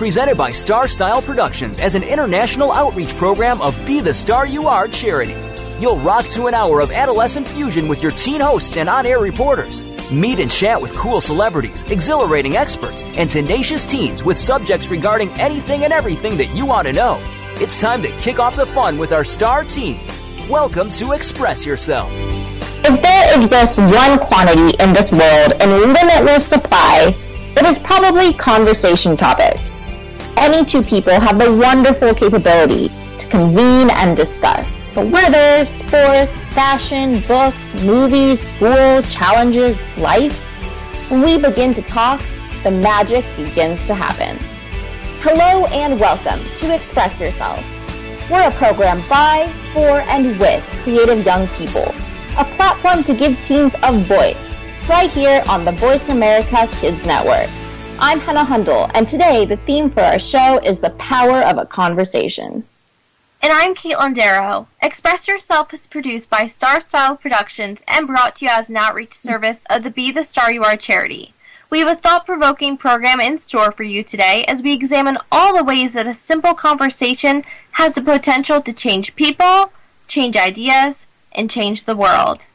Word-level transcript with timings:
Presented 0.00 0.38
by 0.38 0.50
Star 0.50 0.88
Style 0.88 1.20
Productions 1.20 1.78
as 1.78 1.94
an 1.94 2.02
international 2.02 2.72
outreach 2.72 3.14
program 3.18 3.60
of 3.60 3.76
Be 3.86 4.00
the 4.00 4.14
Star 4.14 4.46
You 4.46 4.66
Are 4.66 4.88
charity. 4.88 5.36
You'll 5.78 5.98
rock 5.98 6.24
to 6.28 6.46
an 6.46 6.54
hour 6.54 6.80
of 6.80 6.90
adolescent 6.90 7.46
fusion 7.46 7.86
with 7.86 8.02
your 8.02 8.12
teen 8.12 8.40
hosts 8.40 8.78
and 8.78 8.88
on 8.88 9.04
air 9.04 9.18
reporters. 9.18 9.84
Meet 10.10 10.38
and 10.38 10.50
chat 10.50 10.80
with 10.80 10.94
cool 10.94 11.20
celebrities, 11.20 11.82
exhilarating 11.90 12.56
experts, 12.56 13.02
and 13.18 13.28
tenacious 13.28 13.84
teens 13.84 14.24
with 14.24 14.38
subjects 14.38 14.88
regarding 14.88 15.28
anything 15.32 15.84
and 15.84 15.92
everything 15.92 16.38
that 16.38 16.54
you 16.54 16.64
want 16.64 16.86
to 16.86 16.94
know. 16.94 17.18
It's 17.56 17.78
time 17.78 18.00
to 18.00 18.08
kick 18.12 18.38
off 18.38 18.56
the 18.56 18.64
fun 18.64 18.96
with 18.96 19.12
our 19.12 19.22
star 19.22 19.64
teens. 19.64 20.22
Welcome 20.48 20.90
to 20.92 21.12
Express 21.12 21.66
Yourself. 21.66 22.10
If 22.86 23.02
there 23.02 23.38
exists 23.38 23.76
one 23.76 24.18
quantity 24.18 24.82
in 24.82 24.94
this 24.94 25.12
world 25.12 25.60
in 25.60 25.92
limitless 25.92 26.46
supply, 26.46 27.14
it 27.54 27.66
is 27.66 27.78
probably 27.78 28.32
conversation 28.32 29.14
topics. 29.14 29.69
Any 30.40 30.64
two 30.64 30.82
people 30.82 31.12
have 31.12 31.38
the 31.38 31.54
wonderful 31.54 32.14
capability 32.14 32.88
to 33.18 33.28
convene 33.28 33.90
and 33.90 34.16
discuss 34.16 34.72
the 34.94 35.04
weather, 35.04 35.66
sports, 35.66 36.34
fashion, 36.54 37.20
books, 37.28 37.84
movies, 37.84 38.40
school, 38.40 39.02
challenges, 39.02 39.78
life. 39.98 40.42
When 41.10 41.20
we 41.20 41.36
begin 41.36 41.74
to 41.74 41.82
talk, 41.82 42.22
the 42.62 42.70
magic 42.70 43.22
begins 43.36 43.84
to 43.84 43.94
happen. 43.94 44.38
Hello 45.20 45.66
and 45.66 46.00
welcome 46.00 46.42
to 46.56 46.74
Express 46.74 47.20
Yourself. 47.20 47.62
We're 48.30 48.48
a 48.48 48.52
program 48.52 49.06
by, 49.10 49.52
for, 49.74 50.00
and 50.00 50.38
with 50.40 50.64
creative 50.82 51.22
young 51.26 51.48
people 51.48 51.94
a 52.38 52.44
platform 52.56 53.04
to 53.04 53.12
give 53.12 53.38
teens 53.44 53.76
a 53.82 53.92
voice, 53.92 54.50
right 54.88 55.10
here 55.10 55.44
on 55.50 55.66
the 55.66 55.72
Voice 55.72 56.08
America 56.08 56.66
Kids 56.80 57.04
Network. 57.04 57.50
I'm 58.02 58.18
Hannah 58.18 58.46
Hundle, 58.46 58.90
and 58.94 59.06
today 59.06 59.44
the 59.44 59.58
theme 59.58 59.90
for 59.90 60.00
our 60.00 60.18
show 60.18 60.58
is 60.64 60.78
the 60.78 60.88
power 60.90 61.42
of 61.42 61.58
a 61.58 61.66
conversation. 61.66 62.64
And 63.42 63.52
I'm 63.52 63.74
Caitlin 63.74 64.14
Darrow. 64.14 64.68
Express 64.80 65.28
Yourself 65.28 65.74
is 65.74 65.86
produced 65.86 66.30
by 66.30 66.46
Star 66.46 66.80
Style 66.80 67.14
Productions 67.14 67.84
and 67.86 68.06
brought 68.06 68.36
to 68.36 68.46
you 68.46 68.50
as 68.50 68.70
an 68.70 68.78
outreach 68.78 69.12
service 69.12 69.66
of 69.68 69.84
the 69.84 69.90
Be 69.90 70.10
the 70.12 70.24
Star 70.24 70.50
You 70.50 70.64
Are 70.64 70.78
charity. 70.78 71.34
We 71.68 71.80
have 71.80 71.88
a 71.88 71.94
thought 71.94 72.24
provoking 72.24 72.78
program 72.78 73.20
in 73.20 73.36
store 73.36 73.70
for 73.70 73.82
you 73.82 74.02
today 74.02 74.46
as 74.48 74.62
we 74.62 74.72
examine 74.72 75.18
all 75.30 75.54
the 75.54 75.62
ways 75.62 75.92
that 75.92 76.06
a 76.06 76.14
simple 76.14 76.54
conversation 76.54 77.44
has 77.72 77.92
the 77.92 78.00
potential 78.00 78.62
to 78.62 78.72
change 78.72 79.14
people, 79.14 79.72
change 80.08 80.38
ideas, 80.38 81.06
and 81.32 81.50
change 81.50 81.84
the 81.84 81.96
world. 81.96 82.46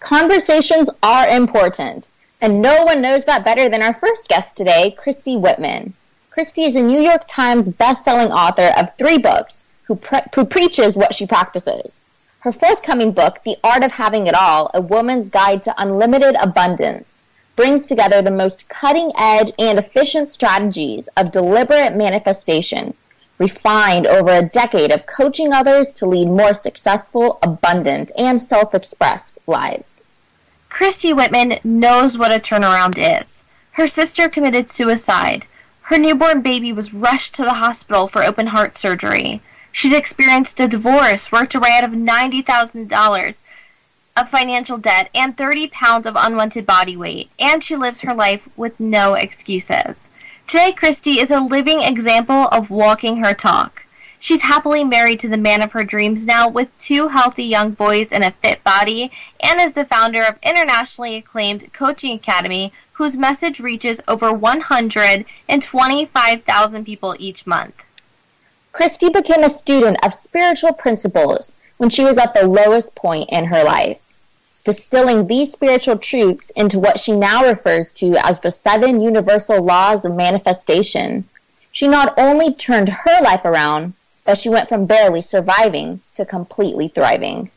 Conversations 0.00 0.90
are 1.04 1.28
important, 1.28 2.08
and 2.42 2.60
no 2.60 2.82
one 2.82 3.00
knows 3.00 3.24
that 3.24 3.44
better 3.44 3.68
than 3.68 3.82
our 3.82 3.94
first 3.94 4.28
guest 4.28 4.56
today, 4.56 4.90
Christy 4.98 5.36
Whitman. 5.36 5.94
Christy 6.28 6.64
is 6.64 6.74
a 6.74 6.82
New 6.82 7.00
York 7.00 7.22
Times 7.28 7.68
best-selling 7.68 8.32
author 8.32 8.72
of 8.76 8.96
three 8.98 9.16
books 9.16 9.64
who, 9.84 9.94
pre- 9.94 10.22
who 10.34 10.44
preaches 10.44 10.96
what 10.96 11.14
she 11.14 11.24
practices. 11.24 12.00
Her 12.40 12.50
forthcoming 12.50 13.12
book, 13.12 13.38
The 13.44 13.58
Art 13.62 13.84
of 13.84 13.92
Having 13.92 14.26
It 14.26 14.34
All, 14.34 14.72
A 14.74 14.80
Woman's 14.80 15.30
Guide 15.30 15.62
to 15.62 15.74
Unlimited 15.78 16.34
Abundance, 16.42 17.22
brings 17.54 17.86
together 17.86 18.20
the 18.20 18.32
most 18.32 18.68
cutting-edge 18.68 19.52
and 19.56 19.78
efficient 19.78 20.28
strategies 20.28 21.08
of 21.16 21.30
deliberate 21.30 21.94
manifestation 21.94 22.94
refined 23.38 24.08
over 24.08 24.32
a 24.32 24.48
decade 24.48 24.90
of 24.90 25.06
coaching 25.06 25.52
others 25.52 25.92
to 25.92 26.06
lead 26.06 26.26
more 26.26 26.54
successful, 26.54 27.38
abundant, 27.40 28.10
and 28.18 28.42
self 28.42 28.74
expressed 28.74 29.38
lives. 29.46 30.01
Christy 30.74 31.12
Whitman 31.12 31.58
knows 31.64 32.16
what 32.16 32.32
a 32.32 32.40
turnaround 32.40 32.94
is. 32.96 33.44
Her 33.72 33.86
sister 33.86 34.30
committed 34.30 34.70
suicide. 34.70 35.44
Her 35.82 35.98
newborn 35.98 36.40
baby 36.40 36.72
was 36.72 36.94
rushed 36.94 37.34
to 37.34 37.42
the 37.42 37.52
hospital 37.52 38.08
for 38.08 38.24
open 38.24 38.46
heart 38.46 38.74
surgery. 38.74 39.42
She's 39.70 39.92
experienced 39.92 40.58
a 40.60 40.66
divorce, 40.66 41.30
worked 41.30 41.52
her 41.52 41.60
way 41.60 41.72
out 41.76 41.84
of 41.84 41.90
$90,000 41.90 43.42
of 44.16 44.28
financial 44.30 44.78
debt 44.78 45.10
and 45.14 45.36
30 45.36 45.68
pounds 45.68 46.06
of 46.06 46.16
unwanted 46.16 46.64
body 46.64 46.96
weight, 46.96 47.28
and 47.38 47.62
she 47.62 47.76
lives 47.76 48.00
her 48.00 48.14
life 48.14 48.48
with 48.56 48.80
no 48.80 49.12
excuses. 49.12 50.08
Today, 50.46 50.72
Christy 50.72 51.20
is 51.20 51.30
a 51.30 51.40
living 51.40 51.82
example 51.82 52.48
of 52.48 52.70
walking 52.70 53.18
her 53.18 53.34
talk. 53.34 53.81
She's 54.24 54.42
happily 54.42 54.84
married 54.84 55.18
to 55.20 55.28
the 55.28 55.36
man 55.36 55.62
of 55.62 55.72
her 55.72 55.82
dreams 55.82 56.28
now 56.28 56.48
with 56.48 56.68
two 56.78 57.08
healthy 57.08 57.42
young 57.42 57.72
boys 57.72 58.12
and 58.12 58.22
a 58.22 58.30
fit 58.30 58.62
body, 58.62 59.10
and 59.40 59.60
is 59.60 59.72
the 59.72 59.84
founder 59.84 60.22
of 60.22 60.38
internationally 60.44 61.16
acclaimed 61.16 61.72
Coaching 61.72 62.14
Academy, 62.14 62.72
whose 62.92 63.16
message 63.16 63.58
reaches 63.58 64.00
over 64.06 64.32
125,000 64.32 66.84
people 66.84 67.16
each 67.18 67.48
month. 67.48 67.82
Christy 68.70 69.08
became 69.08 69.42
a 69.42 69.50
student 69.50 69.98
of 70.04 70.14
spiritual 70.14 70.72
principles 70.72 71.54
when 71.78 71.90
she 71.90 72.04
was 72.04 72.16
at 72.16 72.32
the 72.32 72.46
lowest 72.46 72.94
point 72.94 73.28
in 73.28 73.46
her 73.46 73.64
life 73.64 73.98
distilling 74.62 75.26
these 75.26 75.50
spiritual 75.50 75.98
truths 75.98 76.50
into 76.50 76.78
what 76.78 77.00
she 77.00 77.10
now 77.10 77.44
refers 77.44 77.90
to 77.90 78.14
as 78.24 78.38
the 78.38 78.52
seven 78.52 79.00
universal 79.00 79.60
laws 79.60 80.04
of 80.04 80.14
manifestation, 80.14 81.28
she 81.72 81.88
not 81.88 82.14
only 82.16 82.54
turned 82.54 82.88
her 82.88 83.20
life 83.20 83.44
around, 83.44 83.94
but 84.24 84.38
she 84.38 84.48
went 84.48 84.68
from 84.68 84.86
barely 84.86 85.20
surviving 85.20 86.00
to 86.14 86.24
completely 86.24 86.88
thriving. 86.88 87.50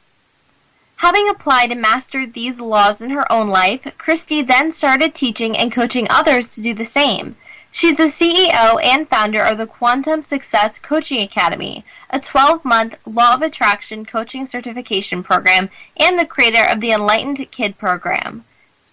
Having 0.97 1.29
applied 1.29 1.71
and 1.71 1.81
mastered 1.81 2.33
these 2.33 2.61
laws 2.61 3.01
in 3.01 3.09
her 3.09 3.29
own 3.31 3.49
life, 3.49 3.85
Christy 3.97 4.41
then 4.41 4.71
started 4.71 5.13
teaching 5.13 5.57
and 5.57 5.71
coaching 5.71 6.07
others 6.09 6.55
to 6.55 6.61
do 6.61 6.73
the 6.73 6.85
same. 6.85 7.35
She's 7.69 7.97
the 7.97 8.03
CEO 8.03 8.81
and 8.81 9.05
founder 9.09 9.43
of 9.43 9.57
the 9.57 9.67
Quantum 9.67 10.21
Success 10.21 10.79
Coaching 10.79 11.21
Academy, 11.21 11.83
a 12.09 12.21
12 12.21 12.63
month 12.63 12.97
Law 13.05 13.33
of 13.33 13.41
Attraction 13.41 14.05
coaching 14.05 14.45
certification 14.45 15.21
program, 15.21 15.69
and 15.97 16.17
the 16.17 16.25
creator 16.25 16.63
of 16.63 16.79
the 16.79 16.93
Enlightened 16.93 17.51
Kid 17.51 17.77
program. 17.77 18.45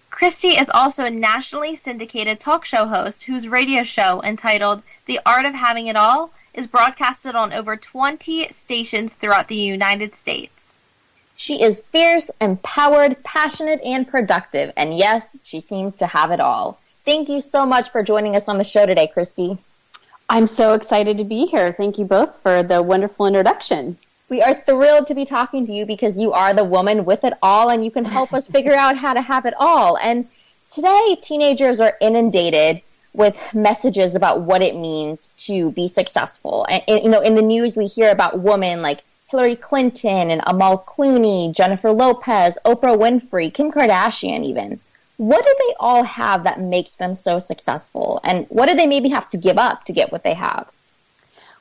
Christy 0.09 0.49
is 0.49 0.69
also 0.69 1.05
a 1.05 1.09
nationally 1.09 1.75
syndicated 1.75 2.41
talk 2.41 2.65
show 2.65 2.85
host 2.85 3.23
whose 3.23 3.47
radio 3.47 3.83
show, 3.83 4.21
entitled 4.21 4.83
The 5.05 5.21
Art 5.25 5.45
of 5.45 5.53
Having 5.53 5.87
It 5.87 5.95
All, 5.95 6.31
is 6.53 6.67
broadcasted 6.67 7.35
on 7.35 7.53
over 7.53 7.75
20 7.75 8.51
stations 8.51 9.13
throughout 9.13 9.47
the 9.47 9.55
United 9.55 10.15
States. 10.15 10.77
She 11.35 11.61
is 11.63 11.81
fierce, 11.91 12.29
empowered, 12.39 13.23
passionate, 13.23 13.81
and 13.83 14.07
productive, 14.07 14.71
and 14.77 14.97
yes, 14.97 15.35
she 15.43 15.59
seems 15.59 15.95
to 15.97 16.07
have 16.07 16.31
it 16.31 16.39
all. 16.39 16.79
Thank 17.05 17.27
you 17.27 17.41
so 17.41 17.65
much 17.65 17.89
for 17.89 18.03
joining 18.03 18.35
us 18.35 18.47
on 18.47 18.57
the 18.57 18.63
show 18.63 18.85
today, 18.85 19.07
Christy. 19.07 19.57
I'm 20.29 20.47
so 20.47 20.73
excited 20.73 21.17
to 21.17 21.23
be 21.23 21.45
here. 21.47 21.73
Thank 21.73 21.97
you 21.97 22.05
both 22.05 22.39
for 22.41 22.63
the 22.63 22.81
wonderful 22.81 23.25
introduction. 23.25 23.97
We 24.29 24.41
are 24.41 24.55
thrilled 24.55 25.07
to 25.07 25.15
be 25.15 25.25
talking 25.25 25.65
to 25.65 25.73
you 25.73 25.85
because 25.85 26.17
you 26.17 26.31
are 26.31 26.53
the 26.53 26.63
woman 26.63 27.03
with 27.03 27.23
it 27.23 27.33
all 27.41 27.69
and 27.69 27.83
you 27.83 27.91
can 27.91 28.05
help 28.05 28.33
us 28.33 28.47
figure 28.47 28.75
out 28.77 28.95
how 28.95 29.13
to 29.13 29.21
have 29.21 29.45
it 29.45 29.53
all. 29.57 29.97
And 29.97 30.27
today, 30.69 31.17
teenagers 31.21 31.79
are 31.79 31.97
inundated 31.99 32.81
with 33.13 33.37
messages 33.53 34.15
about 34.15 34.41
what 34.41 34.61
it 34.61 34.75
means 34.75 35.27
to 35.37 35.71
be 35.71 35.87
successful. 35.87 36.65
And, 36.69 36.83
you 36.87 37.09
know, 37.09 37.21
in 37.21 37.35
the 37.35 37.41
news, 37.41 37.75
we 37.75 37.85
hear 37.85 38.11
about 38.11 38.39
women 38.39 38.81
like 38.81 39.03
Hillary 39.29 39.55
Clinton 39.55 40.29
and 40.31 40.41
Amal 40.45 40.79
Clooney, 40.79 41.53
Jennifer 41.53 41.91
Lopez, 41.91 42.57
Oprah 42.65 42.97
Winfrey, 42.97 43.53
Kim 43.53 43.71
Kardashian, 43.71 44.43
even. 44.43 44.79
What 45.17 45.45
do 45.45 45.55
they 45.59 45.73
all 45.79 46.03
have 46.03 46.43
that 46.43 46.59
makes 46.59 46.95
them 46.95 47.15
so 47.15 47.39
successful? 47.39 48.19
And 48.23 48.45
what 48.49 48.67
do 48.67 48.75
they 48.75 48.87
maybe 48.87 49.09
have 49.09 49.29
to 49.29 49.37
give 49.37 49.57
up 49.57 49.85
to 49.85 49.93
get 49.93 50.11
what 50.11 50.23
they 50.23 50.33
have 50.33 50.67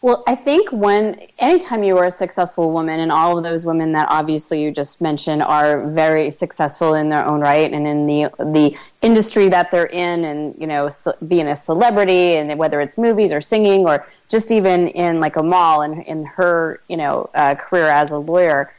well 0.02 0.22
i 0.26 0.34
think 0.34 0.70
when 0.70 1.18
anytime 1.38 1.82
you 1.82 1.96
are 1.96 2.06
a 2.06 2.10
successful 2.10 2.72
woman 2.72 3.00
and 3.00 3.10
all 3.10 3.38
of 3.38 3.42
those 3.42 3.64
women 3.64 3.92
that 3.92 4.06
obviously 4.10 4.62
you 4.62 4.70
just 4.70 5.00
mentioned 5.00 5.42
are 5.42 5.88
very 5.90 6.30
successful 6.30 6.94
in 6.94 7.08
their 7.08 7.26
own 7.26 7.40
right 7.40 7.72
and 7.72 7.86
in 7.86 8.04
the 8.06 8.30
the 8.38 8.76
industry 9.00 9.48
that 9.48 9.70
they're 9.70 9.86
in 9.86 10.24
and 10.24 10.54
you 10.60 10.66
know 10.66 10.90
being 11.28 11.48
a 11.48 11.56
celebrity 11.56 12.36
and 12.36 12.58
whether 12.58 12.80
it's 12.80 12.98
movies 12.98 13.32
or 13.32 13.40
singing 13.40 13.86
or 13.86 14.06
just 14.28 14.50
even 14.50 14.88
in 14.88 15.20
like 15.20 15.36
Amal 15.36 15.82
and 15.82 16.02
in 16.04 16.24
her 16.24 16.80
you 16.88 16.98
know 16.98 17.30
uh, 17.34 17.54
career 17.54 17.86
as 17.86 18.10
a 18.10 18.18
lawyer 18.18 18.72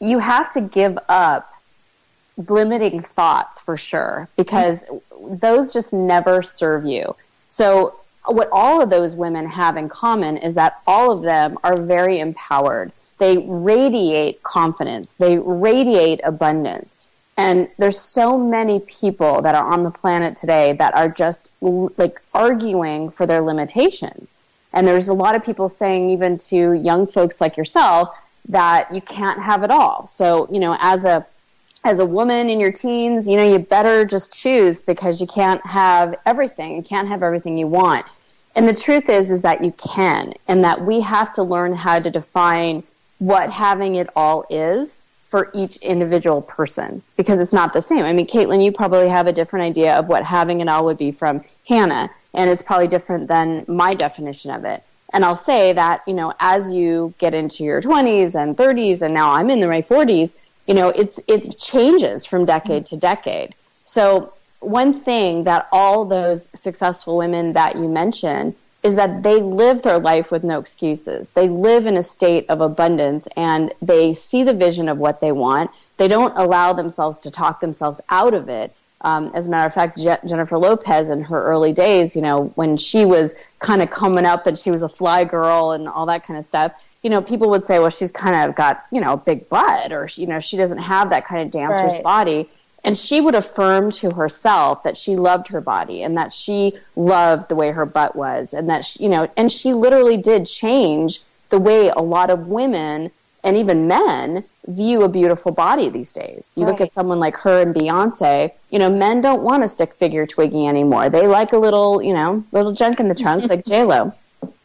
you 0.00 0.18
have 0.18 0.52
to 0.52 0.60
give 0.60 0.98
up 1.08 1.52
limiting 2.46 3.02
thoughts 3.02 3.60
for 3.60 3.76
sure 3.76 4.28
because 4.36 4.84
those 5.20 5.72
just 5.72 5.92
never 5.92 6.42
serve 6.42 6.86
you. 6.86 7.16
So 7.48 8.00
what 8.28 8.48
all 8.52 8.82
of 8.82 8.90
those 8.90 9.14
women 9.14 9.46
have 9.46 9.76
in 9.76 9.88
common 9.88 10.36
is 10.36 10.54
that 10.54 10.80
all 10.86 11.10
of 11.10 11.22
them 11.22 11.58
are 11.64 11.80
very 11.80 12.20
empowered. 12.20 12.92
They 13.18 13.38
radiate 13.38 14.42
confidence. 14.42 15.14
They 15.14 15.38
radiate 15.38 16.20
abundance. 16.24 16.96
And 17.36 17.68
there's 17.78 18.00
so 18.00 18.36
many 18.36 18.80
people 18.80 19.42
that 19.42 19.54
are 19.54 19.64
on 19.64 19.84
the 19.84 19.90
planet 19.90 20.36
today 20.36 20.72
that 20.74 20.94
are 20.94 21.08
just 21.08 21.50
like 21.60 22.20
arguing 22.34 23.10
for 23.10 23.26
their 23.26 23.40
limitations. 23.40 24.34
And 24.72 24.86
there's 24.86 25.08
a 25.08 25.14
lot 25.14 25.36
of 25.36 25.44
people 25.44 25.68
saying, 25.68 26.10
even 26.10 26.36
to 26.38 26.72
young 26.72 27.06
folks 27.06 27.40
like 27.40 27.56
yourself, 27.56 28.10
that 28.48 28.92
you 28.92 29.00
can't 29.00 29.40
have 29.40 29.62
it 29.62 29.70
all. 29.70 30.06
So, 30.08 30.48
you 30.50 30.58
know, 30.58 30.76
as 30.80 31.04
a 31.04 31.26
as 31.84 32.00
a 32.00 32.06
woman 32.06 32.50
in 32.50 32.58
your 32.58 32.72
teens, 32.72 33.28
you 33.28 33.36
know, 33.36 33.48
you 33.48 33.58
better 33.58 34.04
just 34.04 34.32
choose 34.32 34.82
because 34.82 35.20
you 35.20 35.26
can't 35.26 35.64
have 35.64 36.16
everything. 36.26 36.76
You 36.76 36.82
can't 36.82 37.08
have 37.08 37.22
everything 37.22 37.56
you 37.56 37.68
want. 37.68 38.04
And 38.58 38.66
the 38.68 38.74
truth 38.74 39.08
is 39.08 39.30
is 39.30 39.42
that 39.42 39.64
you 39.64 39.70
can 39.78 40.34
and 40.48 40.64
that 40.64 40.84
we 40.84 41.00
have 41.00 41.32
to 41.34 41.44
learn 41.44 41.72
how 41.74 42.00
to 42.00 42.10
define 42.10 42.82
what 43.20 43.50
having 43.50 43.94
it 43.94 44.10
all 44.16 44.46
is 44.50 44.98
for 45.28 45.52
each 45.54 45.76
individual 45.76 46.42
person 46.42 47.00
because 47.16 47.38
it's 47.38 47.52
not 47.52 47.72
the 47.72 47.80
same. 47.80 48.04
I 48.04 48.12
mean, 48.12 48.26
Caitlin, 48.26 48.64
you 48.64 48.72
probably 48.72 49.08
have 49.08 49.28
a 49.28 49.32
different 49.32 49.62
idea 49.66 49.96
of 49.96 50.08
what 50.08 50.24
having 50.24 50.60
it 50.60 50.68
all 50.68 50.84
would 50.86 50.98
be 50.98 51.12
from 51.12 51.44
Hannah, 51.68 52.10
and 52.34 52.50
it's 52.50 52.60
probably 52.60 52.88
different 52.88 53.28
than 53.28 53.64
my 53.68 53.94
definition 53.94 54.50
of 54.50 54.64
it. 54.64 54.82
And 55.12 55.24
I'll 55.24 55.36
say 55.36 55.72
that, 55.74 56.02
you 56.08 56.14
know, 56.14 56.34
as 56.40 56.72
you 56.72 57.14
get 57.18 57.34
into 57.34 57.62
your 57.62 57.80
20s 57.80 58.34
and 58.34 58.56
30s, 58.56 59.02
and 59.02 59.14
now 59.14 59.30
I'm 59.30 59.50
in 59.50 59.60
my 59.68 59.82
40s, 59.82 60.36
you 60.66 60.74
know, 60.74 60.88
it's 60.88 61.20
it 61.28 61.60
changes 61.60 62.26
from 62.26 62.44
decade 62.44 62.86
to 62.86 62.96
decade. 62.96 63.54
So 63.84 64.32
one 64.60 64.92
thing 64.92 65.44
that 65.44 65.68
all 65.72 66.04
those 66.04 66.48
successful 66.54 67.16
women 67.16 67.52
that 67.52 67.76
you 67.76 67.88
mentioned 67.88 68.54
is 68.82 68.94
that 68.94 69.22
they 69.22 69.40
live 69.40 69.82
their 69.82 69.98
life 69.98 70.30
with 70.30 70.44
no 70.44 70.58
excuses. 70.58 71.30
They 71.30 71.48
live 71.48 71.86
in 71.86 71.96
a 71.96 72.02
state 72.02 72.46
of 72.48 72.60
abundance 72.60 73.26
and 73.36 73.72
they 73.82 74.14
see 74.14 74.44
the 74.44 74.54
vision 74.54 74.88
of 74.88 74.98
what 74.98 75.20
they 75.20 75.32
want. 75.32 75.70
They 75.96 76.08
don't 76.08 76.36
allow 76.36 76.72
themselves 76.72 77.18
to 77.20 77.30
talk 77.30 77.60
themselves 77.60 78.00
out 78.08 78.34
of 78.34 78.48
it. 78.48 78.72
Um, 79.00 79.30
as 79.34 79.46
a 79.46 79.50
matter 79.50 79.66
of 79.66 79.74
fact, 79.74 79.98
Je- 79.98 80.26
Jennifer 80.26 80.58
Lopez 80.58 81.10
in 81.10 81.22
her 81.22 81.44
early 81.44 81.72
days, 81.72 82.16
you 82.16 82.22
know, 82.22 82.52
when 82.54 82.76
she 82.76 83.04
was 83.04 83.34
kind 83.58 83.82
of 83.82 83.90
coming 83.90 84.24
up 84.24 84.46
and 84.46 84.58
she 84.58 84.70
was 84.70 84.82
a 84.82 84.88
fly 84.88 85.24
girl 85.24 85.72
and 85.72 85.88
all 85.88 86.06
that 86.06 86.24
kind 86.24 86.38
of 86.38 86.46
stuff, 86.46 86.72
you 87.02 87.10
know, 87.10 87.22
people 87.22 87.48
would 87.50 87.66
say, 87.66 87.78
well, 87.78 87.90
she's 87.90 88.10
kind 88.10 88.48
of 88.48 88.56
got, 88.56 88.86
you 88.90 89.00
know, 89.00 89.12
a 89.12 89.16
big 89.16 89.48
butt 89.48 89.92
or, 89.92 90.08
you 90.14 90.26
know, 90.26 90.40
she 90.40 90.56
doesn't 90.56 90.78
have 90.78 91.10
that 91.10 91.26
kind 91.26 91.42
of 91.42 91.50
dancer's 91.52 91.94
right. 91.94 92.02
body. 92.02 92.50
And 92.84 92.96
she 92.96 93.20
would 93.20 93.34
affirm 93.34 93.90
to 93.92 94.12
herself 94.12 94.82
that 94.84 94.96
she 94.96 95.16
loved 95.16 95.48
her 95.48 95.60
body 95.60 96.02
and 96.02 96.16
that 96.16 96.32
she 96.32 96.78
loved 96.96 97.48
the 97.48 97.56
way 97.56 97.70
her 97.70 97.84
butt 97.84 98.16
was 98.16 98.54
and 98.54 98.70
that, 98.70 98.84
she, 98.84 99.02
you 99.02 99.08
know, 99.08 99.30
and 99.36 99.50
she 99.50 99.74
literally 99.74 100.16
did 100.16 100.46
change 100.46 101.20
the 101.50 101.58
way 101.58 101.88
a 101.88 102.00
lot 102.00 102.30
of 102.30 102.48
women 102.48 103.10
and 103.44 103.56
even 103.56 103.88
men 103.88 104.44
view 104.66 105.02
a 105.02 105.08
beautiful 105.08 105.52
body 105.52 105.88
these 105.88 106.12
days. 106.12 106.52
You 106.56 106.64
right. 106.64 106.72
look 106.72 106.80
at 106.80 106.92
someone 106.92 107.18
like 107.18 107.36
her 107.38 107.62
and 107.62 107.74
Beyonce, 107.74 108.52
you 108.70 108.78
know, 108.78 108.90
men 108.90 109.20
don't 109.20 109.42
want 109.42 109.64
a 109.64 109.68
stick 109.68 109.94
figure 109.94 110.26
Twiggy 110.26 110.66
anymore. 110.66 111.08
They 111.08 111.26
like 111.26 111.52
a 111.52 111.58
little, 111.58 112.02
you 112.02 112.12
know, 112.12 112.44
little 112.52 112.72
junk 112.72 113.00
in 113.00 113.08
the 113.08 113.14
trunk 113.14 113.48
like 113.48 113.66
Lo. 113.68 114.12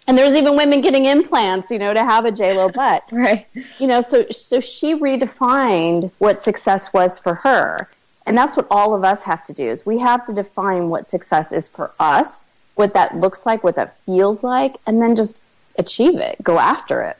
And 0.05 0.17
there's 0.17 0.33
even 0.35 0.57
women 0.57 0.81
getting 0.81 1.05
implants, 1.05 1.71
you 1.71 1.79
know, 1.79 1.93
to 1.93 2.03
have 2.03 2.25
a 2.25 2.53
Lo 2.53 2.69
butt. 2.69 3.03
right. 3.11 3.47
You 3.79 3.87
know, 3.87 4.01
so 4.01 4.25
so 4.31 4.59
she 4.59 4.95
redefined 4.95 6.11
what 6.17 6.41
success 6.41 6.93
was 6.93 7.17
for 7.17 7.35
her. 7.35 7.89
And 8.25 8.37
that's 8.37 8.55
what 8.55 8.67
all 8.71 8.93
of 8.93 9.03
us 9.03 9.23
have 9.23 9.43
to 9.45 9.53
do 9.53 9.67
is 9.67 9.85
we 9.85 9.99
have 9.99 10.25
to 10.27 10.33
define 10.33 10.89
what 10.89 11.09
success 11.09 11.51
is 11.51 11.67
for 11.67 11.91
us, 11.99 12.47
what 12.75 12.93
that 12.93 13.17
looks 13.17 13.45
like, 13.45 13.63
what 13.63 13.75
that 13.75 13.97
feels 14.05 14.43
like, 14.43 14.77
and 14.87 15.01
then 15.01 15.15
just 15.15 15.39
achieve 15.77 16.17
it, 16.17 16.41
go 16.41 16.59
after 16.59 17.01
it. 17.01 17.17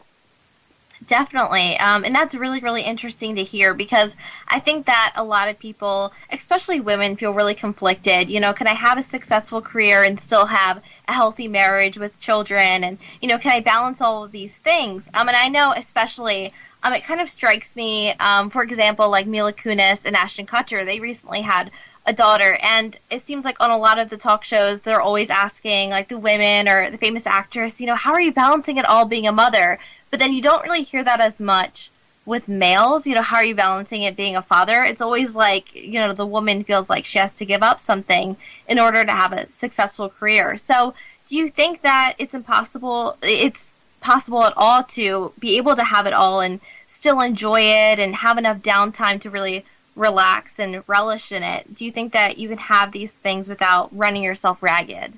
Definitely. 1.08 1.78
Um, 1.80 2.06
and 2.06 2.14
that's 2.14 2.36
really, 2.36 2.60
really 2.60 2.84
interesting 2.84 3.36
to 3.36 3.44
hear 3.44 3.74
because 3.74 4.16
I 4.48 4.60
think 4.60 4.86
that 4.86 5.14
a 5.16 5.24
lot 5.24 5.50
of 5.50 5.58
people, 5.58 6.14
especially 6.32 6.80
women, 6.80 7.16
feel 7.16 7.34
really 7.34 7.56
conflicted. 7.56 8.30
You 8.30 8.40
know, 8.40 8.54
can 8.54 8.68
I 8.68 8.74
have 8.74 8.98
a 8.98 9.02
successful 9.02 9.62
career 9.62 10.04
and 10.04 10.20
still 10.20 10.46
have 10.46 10.84
a 11.08 11.14
healthy 11.14 11.48
marriage 11.48 11.98
with 11.98 12.20
children? 12.20 12.84
And, 12.84 12.98
you 13.22 13.28
know, 13.28 13.38
can 13.40 13.52
I 13.52 13.60
balance 13.60 14.02
all 14.02 14.24
of 14.24 14.32
these 14.32 14.60
things? 14.60 15.10
Um, 15.14 15.28
and 15.28 15.36
I 15.36 15.50
know, 15.50 15.74
especially, 15.76 16.54
um, 16.84 16.94
it 16.94 17.04
kind 17.04 17.22
of 17.22 17.30
strikes 17.30 17.76
me, 17.76 18.12
um, 18.20 18.50
for 18.50 18.62
example, 18.62 19.10
like 19.10 19.26
Mila 19.26 19.54
Kunis 19.54 20.06
and 20.06 20.16
Ashton 20.16 20.46
Kutcher, 20.46 20.86
they 20.86 21.00
recently 21.00 21.42
had 21.42 21.72
a 22.06 22.14
daughter 22.14 22.58
and 22.62 22.98
it 23.10 23.22
seems 23.22 23.46
like 23.46 23.60
on 23.62 23.72
a 23.72 23.78
lot 23.78 23.98
of 23.98 24.10
the 24.10 24.18
talk 24.18 24.44
shows 24.44 24.82
they're 24.82 25.02
always 25.02 25.30
asking 25.30 25.90
like 25.90 26.10
the 26.10 26.18
women 26.18 26.68
or 26.68 26.90
the 26.90 26.98
famous 26.98 27.26
actress 27.26 27.80
you 27.80 27.88
know 27.88 27.96
how 27.96 28.12
are 28.12 28.22
you 28.22 28.34
balancing 28.34 28.78
it 28.78 28.86
all 28.90 29.06
being 29.06 29.28
a 29.28 29.32
mother 29.32 29.80
but 30.12 30.20
then 30.20 30.34
you 30.34 30.42
don't 30.42 30.64
really 30.64 30.84
hear 30.84 31.04
that 31.04 31.22
as 31.22 31.40
much 31.40 31.90
with 32.26 32.48
males. 32.48 33.06
You 33.06 33.16
know, 33.16 33.22
how 33.22 33.38
are 33.38 33.46
you 33.46 33.56
balancing 33.56 34.04
it 34.04 34.16
being 34.16 34.36
a 34.36 34.42
father? 34.42 34.84
It's 34.84 35.02
always 35.02 35.36
like, 35.36 35.74
you 35.76 36.00
know, 36.00 36.14
the 36.14 36.26
woman 36.26 36.64
feels 36.64 36.90
like 36.90 37.06
she 37.06 37.20
has 37.20 37.36
to 37.36 37.46
give 37.46 37.64
up 37.64 37.80
something 37.80 38.38
in 38.68 38.80
order 38.80 39.04
to 39.04 39.12
have 39.12 39.34
a 39.34 39.50
successful 39.50 40.10
career. 40.10 40.58
So, 40.58 40.94
do 41.28 41.38
you 41.38 41.48
think 41.48 41.82
that 41.82 42.16
it's 42.18 42.36
impossible? 42.36 43.18
It's 43.22 43.80
possible 44.02 44.44
at 44.44 44.54
all 44.58 44.84
to 44.84 45.32
be 45.40 45.58
able 45.58 45.76
to 45.76 45.84
have 45.84 46.06
it 46.06 46.14
all 46.14 46.42
and 46.42 46.60
still 46.88 47.22
enjoy 47.22 47.62
it 47.62 48.00
and 48.00 48.14
have 48.14 48.38
enough 48.38 48.58
downtime 48.60 49.20
to 49.22 49.30
really 49.30 49.66
relax 49.96 50.60
and 50.60 50.84
relish 50.88 51.32
in 51.32 51.44
it. 51.44 51.74
Do 51.74 51.86
you 51.86 51.92
think 51.92 52.14
that 52.14 52.38
you 52.38 52.50
can 52.50 52.58
have 52.58 52.92
these 52.92 53.14
things 53.14 53.48
without 53.48 53.90
running 53.96 54.24
yourself 54.24 54.62
ragged? 54.64 55.14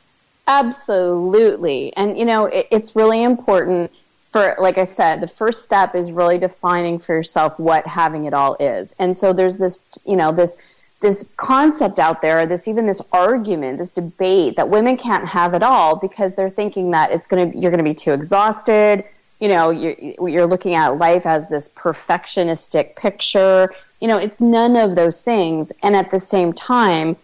Absolutely. 0.47 1.95
And, 1.95 2.17
you 2.17 2.25
know, 2.25 2.45
it, 2.45 2.67
it's 2.71 2.95
really 2.95 3.23
important 3.23 3.91
for 4.35 4.53
like 4.59 4.77
I 4.77 4.83
said, 4.83 5.21
the 5.21 5.29
first 5.29 5.63
step 5.63 5.95
is 5.95 6.11
really 6.11 6.37
defining 6.37 6.99
for 6.99 7.15
yourself 7.15 7.57
what 7.57 7.87
having 7.87 8.25
it 8.25 8.33
all 8.33 8.57
is. 8.59 8.93
And 8.99 9.17
so 9.17 9.31
there's 9.31 9.57
this, 9.57 9.87
you 10.05 10.17
know, 10.17 10.33
this 10.33 10.57
this 10.99 11.33
concept 11.37 11.99
out 11.99 12.21
there, 12.21 12.45
this 12.45 12.67
even 12.67 12.85
this 12.85 13.01
argument, 13.13 13.77
this 13.77 13.93
debate 13.93 14.57
that 14.57 14.67
women 14.67 14.97
can't 14.97 15.25
have 15.25 15.53
it 15.53 15.63
all 15.63 15.95
because 15.95 16.35
they're 16.35 16.49
thinking 16.49 16.91
that 16.91 17.11
it's 17.11 17.27
going 17.27 17.49
to 17.49 17.57
you're 17.57 17.71
going 17.71 17.77
to 17.77 17.89
be 17.89 17.93
too 17.93 18.11
exhausted. 18.11 19.05
You 19.39 19.47
know, 19.47 19.69
you're, 19.69 19.95
you're 20.27 20.47
looking 20.47 20.75
at 20.75 20.97
life 20.97 21.25
as 21.25 21.47
this 21.47 21.69
perfectionistic 21.69 22.97
picture. 22.97 23.73
You 23.99 24.07
know, 24.07 24.17
it's 24.17 24.41
none 24.41 24.75
of 24.75 24.95
those 24.95 25.21
things. 25.21 25.71
And 25.83 25.95
at 25.95 26.11
the 26.11 26.19
same 26.19 26.53
time, 26.53 27.15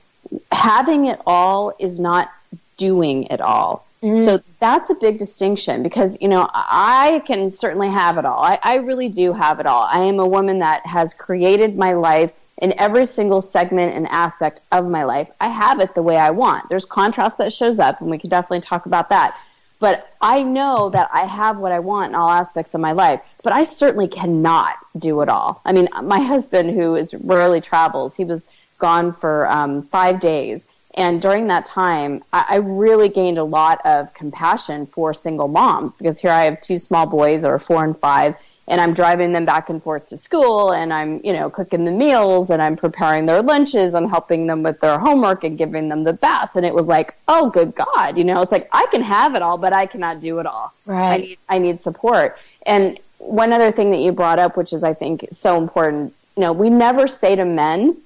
having 0.51 1.07
it 1.07 1.19
all 1.25 1.73
is 1.79 1.99
not 1.99 2.31
doing 2.77 3.23
it 3.25 3.41
all. 3.41 3.85
Mm-hmm. 4.01 4.23
So 4.25 4.41
that's 4.59 4.89
a 4.89 4.95
big 4.95 5.19
distinction 5.19 5.83
because, 5.83 6.17
you 6.19 6.27
know, 6.27 6.49
I 6.53 7.21
can 7.27 7.51
certainly 7.51 7.89
have 7.89 8.17
it 8.17 8.25
all. 8.25 8.41
I, 8.43 8.57
I 8.63 8.75
really 8.77 9.09
do 9.09 9.33
have 9.33 9.59
it 9.59 9.67
all. 9.67 9.83
I 9.83 9.99
am 9.99 10.19
a 10.19 10.27
woman 10.27 10.59
that 10.59 10.85
has 10.87 11.13
created 11.13 11.77
my 11.77 11.93
life 11.93 12.31
in 12.61 12.73
every 12.79 13.05
single 13.05 13.41
segment 13.41 13.93
and 13.93 14.07
aspect 14.07 14.61
of 14.71 14.87
my 14.87 15.03
life. 15.03 15.29
I 15.39 15.49
have 15.49 15.79
it 15.79 15.93
the 15.93 16.01
way 16.01 16.17
I 16.17 16.31
want. 16.31 16.69
There's 16.69 16.85
contrast 16.85 17.37
that 17.37 17.53
shows 17.53 17.79
up, 17.79 18.01
and 18.01 18.09
we 18.09 18.17
can 18.17 18.29
definitely 18.29 18.61
talk 18.61 18.87
about 18.87 19.09
that. 19.09 19.37
But 19.79 20.13
I 20.21 20.43
know 20.43 20.89
that 20.89 21.09
I 21.11 21.25
have 21.25 21.57
what 21.57 21.71
I 21.71 21.79
want 21.79 22.11
in 22.11 22.15
all 22.15 22.29
aspects 22.29 22.73
of 22.73 22.81
my 22.81 22.91
life, 22.91 23.21
but 23.43 23.51
I 23.53 23.63
certainly 23.63 24.07
cannot 24.07 24.75
do 24.97 25.21
it 25.21 25.29
all. 25.29 25.61
I 25.65 25.71
mean, 25.73 25.87
my 26.03 26.19
husband, 26.19 26.71
who 26.71 26.95
is 26.95 27.13
rarely 27.13 27.61
travels, 27.61 28.15
he 28.15 28.25
was 28.25 28.47
gone 28.77 29.13
for 29.13 29.47
um, 29.47 29.83
five 29.83 30.19
days 30.19 30.65
and 30.95 31.21
during 31.21 31.47
that 31.47 31.65
time, 31.65 32.23
I, 32.33 32.45
I 32.49 32.55
really 32.57 33.09
gained 33.09 33.37
a 33.37 33.43
lot 33.43 33.79
of 33.85 34.13
compassion 34.13 34.85
for 34.85 35.13
single 35.13 35.47
moms 35.47 35.93
because 35.93 36.19
here 36.19 36.31
I 36.31 36.43
have 36.43 36.61
two 36.61 36.77
small 36.77 37.05
boys, 37.05 37.45
or 37.45 37.57
four 37.59 37.83
and 37.83 37.97
five, 37.97 38.35
and 38.67 38.81
I'm 38.81 38.93
driving 38.93 39.31
them 39.31 39.45
back 39.45 39.69
and 39.69 39.81
forth 39.81 40.07
to 40.07 40.17
school, 40.17 40.71
and 40.71 40.93
I'm, 40.93 41.21
you 41.23 41.33
know, 41.33 41.49
cooking 41.49 41.85
the 41.85 41.91
meals, 41.91 42.49
and 42.49 42.61
I'm 42.61 42.75
preparing 42.75 43.25
their 43.25 43.41
lunches, 43.41 43.93
I'm 43.95 44.09
helping 44.09 44.47
them 44.47 44.63
with 44.63 44.79
their 44.81 44.99
homework, 44.99 45.43
and 45.43 45.57
giving 45.57 45.87
them 45.87 46.03
the 46.03 46.13
best. 46.13 46.55
And 46.57 46.65
it 46.65 46.73
was 46.73 46.87
like, 46.87 47.15
oh, 47.27 47.49
good 47.49 47.73
God, 47.73 48.17
you 48.17 48.25
know, 48.25 48.41
it's 48.41 48.51
like 48.51 48.67
I 48.73 48.85
can 48.91 49.01
have 49.01 49.35
it 49.35 49.41
all, 49.41 49.57
but 49.57 49.73
I 49.73 49.85
cannot 49.85 50.19
do 50.19 50.39
it 50.39 50.45
all. 50.45 50.73
Right. 50.85 51.13
I 51.13 51.17
need, 51.17 51.39
I 51.49 51.57
need 51.57 51.81
support. 51.81 52.37
And 52.65 52.99
one 53.21 53.53
other 53.53 53.71
thing 53.71 53.91
that 53.91 53.99
you 53.99 54.11
brought 54.11 54.39
up, 54.39 54.57
which 54.57 54.73
is 54.73 54.83
I 54.83 54.93
think 54.93 55.27
so 55.31 55.57
important, 55.57 56.13
you 56.35 56.41
know, 56.41 56.53
we 56.53 56.69
never 56.69 57.07
say 57.07 57.35
to 57.35 57.45
men 57.45 57.97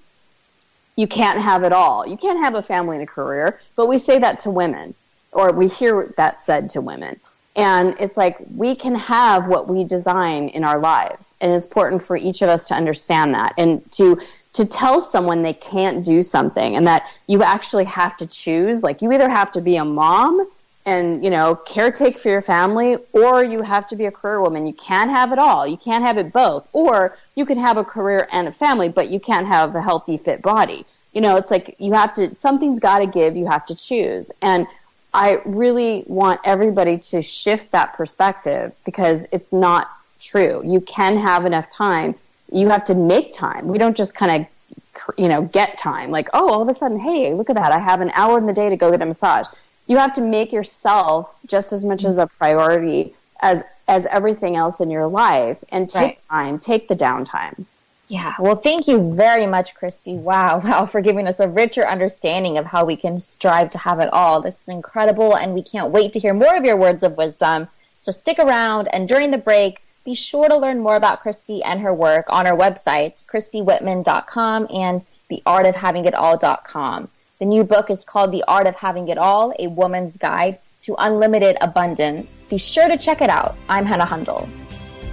you 0.96 1.08
can't 1.08 1.40
have 1.40 1.64
it 1.64 1.74
all. 1.74 2.08
You 2.08 2.18
can't 2.18 2.40
have 2.40 2.56
a 2.56 2.64
family 2.64 2.98
and 2.98 3.04
a 3.04 3.12
career, 3.12 3.60
but 3.76 3.88
we 3.88 3.98
say 3.98 4.18
that 4.20 4.40
to 4.40 4.50
women, 4.50 4.94
or 5.32 5.52
we 5.52 5.68
hear 5.68 6.14
that 6.18 6.42
said 6.42 6.70
to 6.72 6.82
women. 6.82 7.20
And 7.58 7.96
it's 8.00 8.18
like 8.18 8.38
we 8.56 8.76
can 8.76 8.96
have 8.96 9.48
what 9.48 9.68
we 9.68 9.84
design 9.84 10.50
in 10.50 10.64
our 10.64 10.80
lives. 10.80 11.36
And 11.42 11.52
it's 11.52 11.66
important 11.66 12.04
for 12.04 12.18
each 12.18 12.42
of 12.42 12.50
us 12.50 12.68
to 12.70 12.76
understand 12.76 13.34
that 13.34 13.54
and 13.58 13.90
to 13.94 14.22
to 14.54 14.66
tell 14.66 15.02
someone 15.02 15.44
they 15.44 15.54
can't 15.54 16.06
do 16.06 16.24
something 16.24 16.78
and 16.78 16.88
that 16.88 17.06
you 17.28 17.44
actually 17.44 17.84
have 17.84 18.16
to 18.16 18.26
choose. 18.26 18.84
Like 18.84 19.02
you 19.02 19.12
either 19.12 19.30
have 19.30 19.52
to 19.52 19.60
be 19.60 19.76
a 19.76 19.84
mom 19.84 20.50
and, 20.86 21.24
you 21.24 21.32
know, 21.32 21.60
caretake 21.68 22.20
for 22.20 22.30
your 22.30 22.42
family, 22.42 22.98
or 23.12 23.44
you 23.44 23.62
have 23.64 23.88
to 23.88 23.96
be 23.96 24.06
a 24.06 24.12
career 24.12 24.40
woman. 24.40 24.68
You 24.68 24.74
can't 24.74 25.10
have 25.10 25.32
it 25.32 25.40
all. 25.40 25.66
You 25.66 25.78
can't 25.78 26.04
have 26.04 26.18
it 26.18 26.32
both. 26.32 26.68
Or 26.74 27.18
you 27.34 27.46
can 27.46 27.58
have 27.58 27.78
a 27.78 27.84
career 27.84 28.28
and 28.32 28.48
a 28.48 28.52
family, 28.52 28.90
but 28.90 29.10
you 29.10 29.20
can't 29.20 29.48
have 29.48 29.76
a 29.76 29.82
healthy, 29.82 30.18
fit 30.18 30.42
body. 30.42 30.86
You 31.14 31.22
know, 31.22 31.38
it's 31.38 31.50
like 31.50 31.76
you 31.80 31.94
have 31.94 32.14
to, 32.16 32.36
something's 32.36 32.80
got 32.80 33.00
to 33.00 33.08
give, 33.08 33.36
you 33.36 33.48
have 33.48 33.66
to 33.68 33.76
choose. 33.76 34.30
And 34.42 34.68
I 35.14 35.42
really 35.46 36.04
want 36.08 36.42
everybody 36.44 36.98
to 36.98 37.22
shift 37.22 37.72
that 37.72 37.94
perspective 37.94 38.74
because 38.86 39.26
it's 39.32 39.54
not 39.54 39.90
true. 40.20 40.62
You 40.66 40.82
can 40.82 41.18
have 41.18 41.46
enough 41.46 41.70
time. 41.70 42.16
You 42.52 42.70
have 42.70 42.86
to 42.86 42.94
make 42.94 43.34
time. 43.34 43.68
We 43.68 43.78
don't 43.78 43.96
just 43.96 44.14
kind 44.14 44.42
of, 44.42 44.48
you 45.18 45.30
know, 45.30 45.44
get 45.44 45.78
time. 45.78 46.12
Like, 46.12 46.30
oh, 46.34 46.50
all 46.50 46.62
of 46.62 46.68
a 46.68 46.74
sudden, 46.74 47.00
hey, 47.00 47.34
look 47.34 47.50
at 47.50 47.56
that. 47.56 47.72
I 47.72 47.80
have 47.80 48.02
an 48.02 48.12
hour 48.14 48.38
in 48.38 48.46
the 48.46 48.54
day 48.54 48.70
to 48.70 48.76
go 48.76 48.92
get 48.92 49.02
a 49.02 49.06
massage. 49.06 49.48
You 49.88 49.98
have 49.98 50.14
to 50.16 50.22
make 50.22 50.52
yourself 50.52 51.40
just 51.46 51.72
as 51.72 51.86
much 51.86 52.04
as 52.04 52.18
a 52.18 52.28
priority 52.28 53.14
as 53.42 53.64
as 53.88 54.06
everything 54.08 54.56
else 54.56 54.80
in 54.80 54.90
your 54.90 55.08
life 55.08 55.64
and 55.70 55.88
take 55.88 56.02
right. 56.02 56.24
time, 56.30 56.60
take 56.60 56.88
the 56.88 56.96
downtime. 56.96 57.66
Yeah, 58.08 58.36
well, 58.40 58.56
thank 58.56 58.88
you 58.88 59.14
very 59.14 59.48
much, 59.48 59.74
Christy. 59.74 60.16
Wow, 60.16 60.60
wow, 60.66 60.86
for 60.86 61.02
giving 61.02 61.28
us 61.28 61.40
a 61.40 61.48
richer 61.48 61.88
understanding 61.88 62.58
of 62.58 62.66
how 62.66 62.86
we 62.86 62.96
can 62.96 63.20
strive 63.20 63.72
to 63.72 63.78
have 63.78 64.00
it 64.00 64.12
all. 64.14 64.42
This 64.42 64.62
is 64.62 64.68
incredible, 64.68 65.36
and 65.36 65.54
we 65.54 65.64
can't 65.64 65.92
wait 65.92 66.14
to 66.14 66.20
hear 66.20 66.34
more 66.34 66.56
of 66.56 66.66
your 66.66 66.78
words 66.78 67.04
of 67.04 67.18
wisdom. 67.18 67.68
So 67.98 68.12
stick 68.12 68.38
around, 68.40 68.88
and 68.90 69.08
during 69.08 69.32
the 69.32 69.38
break, 69.38 69.82
be 70.04 70.14
sure 70.14 70.48
to 70.48 70.58
learn 70.58 70.80
more 70.80 70.96
about 70.96 71.22
Christy 71.22 71.64
and 71.64 71.82
her 71.82 71.94
work 71.94 72.28
on 72.30 72.46
our 72.46 72.56
websites, 72.56 73.26
christywhitman.com 73.26 74.68
and 74.72 75.04
theartofhavingitall.com. 75.32 77.10
The 77.40 77.46
new 77.46 77.66
book 77.66 77.90
is 77.90 78.06
called 78.06 78.32
The 78.32 78.46
Art 78.48 78.66
of 78.66 78.76
Having 78.76 79.10
It 79.10 79.18
All, 79.18 79.54
A 79.60 79.68
Woman's 79.68 80.16
Guide 80.16 80.58
to 80.84 80.96
Unlimited 80.98 81.58
Abundance. 81.60 82.42
Be 82.50 82.58
sure 82.58 82.88
to 82.88 82.98
check 82.98 83.22
it 83.22 83.30
out. 83.30 83.58
I'm 83.68 83.86
Hannah 83.86 84.06
Hundel. 84.06 84.48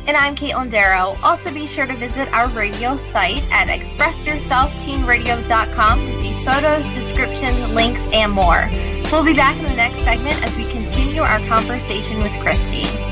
And 0.07 0.17
I'm 0.17 0.37
Caitlin 0.37 0.71
Darrow. 0.71 1.17
Also, 1.25 1.53
be 1.53 1.67
sure 1.67 1.87
to 1.87 1.95
visit 1.95 2.33
our 2.33 2.47
radio 2.51 2.97
site 2.97 3.43
at 3.51 3.67
expressyourselfteenradio.com 3.67 5.99
to 5.99 6.13
see 6.21 6.45
photos, 6.45 6.87
descriptions, 6.95 7.73
links, 7.73 8.07
and 8.13 8.31
more. 8.31 8.71
We'll 9.11 9.25
be 9.25 9.35
back 9.35 9.57
in 9.57 9.65
the 9.65 9.75
next 9.75 10.03
segment 10.03 10.41
as 10.45 10.57
we 10.57 10.71
continue 10.71 11.23
our 11.23 11.41
conversation 11.47 12.19
with 12.19 12.31
Christy. 12.41 13.12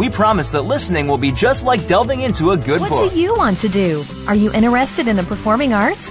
We 0.00 0.08
promise 0.08 0.48
that 0.52 0.62
listening 0.62 1.08
will 1.08 1.18
be 1.18 1.30
just 1.30 1.66
like 1.66 1.86
delving 1.86 2.22
into 2.22 2.52
a 2.52 2.56
good 2.56 2.80
what 2.80 2.88
book. 2.88 3.00
What 3.02 3.12
do 3.12 3.20
you 3.20 3.36
want 3.36 3.58
to 3.58 3.68
do? 3.68 4.02
Are 4.26 4.34
you 4.34 4.50
interested 4.50 5.06
in 5.06 5.16
the 5.16 5.22
performing 5.22 5.74
arts? 5.74 6.10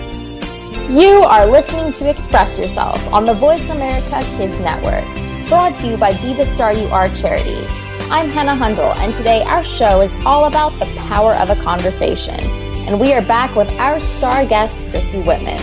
You 0.91 1.21
are 1.23 1.45
listening 1.45 1.93
to 1.93 2.09
Express 2.09 2.59
Yourself 2.59 3.13
on 3.13 3.25
the 3.25 3.33
Voice 3.33 3.63
America 3.69 4.19
Kids 4.35 4.59
Network, 4.59 5.05
brought 5.47 5.73
to 5.77 5.87
you 5.87 5.95
by 5.95 6.11
Be 6.21 6.33
the 6.33 6.45
Star 6.47 6.73
You 6.73 6.85
Are 6.87 7.07
charity. 7.07 7.65
I'm 8.11 8.29
Hannah 8.29 8.61
Hundel, 8.61 8.93
and 8.97 9.13
today 9.13 9.41
our 9.43 9.63
show 9.63 10.01
is 10.01 10.13
all 10.25 10.47
about 10.47 10.77
the 10.79 10.93
power 11.07 11.33
of 11.35 11.49
a 11.49 11.55
conversation. 11.63 12.41
And 12.89 12.99
we 12.99 13.13
are 13.13 13.21
back 13.21 13.55
with 13.55 13.71
our 13.79 14.01
star 14.01 14.45
guest, 14.45 14.75
Christy 14.89 15.21
Whitman. 15.21 15.61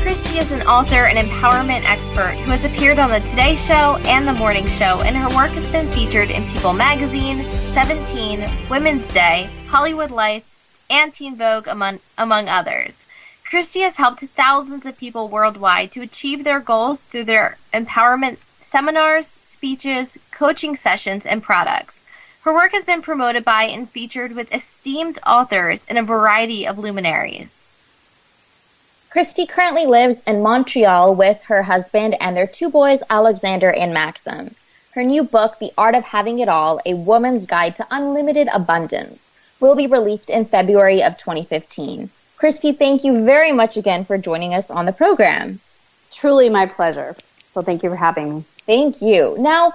Christy 0.00 0.38
is 0.38 0.50
an 0.50 0.62
author 0.62 1.04
and 1.04 1.18
empowerment 1.18 1.84
expert 1.84 2.34
who 2.38 2.52
has 2.52 2.64
appeared 2.64 2.98
on 2.98 3.10
the 3.10 3.20
Today 3.20 3.54
Show 3.54 3.98
and 4.06 4.26
the 4.26 4.32
Morning 4.32 4.66
Show, 4.66 5.02
and 5.02 5.14
her 5.14 5.28
work 5.36 5.50
has 5.50 5.68
been 5.68 5.92
featured 5.92 6.30
in 6.30 6.42
People 6.44 6.72
Magazine, 6.72 7.42
17, 7.52 8.48
Women's 8.70 9.12
Day, 9.12 9.50
Hollywood 9.66 10.10
Life, 10.10 10.48
and 10.88 11.12
Teen 11.12 11.36
Vogue, 11.36 11.66
among, 11.66 12.00
among 12.16 12.48
others. 12.48 13.04
Christy 13.52 13.80
has 13.80 13.98
helped 13.98 14.20
thousands 14.20 14.86
of 14.86 14.96
people 14.96 15.28
worldwide 15.28 15.92
to 15.92 16.00
achieve 16.00 16.42
their 16.42 16.58
goals 16.58 17.02
through 17.02 17.24
their 17.24 17.58
empowerment 17.74 18.38
seminars, 18.62 19.26
speeches, 19.26 20.16
coaching 20.30 20.74
sessions, 20.74 21.26
and 21.26 21.42
products. 21.42 22.02
Her 22.44 22.54
work 22.54 22.72
has 22.72 22.86
been 22.86 23.02
promoted 23.02 23.44
by 23.44 23.64
and 23.64 23.90
featured 23.90 24.32
with 24.32 24.54
esteemed 24.54 25.18
authors 25.26 25.84
and 25.86 25.98
a 25.98 26.02
variety 26.02 26.66
of 26.66 26.78
luminaries. 26.78 27.64
Christy 29.10 29.44
currently 29.44 29.84
lives 29.84 30.22
in 30.26 30.42
Montreal 30.42 31.14
with 31.14 31.42
her 31.42 31.64
husband 31.64 32.16
and 32.22 32.34
their 32.34 32.46
two 32.46 32.70
boys, 32.70 33.02
Alexander 33.10 33.70
and 33.70 33.92
Maxim. 33.92 34.54
Her 34.92 35.02
new 35.02 35.22
book, 35.22 35.58
The 35.58 35.74
Art 35.76 35.94
of 35.94 36.04
Having 36.04 36.38
It 36.38 36.48
All 36.48 36.80
A 36.86 36.94
Woman's 36.94 37.44
Guide 37.44 37.76
to 37.76 37.86
Unlimited 37.90 38.48
Abundance, 38.50 39.28
will 39.60 39.74
be 39.74 39.86
released 39.86 40.30
in 40.30 40.46
February 40.46 41.02
of 41.02 41.18
2015. 41.18 42.08
Christy, 42.42 42.72
thank 42.72 43.04
you 43.04 43.24
very 43.24 43.52
much 43.52 43.76
again 43.76 44.04
for 44.04 44.18
joining 44.18 44.52
us 44.52 44.68
on 44.68 44.84
the 44.84 44.92
program. 44.92 45.60
Truly 46.10 46.48
my 46.48 46.66
pleasure. 46.66 47.14
So 47.54 47.62
thank 47.62 47.84
you 47.84 47.88
for 47.88 47.94
having 47.94 48.34
me. 48.34 48.44
Thank 48.66 49.00
you. 49.00 49.36
Now, 49.38 49.74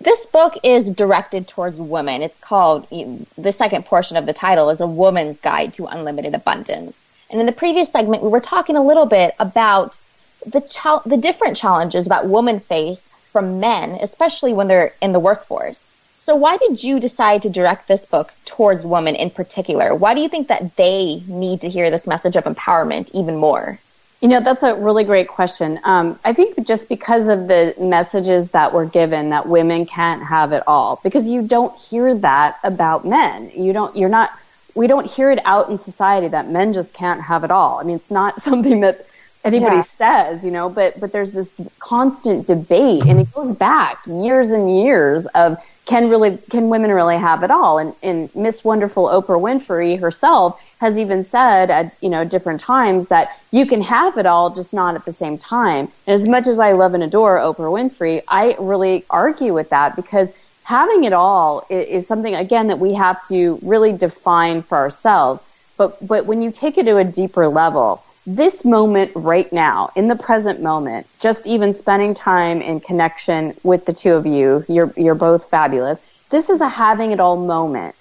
this 0.00 0.26
book 0.26 0.54
is 0.64 0.90
directed 0.90 1.46
towards 1.46 1.78
women. 1.78 2.22
It's 2.22 2.34
called, 2.40 2.88
the 2.90 3.52
second 3.52 3.84
portion 3.84 4.16
of 4.16 4.26
the 4.26 4.32
title 4.32 4.68
is 4.68 4.80
A 4.80 4.86
Woman's 4.88 5.38
Guide 5.38 5.72
to 5.74 5.86
Unlimited 5.86 6.34
Abundance. 6.34 6.98
And 7.30 7.38
in 7.38 7.46
the 7.46 7.52
previous 7.52 7.88
segment, 7.88 8.24
we 8.24 8.30
were 8.30 8.40
talking 8.40 8.74
a 8.74 8.82
little 8.82 9.06
bit 9.06 9.36
about 9.38 9.96
the, 10.44 10.60
ch- 10.62 11.06
the 11.06 11.18
different 11.18 11.56
challenges 11.56 12.06
that 12.06 12.26
women 12.26 12.58
face 12.58 13.12
from 13.30 13.60
men, 13.60 13.96
especially 14.00 14.52
when 14.52 14.66
they're 14.66 14.92
in 15.00 15.12
the 15.12 15.20
workforce. 15.20 15.84
So, 16.28 16.36
why 16.36 16.58
did 16.58 16.84
you 16.84 17.00
decide 17.00 17.40
to 17.40 17.48
direct 17.48 17.88
this 17.88 18.02
book 18.02 18.34
towards 18.44 18.84
women 18.84 19.14
in 19.14 19.30
particular? 19.30 19.94
Why 19.94 20.12
do 20.12 20.20
you 20.20 20.28
think 20.28 20.48
that 20.48 20.76
they 20.76 21.22
need 21.26 21.62
to 21.62 21.70
hear 21.70 21.90
this 21.90 22.06
message 22.06 22.36
of 22.36 22.44
empowerment 22.44 23.10
even 23.14 23.36
more? 23.36 23.78
You 24.20 24.28
know, 24.28 24.40
that's 24.40 24.62
a 24.62 24.74
really 24.74 25.04
great 25.04 25.26
question. 25.26 25.80
Um, 25.84 26.18
I 26.26 26.34
think 26.34 26.66
just 26.66 26.86
because 26.86 27.28
of 27.28 27.48
the 27.48 27.74
messages 27.80 28.50
that 28.50 28.74
were 28.74 28.84
given 28.84 29.30
that 29.30 29.48
women 29.48 29.86
can't 29.86 30.22
have 30.22 30.52
it 30.52 30.62
all, 30.66 31.00
because 31.02 31.26
you 31.26 31.40
don't 31.40 31.74
hear 31.78 32.14
that 32.16 32.58
about 32.62 33.06
men. 33.06 33.50
You 33.56 33.72
don't, 33.72 33.96
you're 33.96 34.10
not, 34.10 34.30
we 34.74 34.86
don't 34.86 35.10
hear 35.10 35.30
it 35.30 35.40
out 35.46 35.70
in 35.70 35.78
society 35.78 36.28
that 36.28 36.50
men 36.50 36.74
just 36.74 36.92
can't 36.92 37.22
have 37.22 37.42
it 37.42 37.50
all. 37.50 37.80
I 37.80 37.84
mean, 37.84 37.96
it's 37.96 38.10
not 38.10 38.42
something 38.48 38.80
that 38.80 39.06
anybody 39.44 39.76
yeah. 39.76 39.80
says, 39.80 40.44
you 40.44 40.50
know, 40.50 40.68
but, 40.68 41.00
but 41.00 41.10
there's 41.10 41.32
this 41.32 41.54
constant 41.78 42.46
debate 42.46 43.06
and 43.06 43.18
it 43.18 43.32
goes 43.32 43.54
back 43.54 44.06
years 44.06 44.50
and 44.50 44.78
years 44.78 45.24
of 45.28 45.56
can 45.88 46.10
really 46.10 46.36
can 46.50 46.68
women 46.68 46.92
really 46.92 47.16
have 47.16 47.42
it 47.42 47.50
all? 47.50 47.78
And, 47.78 47.94
and 48.02 48.32
Miss 48.36 48.62
Wonderful 48.62 49.06
Oprah 49.06 49.40
Winfrey 49.40 49.98
herself 49.98 50.60
has 50.80 50.98
even 50.98 51.24
said 51.24 51.70
at 51.70 51.96
you 52.02 52.10
know 52.10 52.24
different 52.24 52.60
times 52.60 53.08
that 53.08 53.40
you 53.52 53.64
can 53.64 53.80
have 53.80 54.18
it 54.18 54.26
all, 54.26 54.50
just 54.50 54.74
not 54.74 54.94
at 54.94 55.06
the 55.06 55.14
same 55.14 55.38
time. 55.38 55.88
And 56.06 56.14
as 56.14 56.28
much 56.28 56.46
as 56.46 56.58
I 56.58 56.72
love 56.72 56.92
and 56.92 57.02
adore 57.02 57.38
Oprah 57.38 57.72
Winfrey, 57.72 58.22
I 58.28 58.54
really 58.58 59.06
argue 59.08 59.54
with 59.54 59.70
that 59.70 59.96
because 59.96 60.34
having 60.64 61.04
it 61.04 61.14
all 61.14 61.66
is, 61.70 61.86
is 61.86 62.06
something 62.06 62.34
again 62.34 62.66
that 62.66 62.78
we 62.78 62.92
have 62.92 63.26
to 63.28 63.58
really 63.62 63.92
define 63.92 64.60
for 64.60 64.76
ourselves. 64.76 65.42
But 65.78 66.06
but 66.06 66.26
when 66.26 66.42
you 66.42 66.50
take 66.50 66.76
it 66.76 66.84
to 66.84 66.98
a 66.98 67.04
deeper 67.04 67.48
level, 67.48 68.04
this 68.28 68.62
moment 68.62 69.10
right 69.14 69.50
now, 69.54 69.90
in 69.96 70.06
the 70.06 70.14
present 70.14 70.60
moment, 70.60 71.06
just 71.18 71.46
even 71.46 71.72
spending 71.72 72.12
time 72.12 72.60
in 72.60 72.78
connection 72.78 73.54
with 73.62 73.86
the 73.86 73.92
two 73.94 74.12
of 74.12 74.26
you, 74.26 74.62
you're, 74.68 74.92
you're 74.98 75.14
both 75.14 75.48
fabulous. 75.48 75.98
This 76.28 76.50
is 76.50 76.60
a 76.60 76.68
having 76.68 77.12
it 77.12 77.20
all 77.20 77.38
moment. 77.38 77.94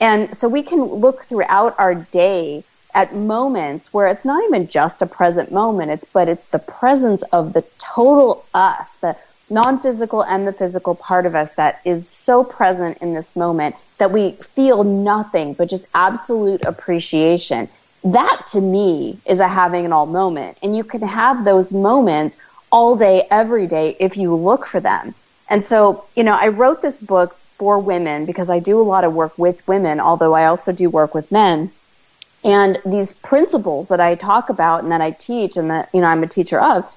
And 0.00 0.36
so 0.36 0.48
we 0.48 0.64
can 0.64 0.82
look 0.82 1.22
throughout 1.22 1.78
our 1.78 1.94
day 1.94 2.64
at 2.92 3.14
moments 3.14 3.94
where 3.94 4.08
it's 4.08 4.24
not 4.24 4.42
even 4.44 4.66
just 4.66 5.00
a 5.00 5.06
present 5.06 5.52
moment, 5.52 5.92
it's, 5.92 6.06
but 6.12 6.28
it's 6.28 6.46
the 6.46 6.58
presence 6.58 7.22
of 7.30 7.52
the 7.52 7.64
total 7.78 8.44
us, 8.54 8.94
the 8.94 9.16
non-physical 9.48 10.24
and 10.24 10.46
the 10.46 10.52
physical 10.52 10.96
part 10.96 11.24
of 11.24 11.36
us 11.36 11.52
that 11.52 11.80
is 11.84 12.08
so 12.08 12.42
present 12.42 12.98
in 12.98 13.14
this 13.14 13.36
moment 13.36 13.76
that 13.98 14.10
we 14.10 14.32
feel 14.32 14.82
nothing 14.82 15.54
but 15.54 15.70
just 15.70 15.86
absolute 15.94 16.64
appreciation. 16.64 17.68
That 18.04 18.42
to 18.52 18.60
me 18.60 19.18
is 19.26 19.40
a 19.40 19.48
having 19.48 19.84
an 19.84 19.92
all 19.92 20.06
moment. 20.06 20.58
And 20.62 20.76
you 20.76 20.84
can 20.84 21.02
have 21.02 21.44
those 21.44 21.72
moments 21.72 22.36
all 22.70 22.96
day, 22.96 23.26
every 23.30 23.66
day 23.66 23.96
if 23.98 24.16
you 24.16 24.34
look 24.34 24.66
for 24.66 24.80
them. 24.80 25.14
And 25.48 25.64
so, 25.64 26.04
you 26.14 26.22
know, 26.22 26.36
I 26.38 26.48
wrote 26.48 26.82
this 26.82 27.00
book 27.00 27.36
for 27.56 27.78
women 27.78 28.24
because 28.24 28.50
I 28.50 28.58
do 28.58 28.80
a 28.80 28.82
lot 28.82 29.04
of 29.04 29.14
work 29.14 29.36
with 29.38 29.66
women, 29.66 29.98
although 29.98 30.34
I 30.34 30.46
also 30.46 30.72
do 30.72 30.88
work 30.90 31.14
with 31.14 31.32
men. 31.32 31.70
And 32.44 32.78
these 32.86 33.12
principles 33.12 33.88
that 33.88 34.00
I 34.00 34.14
talk 34.14 34.48
about 34.48 34.82
and 34.82 34.92
that 34.92 35.00
I 35.00 35.10
teach 35.10 35.56
and 35.56 35.70
that, 35.70 35.88
you 35.92 36.00
know, 36.00 36.06
I'm 36.06 36.22
a 36.22 36.28
teacher 36.28 36.60
of, 36.60 36.90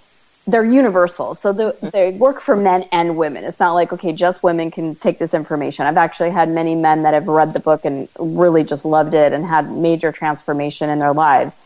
they're 0.47 0.65
universal. 0.65 1.35
So 1.35 1.53
the, 1.53 1.63
mm-hmm. 1.73 1.89
they 1.89 2.11
work 2.11 2.41
for 2.41 2.55
men 2.55 2.87
and 2.91 3.15
women. 3.15 3.43
It's 3.43 3.59
not 3.59 3.73
like, 3.73 3.93
okay, 3.93 4.11
just 4.11 4.41
women 4.41 4.71
can 4.71 4.95
take 4.95 5.19
this 5.19 5.33
information. 5.33 5.85
I've 5.85 5.97
actually 5.97 6.31
had 6.31 6.49
many 6.49 6.75
men 6.75 7.03
that 7.03 7.13
have 7.13 7.27
read 7.27 7.53
the 7.53 7.59
book 7.59 7.85
and 7.85 8.07
really 8.19 8.63
just 8.63 8.83
loved 8.83 9.13
it 9.13 9.33
and 9.33 9.45
had 9.45 9.71
major 9.71 10.11
transformation 10.11 10.89
in 10.89 10.99
their 10.99 11.13
lives. 11.13 11.57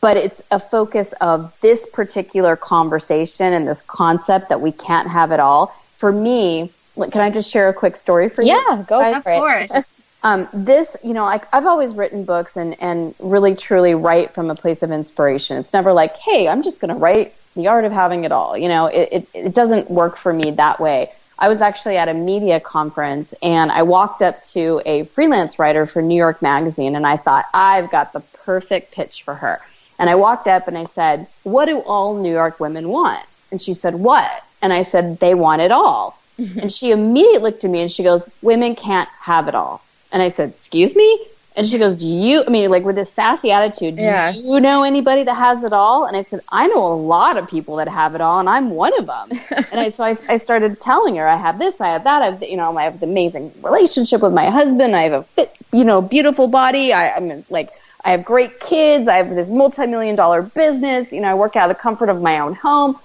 But 0.00 0.16
it's 0.16 0.42
a 0.50 0.60
focus 0.60 1.12
of 1.20 1.56
this 1.60 1.86
particular 1.86 2.56
conversation 2.56 3.52
and 3.52 3.66
this 3.66 3.80
concept 3.82 4.50
that 4.50 4.60
we 4.60 4.70
can't 4.70 5.08
have 5.08 5.32
it 5.32 5.40
all. 5.40 5.74
For 5.96 6.12
me, 6.12 6.70
can 6.94 7.20
I 7.20 7.30
just 7.30 7.50
share 7.50 7.68
a 7.68 7.74
quick 7.74 7.96
story 7.96 8.28
for 8.28 8.42
you? 8.42 8.52
Yeah, 8.52 8.84
go 8.86 9.00
guys? 9.00 9.22
for 9.22 9.30
it. 9.30 9.36
Of 9.36 9.70
course. 9.70 9.84
Um, 10.24 10.48
this, 10.52 10.96
you 11.04 11.14
know, 11.14 11.24
like 11.24 11.46
I've 11.54 11.66
always 11.66 11.94
written 11.94 12.24
books 12.24 12.56
and, 12.56 12.76
and 12.82 13.14
really 13.20 13.54
truly 13.54 13.94
write 13.94 14.34
from 14.34 14.50
a 14.50 14.54
place 14.56 14.82
of 14.82 14.90
inspiration. 14.90 15.56
It's 15.58 15.72
never 15.72 15.92
like, 15.92 16.16
hey, 16.16 16.48
I'm 16.48 16.64
just 16.64 16.80
going 16.80 16.92
to 16.92 16.96
write 16.96 17.34
the 17.58 17.66
art 17.66 17.84
of 17.84 17.92
having 17.92 18.24
it 18.24 18.32
all. 18.32 18.56
You 18.56 18.68
know, 18.68 18.86
it, 18.86 19.08
it, 19.12 19.28
it 19.34 19.54
doesn't 19.54 19.90
work 19.90 20.16
for 20.16 20.32
me 20.32 20.52
that 20.52 20.78
way. 20.80 21.10
I 21.40 21.48
was 21.48 21.60
actually 21.60 21.96
at 21.96 22.08
a 22.08 22.14
media 22.14 22.60
conference 22.60 23.34
and 23.42 23.70
I 23.70 23.82
walked 23.82 24.22
up 24.22 24.42
to 24.54 24.80
a 24.86 25.04
freelance 25.04 25.58
writer 25.58 25.84
for 25.84 26.00
New 26.00 26.16
York 26.16 26.40
Magazine 26.40 26.96
and 26.96 27.06
I 27.06 27.16
thought, 27.16 27.46
I've 27.52 27.90
got 27.90 28.12
the 28.12 28.20
perfect 28.20 28.92
pitch 28.92 29.24
for 29.24 29.34
her. 29.34 29.60
And 29.98 30.08
I 30.08 30.14
walked 30.14 30.46
up 30.46 30.68
and 30.68 30.78
I 30.78 30.84
said, 30.84 31.26
What 31.42 31.66
do 31.66 31.80
all 31.80 32.16
New 32.16 32.32
York 32.32 32.60
women 32.60 32.88
want? 32.88 33.24
And 33.50 33.60
she 33.60 33.74
said, 33.74 33.96
What? 33.96 34.44
And 34.62 34.72
I 34.72 34.82
said, 34.82 35.18
They 35.18 35.34
want 35.34 35.62
it 35.62 35.72
all. 35.72 36.16
and 36.38 36.72
she 36.72 36.92
immediately 36.92 37.50
looked 37.50 37.64
at 37.64 37.70
me 37.70 37.82
and 37.82 37.90
she 37.90 38.04
goes, 38.04 38.28
Women 38.40 38.76
can't 38.76 39.08
have 39.20 39.48
it 39.48 39.56
all. 39.56 39.82
And 40.12 40.22
I 40.22 40.28
said, 40.28 40.50
Excuse 40.50 40.94
me? 40.94 41.26
And 41.58 41.66
she 41.66 41.76
goes, 41.76 41.96
Do 41.96 42.06
you, 42.06 42.44
I 42.46 42.50
mean, 42.50 42.70
like 42.70 42.84
with 42.84 42.94
this 42.94 43.12
sassy 43.12 43.50
attitude, 43.50 43.96
do 43.96 44.02
yeah. 44.02 44.30
you 44.30 44.60
know 44.60 44.84
anybody 44.84 45.24
that 45.24 45.34
has 45.34 45.64
it 45.64 45.72
all? 45.72 46.04
And 46.04 46.16
I 46.16 46.20
said, 46.20 46.40
I 46.50 46.68
know 46.68 46.86
a 46.86 46.94
lot 46.94 47.36
of 47.36 47.48
people 47.48 47.74
that 47.76 47.88
have 47.88 48.14
it 48.14 48.20
all, 48.20 48.38
and 48.38 48.48
I'm 48.48 48.70
one 48.70 48.96
of 48.96 49.06
them. 49.06 49.32
and 49.72 49.80
I, 49.80 49.88
so 49.88 50.04
I, 50.04 50.16
I 50.28 50.36
started 50.36 50.80
telling 50.80 51.16
her, 51.16 51.26
I 51.26 51.34
have 51.34 51.58
this, 51.58 51.80
I 51.80 51.88
have 51.88 52.04
that, 52.04 52.22
I 52.22 52.26
have, 52.26 52.42
you 52.44 52.56
know, 52.56 52.78
I 52.78 52.84
have 52.84 53.02
an 53.02 53.10
amazing 53.10 53.52
relationship 53.60 54.22
with 54.22 54.32
my 54.32 54.48
husband, 54.48 54.94
I 54.94 55.02
have 55.02 55.12
a 55.12 55.22
fit, 55.24 55.52
you 55.72 55.84
know, 55.84 56.00
beautiful 56.00 56.46
body, 56.46 56.92
I, 56.92 57.10
I'm 57.10 57.44
like, 57.50 57.70
I 58.04 58.12
have 58.12 58.24
great 58.24 58.60
kids, 58.60 59.08
I 59.08 59.16
have 59.16 59.30
this 59.30 59.48
multi 59.48 59.84
million 59.88 60.14
dollar 60.14 60.42
business, 60.42 61.12
you 61.12 61.20
know, 61.20 61.28
I 61.28 61.34
work 61.34 61.56
out 61.56 61.68
of 61.68 61.76
the 61.76 61.82
comfort 61.82 62.08
of 62.08 62.22
my 62.22 62.38
own 62.38 62.54
home. 62.54 62.96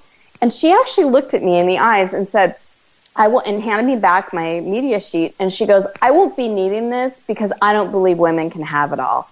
And 0.42 0.54
she 0.54 0.72
actually 0.72 1.06
looked 1.06 1.34
at 1.34 1.42
me 1.42 1.58
in 1.58 1.66
the 1.66 1.80
eyes 1.80 2.14
and 2.14 2.30
said, 2.30 2.56
I 3.16 3.28
will, 3.28 3.40
and 3.42 3.62
handed 3.62 3.86
me 3.86 4.00
back 4.00 4.34
my 4.34 4.60
media 4.62 5.00
sheet. 5.00 5.36
And 5.40 5.52
she 5.52 5.66
goes, 5.66 5.86
I 6.02 6.12
won't 6.12 6.36
be 6.36 6.48
needing 6.48 6.90
this 6.90 7.22
because 7.28 7.54
I 7.62 7.74
don't 7.74 7.92
believe 7.92 8.18
women 8.18 8.50
can 8.50 8.64
have 8.64 8.92
it 8.92 9.00
all. 9.00 9.30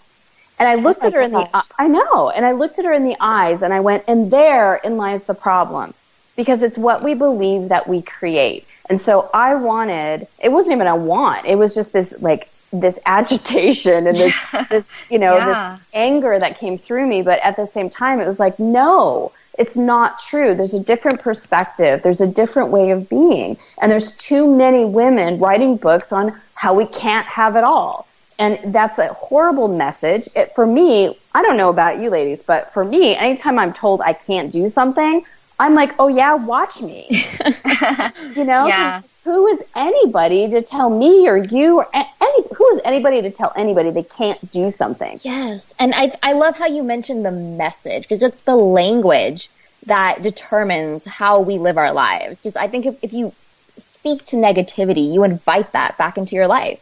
And 0.60 0.70
I 0.70 0.76
looked 0.76 1.04
oh 1.04 1.08
at 1.08 1.14
her 1.14 1.28
gosh. 1.28 1.28
in 1.28 1.34
the, 1.34 1.64
I 1.80 1.88
know, 1.88 2.30
and 2.30 2.46
I 2.46 2.52
looked 2.52 2.78
at 2.78 2.86
her 2.86 2.94
in 2.94 3.04
the 3.04 3.16
eyes 3.20 3.64
and 3.64 3.74
I 3.74 3.80
went, 3.80 4.04
and 4.08 4.30
therein 4.30 4.98
lies 4.98 5.26
the 5.26 5.34
problem 5.34 5.96
because 6.36 6.62
it's 6.62 6.78
what 6.78 7.04
we 7.04 7.16
believe 7.16 7.70
that 7.70 7.88
we 7.88 8.04
create. 8.04 8.68
And 8.88 9.02
so 9.02 9.30
I 9.34 9.56
wanted, 9.56 10.28
it 10.38 10.52
wasn't 10.52 10.74
even 10.74 10.88
a 10.88 10.96
want, 10.96 11.46
it 11.46 11.56
was 11.56 11.74
just 11.74 11.94
this 11.94 12.14
like, 12.20 12.50
this 12.72 13.00
agitation 13.08 14.06
and 14.06 14.16
this, 14.16 14.36
this, 14.70 14.96
you 15.10 15.18
know, 15.18 15.36
yeah. 15.36 15.78
this 15.80 15.88
anger 15.94 16.38
that 16.38 16.60
came 16.60 16.78
through 16.78 17.08
me. 17.08 17.24
But 17.24 17.40
at 17.40 17.56
the 17.56 17.66
same 17.66 17.90
time, 17.90 18.20
it 18.20 18.28
was 18.28 18.40
like, 18.40 18.60
no, 18.60 19.32
it's 19.58 19.76
not 19.76 20.20
true. 20.20 20.56
There's 20.56 20.74
a 20.74 20.80
different 20.80 21.22
perspective. 21.22 22.02
There's 22.02 22.22
a 22.22 22.28
different 22.28 22.70
way 22.70 22.92
of 22.92 23.10
being. 23.10 23.58
And 23.82 23.92
there's 23.92 24.16
too 24.18 24.54
many 24.54 24.86
women 24.86 25.40
writing 25.40 25.78
books 25.78 26.12
on 26.12 26.40
how 26.56 26.74
we 26.74 26.86
can't 26.86 27.28
have 27.28 27.56
it 27.56 27.64
all. 27.64 28.08
And 28.40 28.74
that's 28.74 28.98
a 28.98 29.08
horrible 29.14 29.68
message. 29.68 30.28
It, 30.36 30.56
for 30.56 30.66
me, 30.66 31.18
I 31.36 31.44
don't 31.44 31.58
know 31.58 31.70
about 31.70 32.00
you 32.00 32.10
ladies, 32.10 32.42
but 32.42 32.74
for 32.74 32.84
me, 32.84 33.16
anytime 33.16 33.60
I'm 33.60 33.74
told 33.74 34.02
I 34.02 34.14
can't 34.14 34.52
do 34.52 34.68
something, 34.68 35.24
I'm 35.60 35.76
like, 35.76 35.94
oh 36.00 36.08
yeah, 36.08 36.34
watch 36.34 36.82
me. 36.82 37.08
you 38.36 38.46
know, 38.46 38.68
yeah. 38.68 39.02
Who 39.24 39.48
is 39.48 39.62
anybody 39.76 40.50
to 40.50 40.62
tell 40.62 40.90
me 40.90 41.28
or 41.28 41.38
you 41.38 41.78
or 41.78 41.90
any 41.94 42.44
who 42.56 42.76
is 42.76 42.82
anybody 42.84 43.22
to 43.22 43.30
tell 43.30 43.54
anybody 43.56 43.92
they 43.92 44.04
can't 44.04 44.52
do 44.52 44.72
something? 44.72 45.20
Yes, 45.24 45.76
and 45.80 45.94
I 45.96 46.18
I 46.24 46.34
love 46.34 46.58
how 46.58 46.68
you 46.68 46.84
mentioned 46.84 47.26
the 47.26 47.32
message 47.32 48.04
because 48.04 48.24
it's 48.24 48.42
the 48.42 48.56
language 48.56 49.50
that 49.86 50.22
determines 50.22 51.06
how 51.06 51.40
we 51.40 51.58
live 51.58 51.78
our 51.78 51.92
lives. 51.92 52.40
Because 52.40 52.56
I 52.56 52.68
think 52.68 52.86
if, 52.86 52.96
if 53.04 53.14
you 53.14 53.34
speak 53.78 54.26
to 54.28 54.36
negativity, 54.36 55.12
you 55.12 55.24
invite 55.24 55.72
that 55.72 55.98
back 55.98 56.18
into 56.18 56.36
your 56.36 56.48
life. 56.48 56.80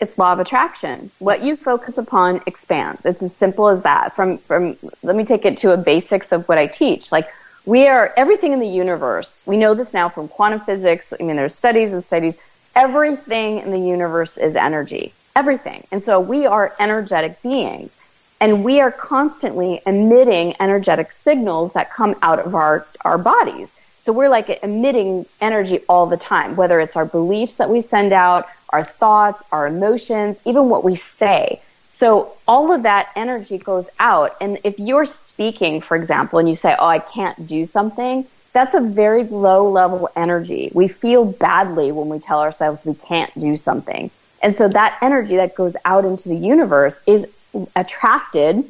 It's 0.00 0.16
law 0.16 0.32
of 0.32 0.38
attraction. 0.38 1.10
What 1.18 1.42
you 1.42 1.56
focus 1.56 1.98
upon 1.98 2.40
expands. 2.46 3.04
It's 3.04 3.22
as 3.22 3.36
simple 3.36 3.68
as 3.68 3.82
that. 3.82 4.16
From 4.16 4.38
from 4.38 4.76
let 5.02 5.16
me 5.16 5.24
take 5.24 5.44
it 5.44 5.56
to 5.58 5.72
a 5.72 5.76
basics 5.76 6.32
of 6.32 6.48
what 6.48 6.58
I 6.58 6.66
teach. 6.66 7.12
Like 7.12 7.30
we 7.66 7.86
are 7.88 8.12
everything 8.16 8.52
in 8.52 8.60
the 8.60 8.68
universe. 8.68 9.42
We 9.46 9.56
know 9.56 9.74
this 9.74 9.92
now 9.92 10.08
from 10.08 10.28
quantum 10.28 10.60
physics. 10.60 11.12
I 11.18 11.22
mean, 11.22 11.36
there's 11.36 11.54
studies 11.54 11.92
and 11.92 12.02
studies. 12.02 12.38
Everything 12.74 13.58
in 13.58 13.70
the 13.70 13.78
universe 13.78 14.38
is 14.38 14.56
energy. 14.56 15.12
Everything. 15.36 15.86
And 15.92 16.04
so 16.04 16.18
we 16.20 16.46
are 16.46 16.74
energetic 16.78 17.40
beings. 17.42 17.96
And 18.40 18.64
we 18.64 18.80
are 18.80 18.90
constantly 18.90 19.82
emitting 19.86 20.54
energetic 20.60 21.12
signals 21.12 21.72
that 21.72 21.92
come 21.92 22.16
out 22.22 22.38
of 22.38 22.54
our, 22.54 22.86
our 23.02 23.18
bodies. 23.18 23.74
So 24.02 24.14
we're 24.14 24.30
like 24.30 24.60
emitting 24.62 25.26
energy 25.42 25.80
all 25.88 26.06
the 26.06 26.16
time, 26.16 26.56
whether 26.56 26.80
it's 26.80 26.96
our 26.96 27.04
beliefs 27.04 27.56
that 27.56 27.68
we 27.68 27.82
send 27.82 28.14
out, 28.14 28.48
our 28.70 28.82
thoughts, 28.84 29.44
our 29.52 29.66
emotions, 29.66 30.38
even 30.46 30.70
what 30.70 30.84
we 30.84 30.94
say. 30.94 31.60
So 32.00 32.32
all 32.48 32.72
of 32.72 32.84
that 32.84 33.10
energy 33.14 33.58
goes 33.58 33.86
out. 33.98 34.34
And 34.40 34.58
if 34.64 34.78
you're 34.78 35.04
speaking, 35.04 35.82
for 35.82 35.98
example, 35.98 36.38
and 36.38 36.48
you 36.48 36.56
say, 36.56 36.74
Oh, 36.78 36.86
I 36.86 36.98
can't 36.98 37.46
do 37.46 37.66
something, 37.66 38.24
that's 38.54 38.74
a 38.74 38.80
very 38.80 39.24
low 39.24 39.68
level 39.68 40.08
energy. 40.16 40.70
We 40.72 40.88
feel 40.88 41.26
badly 41.26 41.92
when 41.92 42.08
we 42.08 42.18
tell 42.18 42.40
ourselves 42.40 42.86
we 42.86 42.94
can't 42.94 43.30
do 43.38 43.58
something. 43.58 44.10
And 44.42 44.56
so 44.56 44.66
that 44.68 44.96
energy 45.02 45.36
that 45.36 45.54
goes 45.54 45.76
out 45.84 46.06
into 46.06 46.30
the 46.30 46.36
universe 46.36 46.98
is 47.06 47.28
attracted 47.76 48.64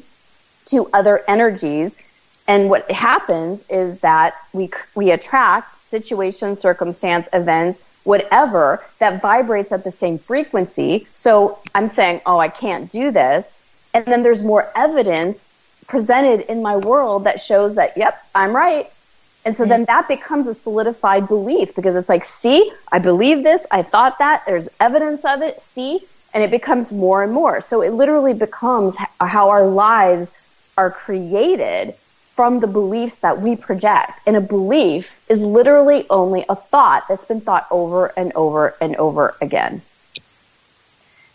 to 0.65 0.89
other 0.91 1.23
energies. 1.25 1.95
And 2.49 2.69
what 2.69 2.91
happens 2.91 3.63
is 3.69 3.97
that 3.99 4.35
we, 4.51 4.71
we 4.93 5.11
attract 5.11 5.77
situations, 5.77 6.59
circumstance, 6.59 7.29
events 7.31 7.81
whatever 8.03 8.83
that 8.99 9.21
vibrates 9.21 9.71
at 9.71 9.83
the 9.83 9.91
same 9.91 10.17
frequency. 10.17 11.07
So 11.13 11.59
I'm 11.75 11.87
saying, 11.87 12.21
oh, 12.25 12.39
I 12.39 12.49
can't 12.49 12.91
do 12.91 13.11
this. 13.11 13.57
And 13.93 14.05
then 14.05 14.23
there's 14.23 14.41
more 14.41 14.71
evidence 14.75 15.49
presented 15.87 16.41
in 16.51 16.61
my 16.61 16.77
world 16.77 17.25
that 17.25 17.41
shows 17.41 17.75
that, 17.75 17.97
yep, 17.97 18.25
I'm 18.33 18.55
right. 18.55 18.89
And 19.43 19.55
so 19.55 19.63
mm-hmm. 19.63 19.69
then 19.69 19.85
that 19.85 20.07
becomes 20.07 20.47
a 20.47 20.53
solidified 20.53 21.27
belief 21.27 21.75
because 21.75 21.95
it's 21.95 22.09
like, 22.09 22.23
see, 22.23 22.71
I 22.91 22.99
believe 22.99 23.43
this, 23.43 23.65
I 23.71 23.83
thought 23.83 24.17
that, 24.19 24.43
there's 24.45 24.69
evidence 24.79 25.25
of 25.25 25.41
it, 25.41 25.59
see, 25.59 26.01
and 26.33 26.43
it 26.43 26.51
becomes 26.51 26.91
more 26.91 27.23
and 27.23 27.33
more. 27.33 27.59
So 27.61 27.81
it 27.81 27.91
literally 27.91 28.33
becomes 28.33 28.95
how 29.19 29.49
our 29.49 29.67
lives 29.67 30.33
are 30.77 30.91
created 30.91 31.95
from 32.35 32.59
the 32.59 32.67
beliefs 32.67 33.19
that 33.19 33.41
we 33.41 33.55
project. 33.55 34.19
And 34.25 34.35
a 34.35 34.41
belief 34.41 35.23
is 35.29 35.41
literally 35.41 36.05
only 36.09 36.45
a 36.49 36.55
thought 36.55 37.07
that's 37.07 37.25
been 37.25 37.41
thought 37.41 37.67
over 37.69 38.07
and 38.17 38.31
over 38.33 38.75
and 38.81 38.95
over 38.95 39.35
again. 39.41 39.81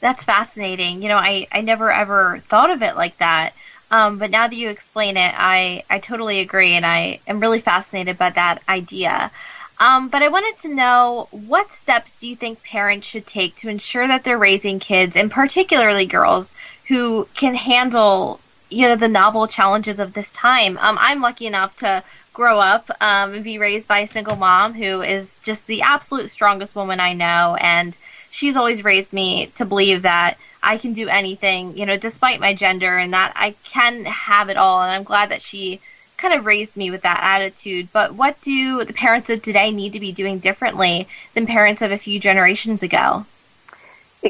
That's 0.00 0.24
fascinating. 0.24 1.02
You 1.02 1.08
know, 1.08 1.16
I, 1.16 1.46
I 1.52 1.60
never 1.60 1.90
ever 1.90 2.38
thought 2.44 2.70
of 2.70 2.82
it 2.82 2.96
like 2.96 3.16
that. 3.18 3.52
Um, 3.90 4.18
but 4.18 4.30
now 4.30 4.48
that 4.48 4.56
you 4.56 4.68
explain 4.68 5.16
it, 5.16 5.32
I, 5.36 5.84
I 5.88 6.00
totally 6.00 6.40
agree. 6.40 6.72
And 6.72 6.84
I 6.84 7.20
am 7.26 7.40
really 7.40 7.60
fascinated 7.60 8.18
by 8.18 8.30
that 8.30 8.62
idea. 8.68 9.30
Um, 9.78 10.08
but 10.08 10.22
I 10.22 10.28
wanted 10.28 10.58
to 10.62 10.74
know 10.74 11.28
what 11.30 11.70
steps 11.70 12.16
do 12.16 12.26
you 12.26 12.34
think 12.34 12.62
parents 12.62 13.06
should 13.06 13.26
take 13.26 13.56
to 13.56 13.68
ensure 13.68 14.08
that 14.08 14.24
they're 14.24 14.38
raising 14.38 14.78
kids, 14.78 15.16
and 15.16 15.30
particularly 15.30 16.06
girls, 16.06 16.52
who 16.88 17.28
can 17.34 17.54
handle 17.54 18.40
you 18.76 18.86
know 18.86 18.94
the 18.94 19.08
novel 19.08 19.46
challenges 19.46 19.98
of 19.98 20.12
this 20.12 20.30
time. 20.32 20.76
Um, 20.78 20.98
I'm 21.00 21.22
lucky 21.22 21.46
enough 21.46 21.76
to 21.76 22.04
grow 22.34 22.58
up 22.58 22.90
um, 23.00 23.32
and 23.32 23.42
be 23.42 23.56
raised 23.58 23.88
by 23.88 24.00
a 24.00 24.06
single 24.06 24.36
mom 24.36 24.74
who 24.74 25.00
is 25.00 25.40
just 25.42 25.66
the 25.66 25.80
absolute 25.80 26.28
strongest 26.28 26.76
woman 26.76 27.00
I 27.00 27.14
know, 27.14 27.56
and 27.58 27.96
she's 28.30 28.54
always 28.54 28.84
raised 28.84 29.14
me 29.14 29.46
to 29.54 29.64
believe 29.64 30.02
that 30.02 30.36
I 30.62 30.76
can 30.76 30.92
do 30.92 31.08
anything, 31.08 31.78
you 31.78 31.86
know, 31.86 31.96
despite 31.96 32.38
my 32.38 32.52
gender, 32.52 32.98
and 32.98 33.14
that 33.14 33.32
I 33.34 33.54
can 33.64 34.04
have 34.04 34.50
it 34.50 34.58
all. 34.58 34.82
And 34.82 34.94
I'm 34.94 35.04
glad 35.04 35.30
that 35.30 35.40
she 35.40 35.80
kind 36.18 36.34
of 36.34 36.44
raised 36.44 36.76
me 36.76 36.90
with 36.90 37.00
that 37.00 37.20
attitude. 37.22 37.88
But 37.94 38.14
what 38.14 38.38
do 38.42 38.84
the 38.84 38.92
parents 38.92 39.30
of 39.30 39.40
today 39.40 39.70
need 39.70 39.94
to 39.94 40.00
be 40.00 40.12
doing 40.12 40.38
differently 40.38 41.08
than 41.32 41.46
parents 41.46 41.80
of 41.80 41.92
a 41.92 41.98
few 41.98 42.20
generations 42.20 42.82
ago? 42.82 43.24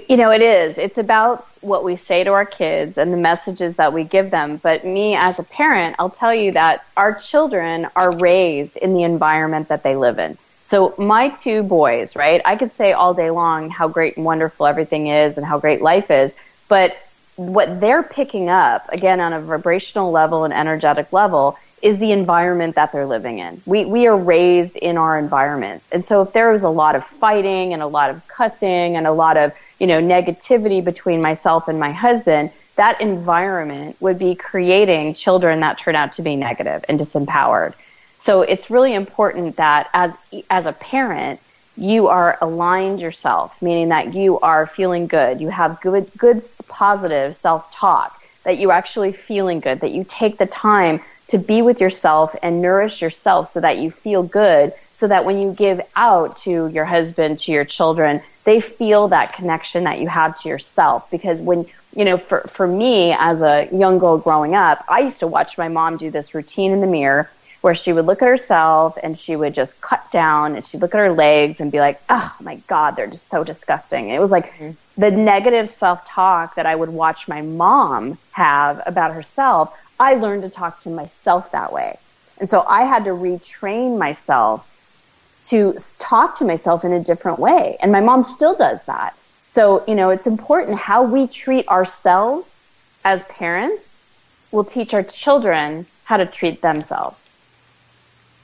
You 0.08 0.16
know, 0.16 0.30
it 0.30 0.42
is. 0.42 0.78
It's 0.78 0.98
about 0.98 1.46
what 1.60 1.84
we 1.84 1.96
say 1.96 2.24
to 2.24 2.30
our 2.30 2.44
kids 2.44 2.98
and 2.98 3.12
the 3.12 3.16
messages 3.16 3.76
that 3.76 3.92
we 3.92 4.04
give 4.04 4.30
them. 4.30 4.58
But 4.58 4.84
me 4.84 5.14
as 5.14 5.38
a 5.38 5.42
parent, 5.42 5.96
I'll 5.98 6.10
tell 6.10 6.34
you 6.34 6.52
that 6.52 6.84
our 6.96 7.14
children 7.14 7.88
are 7.96 8.16
raised 8.16 8.76
in 8.76 8.94
the 8.94 9.02
environment 9.02 9.68
that 9.68 9.82
they 9.82 9.96
live 9.96 10.18
in. 10.18 10.38
So 10.64 10.94
my 10.98 11.28
two 11.28 11.62
boys, 11.62 12.16
right? 12.16 12.42
I 12.44 12.56
could 12.56 12.72
say 12.72 12.92
all 12.92 13.14
day 13.14 13.30
long 13.30 13.70
how 13.70 13.88
great 13.88 14.16
and 14.16 14.26
wonderful 14.26 14.66
everything 14.66 15.06
is 15.06 15.36
and 15.36 15.46
how 15.46 15.58
great 15.58 15.80
life 15.80 16.10
is, 16.10 16.34
but 16.68 16.96
what 17.36 17.80
they're 17.80 18.02
picking 18.02 18.48
up, 18.48 18.88
again, 18.90 19.20
on 19.20 19.32
a 19.32 19.40
vibrational 19.40 20.10
level 20.10 20.44
and 20.44 20.52
energetic 20.52 21.12
level, 21.12 21.58
is 21.82 21.98
the 21.98 22.10
environment 22.12 22.74
that 22.74 22.90
they're 22.92 23.06
living 23.06 23.38
in. 23.38 23.60
We, 23.66 23.84
we 23.84 24.06
are 24.06 24.16
raised 24.16 24.76
in 24.76 24.96
our 24.96 25.18
environments. 25.18 25.88
And 25.92 26.04
so 26.06 26.22
if 26.22 26.32
there 26.32 26.50
was 26.50 26.62
a 26.62 26.68
lot 26.68 26.96
of 26.96 27.04
fighting 27.04 27.72
and 27.72 27.82
a 27.82 27.86
lot 27.86 28.10
of 28.10 28.26
cussing 28.28 28.96
and 28.96 29.06
a 29.06 29.12
lot 29.12 29.36
of, 29.36 29.52
you 29.78 29.86
know, 29.86 30.00
negativity 30.00 30.82
between 30.82 31.20
myself 31.20 31.68
and 31.68 31.78
my 31.78 31.92
husband, 31.92 32.50
that 32.76 33.00
environment 33.00 33.96
would 34.00 34.18
be 34.18 34.34
creating 34.34 35.14
children 35.14 35.60
that 35.60 35.78
turn 35.78 35.94
out 35.94 36.12
to 36.14 36.22
be 36.22 36.36
negative 36.36 36.84
and 36.88 36.98
disempowered. 36.98 37.74
So 38.18 38.42
it's 38.42 38.70
really 38.70 38.94
important 38.94 39.56
that 39.56 39.88
as 39.92 40.12
as 40.50 40.66
a 40.66 40.72
parent, 40.72 41.40
you 41.76 42.08
are 42.08 42.38
aligned 42.40 43.00
yourself, 43.00 43.60
meaning 43.62 43.90
that 43.90 44.14
you 44.14 44.40
are 44.40 44.66
feeling 44.66 45.06
good, 45.06 45.40
you 45.40 45.48
have 45.48 45.80
good 45.80 46.10
good 46.16 46.42
positive 46.68 47.36
self-talk, 47.36 48.22
that 48.44 48.58
you're 48.58 48.72
actually 48.72 49.12
feeling 49.12 49.60
good, 49.60 49.80
that 49.80 49.92
you 49.92 50.04
take 50.08 50.38
the 50.38 50.46
time 50.46 51.00
to 51.28 51.38
be 51.38 51.62
with 51.62 51.80
yourself 51.80 52.34
and 52.42 52.62
nourish 52.62 53.02
yourself 53.02 53.50
so 53.50 53.60
that 53.60 53.78
you 53.78 53.90
feel 53.90 54.22
good 54.22 54.72
so 54.92 55.06
that 55.06 55.24
when 55.24 55.38
you 55.38 55.52
give 55.52 55.80
out 55.94 56.38
to 56.38 56.68
your 56.68 56.86
husband, 56.86 57.38
to 57.38 57.52
your 57.52 57.66
children, 57.66 58.22
they 58.44 58.60
feel 58.60 59.08
that 59.08 59.34
connection 59.34 59.84
that 59.84 60.00
you 60.00 60.08
have 60.08 60.40
to 60.40 60.48
yourself 60.48 61.10
because 61.10 61.40
when 61.40 61.66
you 61.94 62.04
know 62.04 62.16
for 62.16 62.40
for 62.42 62.66
me 62.66 63.12
as 63.12 63.42
a 63.42 63.68
young 63.72 63.98
girl 63.98 64.16
growing 64.16 64.54
up, 64.54 64.84
I 64.88 65.00
used 65.00 65.18
to 65.20 65.26
watch 65.26 65.58
my 65.58 65.68
mom 65.68 65.96
do 65.98 66.10
this 66.10 66.34
routine 66.34 66.72
in 66.72 66.80
the 66.80 66.86
mirror 66.86 67.30
where 67.60 67.74
she 67.74 67.92
would 67.92 68.06
look 68.06 68.22
at 68.22 68.28
herself 68.28 68.96
and 69.02 69.18
she 69.18 69.34
would 69.34 69.52
just 69.52 69.80
cut 69.80 70.10
down 70.12 70.54
and 70.54 70.64
she'd 70.64 70.80
look 70.80 70.94
at 70.94 70.98
her 70.98 71.12
legs 71.12 71.60
and 71.60 71.72
be 71.72 71.80
like, 71.80 72.00
oh 72.08 72.34
my 72.40 72.54
God, 72.68 72.94
they're 72.94 73.08
just 73.08 73.28
so 73.28 73.42
disgusting. 73.42 74.10
it 74.10 74.20
was 74.20 74.30
like 74.30 74.52
mm-hmm. 74.54 74.70
the 74.96 75.10
negative 75.10 75.68
self 75.68 76.06
talk 76.06 76.54
that 76.54 76.64
I 76.64 76.76
would 76.76 76.90
watch 76.90 77.26
my 77.26 77.42
mom 77.42 78.18
have 78.32 78.82
about 78.86 79.12
herself. 79.12 79.76
I 79.98 80.14
learned 80.14 80.42
to 80.42 80.50
talk 80.50 80.80
to 80.80 80.90
myself 80.90 81.52
that 81.52 81.72
way. 81.72 81.98
And 82.38 82.50
so 82.50 82.64
I 82.68 82.82
had 82.82 83.04
to 83.04 83.10
retrain 83.10 83.98
myself 83.98 84.70
to 85.44 85.76
talk 85.98 86.36
to 86.38 86.44
myself 86.44 86.84
in 86.84 86.92
a 86.92 87.00
different 87.00 87.38
way. 87.38 87.76
And 87.80 87.92
my 87.92 88.00
mom 88.00 88.22
still 88.22 88.54
does 88.54 88.84
that. 88.84 89.16
So, 89.46 89.84
you 89.86 89.94
know, 89.94 90.10
it's 90.10 90.26
important 90.26 90.78
how 90.78 91.04
we 91.04 91.26
treat 91.26 91.66
ourselves 91.68 92.58
as 93.04 93.22
parents 93.24 93.90
will 94.50 94.64
teach 94.64 94.92
our 94.92 95.04
children 95.04 95.86
how 96.04 96.16
to 96.16 96.26
treat 96.26 96.62
themselves. 96.62 97.28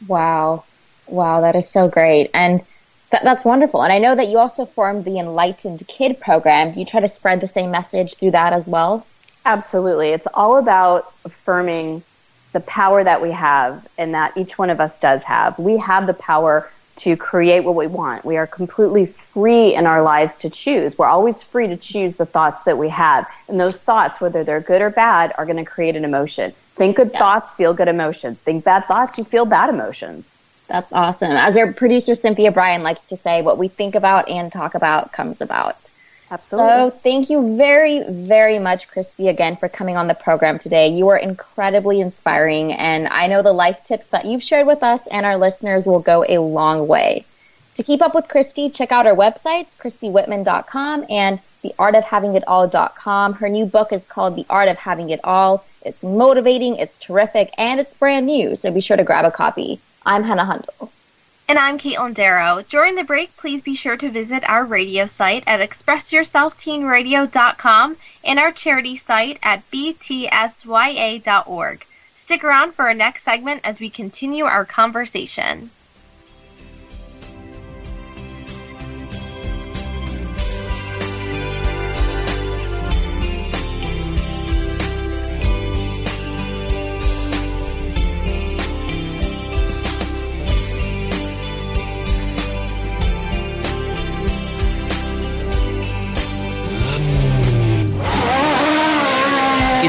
Wow. 0.06 0.64
Wow, 1.06 1.40
that 1.40 1.56
is 1.56 1.68
so 1.68 1.88
great. 1.88 2.30
And 2.32 2.62
that's 3.10 3.44
wonderful. 3.44 3.82
And 3.82 3.92
I 3.92 3.98
know 3.98 4.14
that 4.14 4.28
you 4.28 4.38
also 4.38 4.64
formed 4.64 5.04
the 5.04 5.18
Enlightened 5.18 5.86
Kid 5.86 6.18
program. 6.20 6.72
Do 6.72 6.80
you 6.80 6.86
try 6.86 7.00
to 7.00 7.08
spread 7.08 7.40
the 7.40 7.46
same 7.46 7.70
message 7.70 8.16
through 8.16 8.30
that 8.30 8.52
as 8.52 8.66
well? 8.66 9.04
Absolutely. 9.44 10.10
It's 10.10 10.28
all 10.34 10.58
about 10.58 11.12
affirming 11.24 12.02
the 12.52 12.60
power 12.60 13.02
that 13.02 13.20
we 13.20 13.30
have 13.30 13.88
and 13.98 14.14
that 14.14 14.36
each 14.36 14.58
one 14.58 14.70
of 14.70 14.80
us 14.80 14.98
does 14.98 15.22
have. 15.24 15.58
We 15.58 15.78
have 15.78 16.06
the 16.06 16.14
power 16.14 16.70
to 16.94 17.16
create 17.16 17.60
what 17.64 17.74
we 17.74 17.86
want. 17.86 18.24
We 18.24 18.36
are 18.36 18.46
completely 18.46 19.06
free 19.06 19.74
in 19.74 19.86
our 19.86 20.02
lives 20.02 20.36
to 20.36 20.50
choose. 20.50 20.98
We're 20.98 21.06
always 21.06 21.42
free 21.42 21.66
to 21.68 21.76
choose 21.76 22.16
the 22.16 22.26
thoughts 22.26 22.62
that 22.64 22.76
we 22.76 22.90
have. 22.90 23.26
And 23.48 23.58
those 23.58 23.80
thoughts, 23.80 24.20
whether 24.20 24.44
they're 24.44 24.60
good 24.60 24.82
or 24.82 24.90
bad, 24.90 25.32
are 25.38 25.46
going 25.46 25.56
to 25.56 25.64
create 25.64 25.96
an 25.96 26.04
emotion. 26.04 26.52
Think 26.76 26.96
good 26.96 27.10
yeah. 27.12 27.18
thoughts, 27.18 27.54
feel 27.54 27.72
good 27.74 27.88
emotions. 27.88 28.38
Think 28.38 28.64
bad 28.64 28.84
thoughts, 28.84 29.16
you 29.16 29.24
feel 29.24 29.46
bad 29.46 29.70
emotions. 29.70 30.32
That's 30.68 30.92
awesome. 30.92 31.32
As 31.32 31.56
our 31.56 31.72
producer 31.72 32.14
Cynthia 32.14 32.52
Bryan 32.52 32.82
likes 32.82 33.04
to 33.06 33.16
say, 33.16 33.42
what 33.42 33.58
we 33.58 33.68
think 33.68 33.94
about 33.94 34.28
and 34.28 34.52
talk 34.52 34.74
about 34.74 35.12
comes 35.12 35.40
about. 35.40 35.76
Absolutely. 36.32 36.70
So 36.70 36.90
thank 36.90 37.28
you 37.28 37.58
very, 37.58 38.02
very 38.08 38.58
much, 38.58 38.88
Christy, 38.88 39.28
again 39.28 39.54
for 39.54 39.68
coming 39.68 39.98
on 39.98 40.08
the 40.08 40.14
program 40.14 40.58
today. 40.58 40.88
You 40.88 41.08
are 41.08 41.18
incredibly 41.18 42.00
inspiring, 42.00 42.72
and 42.72 43.06
I 43.08 43.26
know 43.26 43.42
the 43.42 43.52
life 43.52 43.84
tips 43.84 44.08
that 44.08 44.24
you've 44.24 44.42
shared 44.42 44.66
with 44.66 44.82
us 44.82 45.06
and 45.08 45.26
our 45.26 45.36
listeners 45.36 45.84
will 45.84 46.00
go 46.00 46.24
a 46.26 46.38
long 46.38 46.88
way. 46.88 47.26
To 47.74 47.82
keep 47.82 48.00
up 48.00 48.14
with 48.14 48.28
Christy, 48.28 48.70
check 48.70 48.92
out 48.92 49.06
our 49.06 49.14
websites, 49.14 49.76
christywhitman.com 49.76 51.04
and 51.10 51.38
theartofhavingitall.com. 51.62 53.34
Her 53.34 53.48
new 53.50 53.66
book 53.66 53.92
is 53.92 54.02
called 54.02 54.34
The 54.34 54.46
Art 54.48 54.68
of 54.68 54.78
Having 54.78 55.10
It 55.10 55.20
All. 55.24 55.66
It's 55.82 56.02
motivating, 56.02 56.76
it's 56.76 56.96
terrific, 56.96 57.52
and 57.58 57.78
it's 57.78 57.92
brand 57.92 58.24
new, 58.24 58.56
so 58.56 58.70
be 58.70 58.80
sure 58.80 58.96
to 58.96 59.04
grab 59.04 59.26
a 59.26 59.30
copy. 59.30 59.80
I'm 60.06 60.22
Hannah 60.22 60.46
Hundel. 60.46 60.88
And 61.52 61.58
I'm 61.58 61.76
Caitlin 61.76 62.14
Darrow. 62.14 62.64
During 62.66 62.94
the 62.94 63.04
break, 63.04 63.36
please 63.36 63.60
be 63.60 63.74
sure 63.74 63.98
to 63.98 64.08
visit 64.08 64.42
our 64.48 64.64
radio 64.64 65.04
site 65.04 65.44
at 65.46 65.60
expressyourselfteenradio.com 65.60 67.96
and 68.24 68.38
our 68.38 68.52
charity 68.52 68.96
site 68.96 69.38
at 69.42 69.70
btsya.org. 69.70 70.26
Stick 72.14 72.42
around 72.42 72.72
for 72.72 72.86
our 72.86 72.94
next 72.94 73.24
segment 73.24 73.60
as 73.64 73.80
we 73.80 73.90
continue 73.90 74.46
our 74.46 74.64
conversation. 74.64 75.70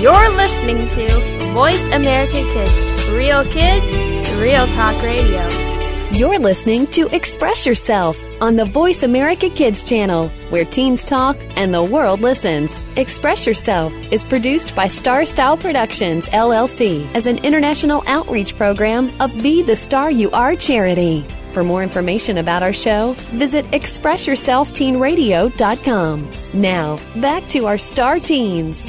You're 0.00 0.30
listening 0.34 0.78
to 0.78 1.52
Voice 1.52 1.92
America 1.92 2.32
Kids, 2.32 3.10
real 3.10 3.44
kids, 3.44 3.84
real 4.36 4.66
talk 4.68 5.02
radio. 5.02 5.46
You're 6.12 6.38
listening 6.38 6.86
to 6.92 7.14
Express 7.14 7.66
Yourself 7.66 8.16
on 8.40 8.56
the 8.56 8.64
Voice 8.64 9.02
America 9.02 9.50
Kids 9.50 9.82
channel, 9.82 10.30
where 10.48 10.64
teens 10.64 11.04
talk 11.04 11.36
and 11.54 11.74
the 11.74 11.84
world 11.84 12.22
listens. 12.22 12.72
Express 12.96 13.44
Yourself 13.44 13.92
is 14.10 14.24
produced 14.24 14.74
by 14.74 14.88
Star 14.88 15.26
Style 15.26 15.58
Productions, 15.58 16.30
LLC, 16.30 17.06
as 17.14 17.26
an 17.26 17.36
international 17.44 18.02
outreach 18.06 18.56
program 18.56 19.10
of 19.20 19.30
Be 19.42 19.62
the 19.62 19.76
Star 19.76 20.10
You 20.10 20.30
Are 20.30 20.56
charity. 20.56 21.26
For 21.52 21.62
more 21.62 21.82
information 21.82 22.38
about 22.38 22.62
our 22.62 22.72
show, 22.72 23.12
visit 23.32 23.66
ExpressYourselfTeenRadio.com. 23.66 26.32
Now, 26.54 26.98
back 27.20 27.46
to 27.48 27.66
our 27.66 27.76
star 27.76 28.18
teens. 28.18 28.88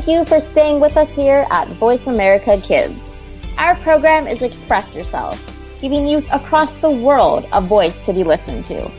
Thank 0.00 0.18
you 0.18 0.24
for 0.24 0.40
staying 0.40 0.80
with 0.80 0.96
us 0.96 1.14
here 1.14 1.46
at 1.50 1.68
Voice 1.68 2.06
America 2.06 2.58
Kids. 2.62 3.06
Our 3.58 3.74
program 3.76 4.26
is 4.26 4.40
Express 4.40 4.94
Yourself. 4.94 5.38
giving 5.82 6.08
youth 6.08 6.26
across 6.32 6.72
the 6.80 6.88
world 6.88 7.46
a 7.52 7.60
voice 7.60 8.02
to 8.06 8.14
be 8.14 8.24
listened 8.24 8.64
to. 8.64 8.90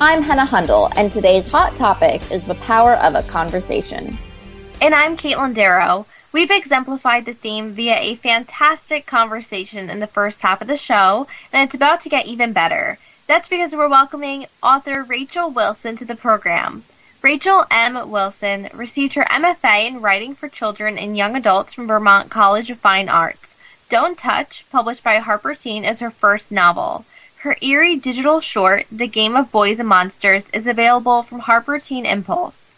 I'm 0.00 0.20
Hannah 0.20 0.44
Hundle, 0.44 0.90
and 0.96 1.12
today's 1.12 1.48
hot 1.48 1.76
topic 1.76 2.28
is 2.32 2.44
the 2.44 2.56
power 2.56 2.94
of 2.94 3.14
a 3.14 3.22
conversation. 3.22 4.18
And 4.82 4.96
I'm 4.96 5.16
Caitlin 5.16 5.54
Darrow. 5.54 6.06
We've 6.32 6.50
exemplified 6.50 7.24
the 7.24 7.34
theme 7.34 7.70
via 7.70 7.96
a 7.96 8.16
fantastic 8.16 9.06
conversation 9.06 9.88
in 9.88 10.00
the 10.00 10.08
first 10.08 10.42
half 10.42 10.60
of 10.60 10.66
the 10.66 10.76
show, 10.76 11.28
and 11.52 11.64
it's 11.64 11.76
about 11.76 12.00
to 12.00 12.08
get 12.08 12.26
even 12.26 12.52
better. 12.52 12.98
That's 13.28 13.48
because 13.48 13.76
we're 13.76 13.88
welcoming 13.88 14.46
author 14.60 15.04
Rachel 15.04 15.50
Wilson 15.50 15.94
to 15.98 16.04
the 16.04 16.16
program. 16.16 16.82
Rachel 17.20 17.66
M. 17.68 18.10
Wilson 18.10 18.70
received 18.72 19.14
her 19.14 19.24
MFA 19.24 19.88
in 19.88 20.00
Writing 20.00 20.36
for 20.36 20.48
Children 20.48 20.96
and 20.96 21.16
Young 21.16 21.34
Adults 21.34 21.72
from 21.72 21.88
Vermont 21.88 22.30
College 22.30 22.70
of 22.70 22.78
Fine 22.78 23.08
Arts. 23.08 23.56
Don't 23.88 24.16
Touch, 24.16 24.64
published 24.70 25.02
by 25.02 25.18
Harper 25.18 25.56
Teen, 25.56 25.84
is 25.84 25.98
her 25.98 26.12
first 26.12 26.52
novel. 26.52 27.04
Her 27.38 27.56
eerie 27.60 27.96
digital 27.96 28.40
short, 28.40 28.86
The 28.92 29.08
Game 29.08 29.34
of 29.34 29.50
Boys 29.50 29.80
and 29.80 29.88
Monsters, 29.88 30.48
is 30.50 30.68
available 30.68 31.24
from 31.24 31.40
Harper 31.40 31.80
Teen 31.80 32.06
Impulse. 32.06 32.70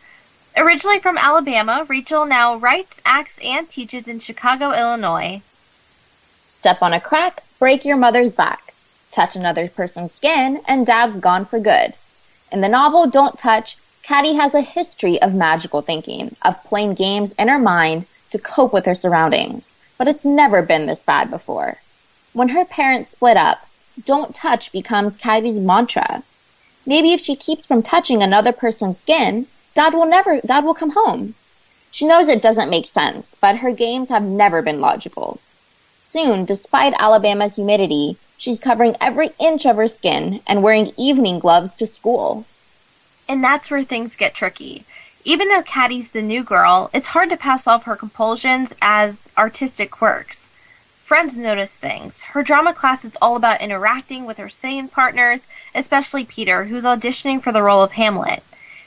Originally 0.57 1.01
from 1.01 1.19
Alabama, 1.19 1.85
Rachel 1.87 2.25
now 2.25 2.57
writes, 2.57 3.03
acts, 3.05 3.39
and 3.45 3.69
teaches 3.69 4.09
in 4.09 4.21
Chicago, 4.21 4.73
Illinois. 4.73 5.43
Step 6.49 6.81
on 6.81 6.95
a 6.95 7.01
crack, 7.01 7.43
break 7.59 7.85
your 7.85 7.99
mother's 7.99 8.33
back. 8.33 8.73
Touch 9.11 9.37
another 9.37 9.69
person's 9.69 10.15
skin, 10.15 10.63
and 10.67 10.87
dad's 10.87 11.17
gone 11.17 11.45
for 11.45 11.61
good. 11.61 11.93
In 12.51 12.63
the 12.63 12.69
novel 12.69 13.07
Don't 13.07 13.39
Touch, 13.39 13.77
Caddy 14.11 14.35
has 14.35 14.57
a 14.57 14.61
history 14.61 15.23
of 15.23 15.35
magical 15.35 15.83
thinking, 15.83 16.35
of 16.43 16.65
playing 16.65 16.95
games 16.95 17.33
in 17.35 17.47
her 17.47 17.61
mind 17.61 18.07
to 18.33 18.41
cope 18.41 18.73
with 18.73 18.85
her 18.85 18.95
surroundings. 18.97 19.71
But 19.99 20.09
it's 20.09 20.25
never 20.25 20.63
been 20.63 20.87
this 20.87 20.99
bad 20.99 21.31
before. 21.31 21.77
When 22.33 22.49
her 22.49 22.65
parents 22.65 23.11
split 23.11 23.37
up, 23.37 23.69
Don't 24.05 24.35
Touch 24.35 24.73
becomes 24.73 25.17
Caddy's 25.17 25.61
mantra. 25.61 26.25
Maybe 26.85 27.13
if 27.13 27.21
she 27.21 27.37
keeps 27.37 27.65
from 27.65 27.85
touching 27.85 28.21
another 28.21 28.51
person's 28.51 28.99
skin, 28.99 29.47
Dad 29.77 29.95
will 29.95 30.07
never, 30.07 30.41
Dad 30.41 30.65
will 30.65 30.75
come 30.75 30.91
home. 30.91 31.37
She 31.93 32.05
knows 32.05 32.27
it 32.27 32.43
doesn't 32.43 32.69
make 32.69 32.87
sense, 32.87 33.37
but 33.41 33.59
her 33.59 33.71
games 33.71 34.09
have 34.09 34.25
never 34.25 34.61
been 34.61 34.81
logical. 34.81 35.39
Soon, 36.01 36.45
despite 36.45 36.95
Alabama's 36.99 37.55
humidity, 37.55 38.17
she's 38.37 38.59
covering 38.59 38.97
every 39.01 39.31
inch 39.39 39.67
of 39.67 39.77
her 39.77 39.87
skin 39.87 40.41
and 40.49 40.65
wearing 40.65 40.91
evening 40.97 41.39
gloves 41.39 41.75
to 41.75 41.87
school. 41.87 42.45
And 43.31 43.45
that's 43.45 43.71
where 43.71 43.85
things 43.85 44.17
get 44.17 44.35
tricky. 44.35 44.85
Even 45.25 45.51
though 45.51 45.63
Caddy's 45.63 46.09
the 46.09 46.21
new 46.21 46.43
girl, 46.43 46.91
it's 46.93 47.07
hard 47.07 47.31
to 47.31 47.37
pass 47.37 47.69
off 47.69 47.85
her 47.85 47.95
compulsions 47.95 48.75
as 48.83 49.29
artistic 49.39 49.93
quirks. 49.93 50.49
Friends 51.05 51.37
notice 51.37 51.71
things. 51.71 52.23
Her 52.23 52.43
drama 52.43 52.75
class 52.75 53.05
is 53.05 53.17
all 53.23 53.37
about 53.37 53.61
interacting 53.61 54.25
with 54.25 54.39
her 54.39 54.49
singing 54.49 54.89
partners, 54.89 55.47
especially 55.77 56.25
Peter, 56.25 56.65
who's 56.65 56.83
auditioning 56.83 57.41
for 57.41 57.53
the 57.53 57.63
role 57.63 57.83
of 57.83 57.93
Hamlet. 57.93 58.43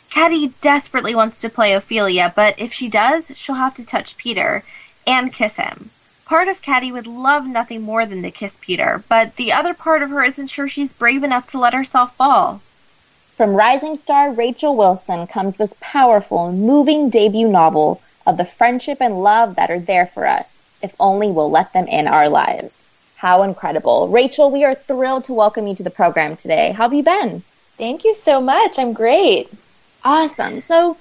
Caddy 0.10 0.54
desperately 0.60 1.16
wants 1.16 1.38
to 1.38 1.48
play 1.48 1.72
Ophelia, 1.72 2.34
but 2.36 2.54
if 2.58 2.74
she 2.74 2.90
does, 2.90 3.32
she'll 3.36 3.56
have 3.56 3.76
to 3.76 3.86
touch 3.86 4.18
Peter 4.18 4.66
and 5.08 5.32
kiss 5.32 5.56
him. 5.56 5.90
Part 6.26 6.50
of 6.50 6.62
Caddy 6.62 6.92
would 6.92 7.08
love 7.08 7.46
nothing 7.46 7.82
more 7.82 8.06
than 8.06 8.22
to 8.24 8.30
kiss 8.30 8.58
Peter, 8.60 9.06
but 9.08 9.38
the 9.38 9.54
other 9.54 9.74
part 9.74 10.04
of 10.04 10.10
her 10.10 10.22
isn't 10.22 10.48
sure 10.48 10.68
she's 10.68 10.92
brave 10.92 11.24
enough 11.24 11.48
to 11.48 11.60
let 11.60 11.74
herself 11.74 12.14
fall. 12.18 12.60
From 13.36 13.56
rising 13.56 13.96
star 13.96 14.32
Rachel 14.32 14.76
Wilson 14.76 15.26
comes 15.26 15.56
this 15.56 15.74
powerful, 15.80 16.52
moving 16.52 17.10
debut 17.10 17.48
novel 17.48 18.00
of 18.28 18.38
the 18.38 18.46
friendship 18.46 19.00
and 19.02 19.24
love 19.24 19.56
that 19.56 19.72
are 19.72 19.80
there 19.80 20.06
for 20.06 20.28
us, 20.28 20.54
if 20.84 20.94
only 21.00 21.32
we'll 21.32 21.50
let 21.50 21.74
them 21.74 21.88
in 21.88 22.08
our 22.08 22.30
lives. 22.30 22.78
How 23.16 23.42
incredible. 23.42 24.08
Rachel, 24.08 24.52
we 24.52 24.64
are 24.64 24.76
thrilled 24.76 25.24
to 25.24 25.34
welcome 25.34 25.66
you 25.66 25.74
to 25.74 25.82
the 25.82 25.90
program 25.90 26.36
today. 26.36 26.74
How 26.74 26.84
have 26.84 26.94
you 26.94 27.02
been? 27.02 27.42
Thank 27.76 28.04
you 28.04 28.14
so 28.14 28.40
much. 28.40 28.78
I'm 28.78 28.94
great. 28.94 29.52
Awesome. 30.04 30.60
So, 30.60 30.98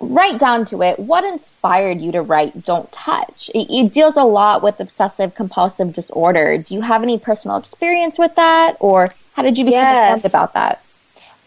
right 0.00 0.38
down 0.38 0.66
to 0.66 0.82
it, 0.82 0.98
what 0.98 1.24
inspired 1.24 2.02
you 2.02 2.12
to 2.12 2.20
write 2.20 2.66
Don't 2.66 2.92
Touch? 2.92 3.50
It, 3.54 3.70
it, 3.70 3.92
deals 3.94 4.18
a 4.18 4.24
lot 4.24 4.62
with 4.62 4.80
obsessive 4.80 5.34
compulsive 5.34 5.94
disorder. 5.94 6.58
Do 6.58 6.74
you 6.74 6.82
have 6.82 7.02
any 7.02 7.18
personal 7.18 7.56
experience 7.56 8.18
with 8.18 8.34
that, 8.34 8.76
or 8.80 9.14
how 9.32 9.42
did 9.42 9.56
you 9.56 9.64
become 9.64 9.80
yes. 9.80 10.26
about 10.26 10.52
that? 10.52 10.82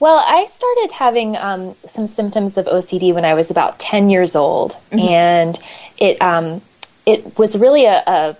Well, 0.04 0.22
I 0.28 0.48
started 0.48 0.92
having 0.92 1.38
um, 1.38 1.76
some 1.86 2.08
symptoms 2.08 2.58
of 2.58 2.66
OCD 2.66 3.14
when 3.14 3.24
I 3.24 3.36
was 3.36 3.50
about 3.50 3.80
10 3.80 4.10
years 4.10 4.36
old, 4.36 4.74
mm-hmm. 4.92 5.00
and 5.00 5.58
it 5.98 6.22
um, 6.22 6.62
it 7.06 7.40
was 7.40 7.58
really 7.58 7.86
a, 7.86 8.04
a, 8.06 8.38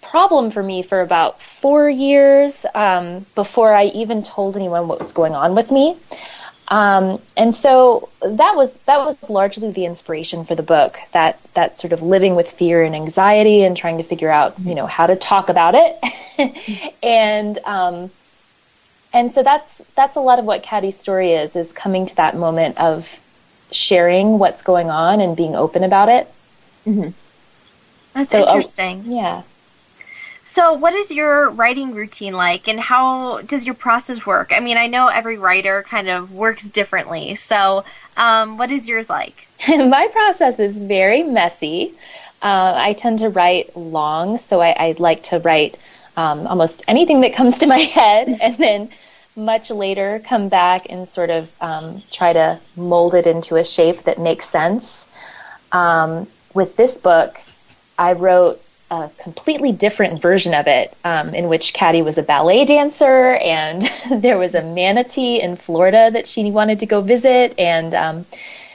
problem 0.00 0.50
for 0.50 0.62
me 0.62 0.82
for 0.82 1.02
about 1.02 1.42
four 1.42 1.90
years 1.90 2.64
um, 2.74 3.26
before 3.34 3.74
I 3.74 3.88
even 3.88 4.22
told 4.22 4.56
anyone 4.56 4.88
what 4.88 4.98
was 4.98 5.12
going 5.12 5.34
on 5.34 5.54
with 5.54 5.70
me. 5.70 5.94
Um, 6.68 7.20
and 7.36 7.54
so 7.54 8.08
that 8.22 8.56
was 8.56 8.72
that 8.86 9.04
was 9.04 9.28
largely 9.28 9.70
the 9.70 9.84
inspiration 9.84 10.46
for 10.46 10.54
the 10.54 10.62
book. 10.62 11.00
That 11.12 11.38
that 11.52 11.78
sort 11.78 11.92
of 11.92 12.00
living 12.00 12.34
with 12.34 12.50
fear 12.50 12.82
and 12.82 12.94
anxiety 12.94 13.62
and 13.62 13.76
trying 13.76 13.98
to 13.98 14.04
figure 14.04 14.30
out 14.30 14.58
you 14.60 14.74
know 14.74 14.86
how 14.86 15.06
to 15.06 15.16
talk 15.16 15.50
about 15.50 15.74
it, 15.76 16.96
and 17.02 17.58
um, 17.66 18.10
and 19.12 19.32
so 19.32 19.42
that's 19.42 19.78
that's 19.94 20.16
a 20.16 20.20
lot 20.20 20.38
of 20.38 20.44
what 20.44 20.62
Caddy's 20.62 20.98
story 20.98 21.32
is 21.32 21.56
is 21.56 21.72
coming 21.72 22.06
to 22.06 22.16
that 22.16 22.36
moment 22.36 22.78
of 22.78 23.20
sharing 23.70 24.38
what's 24.38 24.62
going 24.62 24.90
on 24.90 25.20
and 25.20 25.36
being 25.36 25.54
open 25.54 25.84
about 25.84 26.08
it. 26.08 26.30
Mm-hmm. 26.86 27.10
That's 28.14 28.30
so, 28.30 28.46
interesting. 28.46 29.00
Uh, 29.00 29.04
yeah. 29.04 29.42
So, 30.42 30.72
what 30.72 30.94
is 30.94 31.10
your 31.10 31.50
writing 31.50 31.94
routine 31.94 32.32
like, 32.32 32.68
and 32.68 32.80
how 32.80 33.42
does 33.42 33.66
your 33.66 33.74
process 33.74 34.24
work? 34.24 34.50
I 34.50 34.60
mean, 34.60 34.78
I 34.78 34.86
know 34.86 35.08
every 35.08 35.36
writer 35.36 35.82
kind 35.82 36.08
of 36.08 36.32
works 36.32 36.64
differently. 36.64 37.34
So, 37.34 37.84
um, 38.16 38.56
what 38.56 38.70
is 38.70 38.88
yours 38.88 39.10
like? 39.10 39.46
My 39.68 40.08
process 40.10 40.58
is 40.58 40.80
very 40.80 41.22
messy. 41.22 41.92
Uh, 42.40 42.72
I 42.76 42.94
tend 42.94 43.18
to 43.18 43.28
write 43.28 43.76
long, 43.76 44.38
so 44.38 44.60
I, 44.60 44.74
I 44.78 44.94
like 44.98 45.22
to 45.24 45.38
write 45.40 45.76
um, 46.18 46.48
almost 46.48 46.82
anything 46.88 47.20
that 47.20 47.32
comes 47.32 47.58
to 47.58 47.66
my 47.66 47.78
head, 47.98 48.36
and 48.42 48.56
then 48.56 48.90
much 49.36 49.70
later 49.70 50.20
come 50.24 50.48
back 50.48 50.86
and 50.90 51.08
sort 51.08 51.30
of 51.30 51.50
um, 51.60 52.02
try 52.10 52.32
to 52.32 52.58
mold 52.76 53.14
it 53.14 53.26
into 53.26 53.54
a 53.54 53.64
shape 53.64 54.02
that 54.02 54.18
makes 54.18 54.48
sense. 54.48 55.06
Um, 55.70 56.26
with 56.54 56.76
this 56.76 56.98
book, 56.98 57.40
I 57.96 58.14
wrote 58.14 58.60
a 58.90 59.10
completely 59.22 59.70
different 59.70 60.20
version 60.20 60.54
of 60.54 60.66
it 60.66 60.96
um, 61.04 61.34
in 61.34 61.46
which 61.48 61.72
Caddy 61.72 62.02
was 62.02 62.18
a 62.18 62.22
ballet 62.22 62.64
dancer 62.64 63.34
and 63.34 63.82
there 64.10 64.38
was 64.38 64.54
a 64.54 64.62
manatee 64.62 65.40
in 65.40 65.56
Florida 65.56 66.10
that 66.10 66.26
she 66.26 66.50
wanted 66.50 66.80
to 66.80 66.86
go 66.86 67.00
visit 67.00 67.54
and 67.58 67.94
um, 67.94 68.26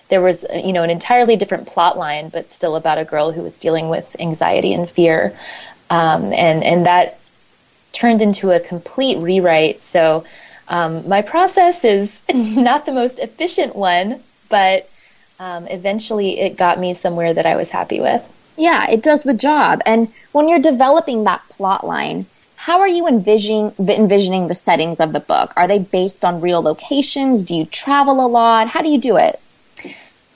there 0.10 0.22
was 0.22 0.46
you 0.54 0.72
know 0.72 0.84
an 0.84 0.92
entirely 0.92 1.36
different 1.36 1.68
plot 1.68 1.98
line 1.98 2.30
but 2.30 2.52
still 2.52 2.76
about 2.76 3.00
a 3.00 3.06
girl 3.06 3.32
who 3.32 3.42
was 3.42 3.58
dealing 3.58 3.90
with 3.90 4.16
anxiety 4.20 4.72
and 4.72 4.88
fear 4.88 5.36
um, 5.90 6.32
and 6.32 6.64
and 6.64 6.86
that 6.86 7.20
turned 7.94 8.22
into 8.22 8.52
a 8.52 8.60
complete 8.60 9.18
rewrite 9.20 9.82
so 9.82 10.24
um, 10.68 11.08
my 11.08 11.22
process 11.22 11.86
is 11.86 12.22
not 12.34 12.86
the 12.86 12.92
most 12.92 13.20
efficient 13.20 13.76
one 13.76 14.22
but 14.50 14.90
um, 15.40 15.68
eventually 15.68 16.40
it 16.40 16.58
got 16.58 16.80
me 16.80 16.94
somewhere 16.94 17.34
that 17.34 17.46
I 17.46 17.56
was 17.56 17.70
happy 17.70 18.02
with 18.02 18.30
yeah, 18.58 18.90
it 18.90 19.02
does 19.02 19.24
the 19.24 19.34
job. 19.34 19.82
And 19.86 20.10
when 20.32 20.48
you're 20.48 20.60
developing 20.60 21.24
that 21.24 21.48
plot 21.50 21.86
line, 21.86 22.26
how 22.56 22.80
are 22.80 22.88
you 22.88 23.08
envisioning 23.08 23.74
envisioning 23.80 24.48
the 24.48 24.56
settings 24.56 25.00
of 25.00 25.12
the 25.12 25.20
book? 25.20 25.54
Are 25.58 25.68
they 25.68 25.80
based 25.80 26.24
on 26.24 26.42
real 26.42 26.62
locations? 26.62 27.42
Do 27.42 27.56
you 27.56 27.66
travel 27.66 28.26
a 28.26 28.28
lot? 28.28 28.70
How 28.70 28.82
do 28.82 28.90
you 28.90 29.00
do 29.00 29.18
it? 29.18 29.40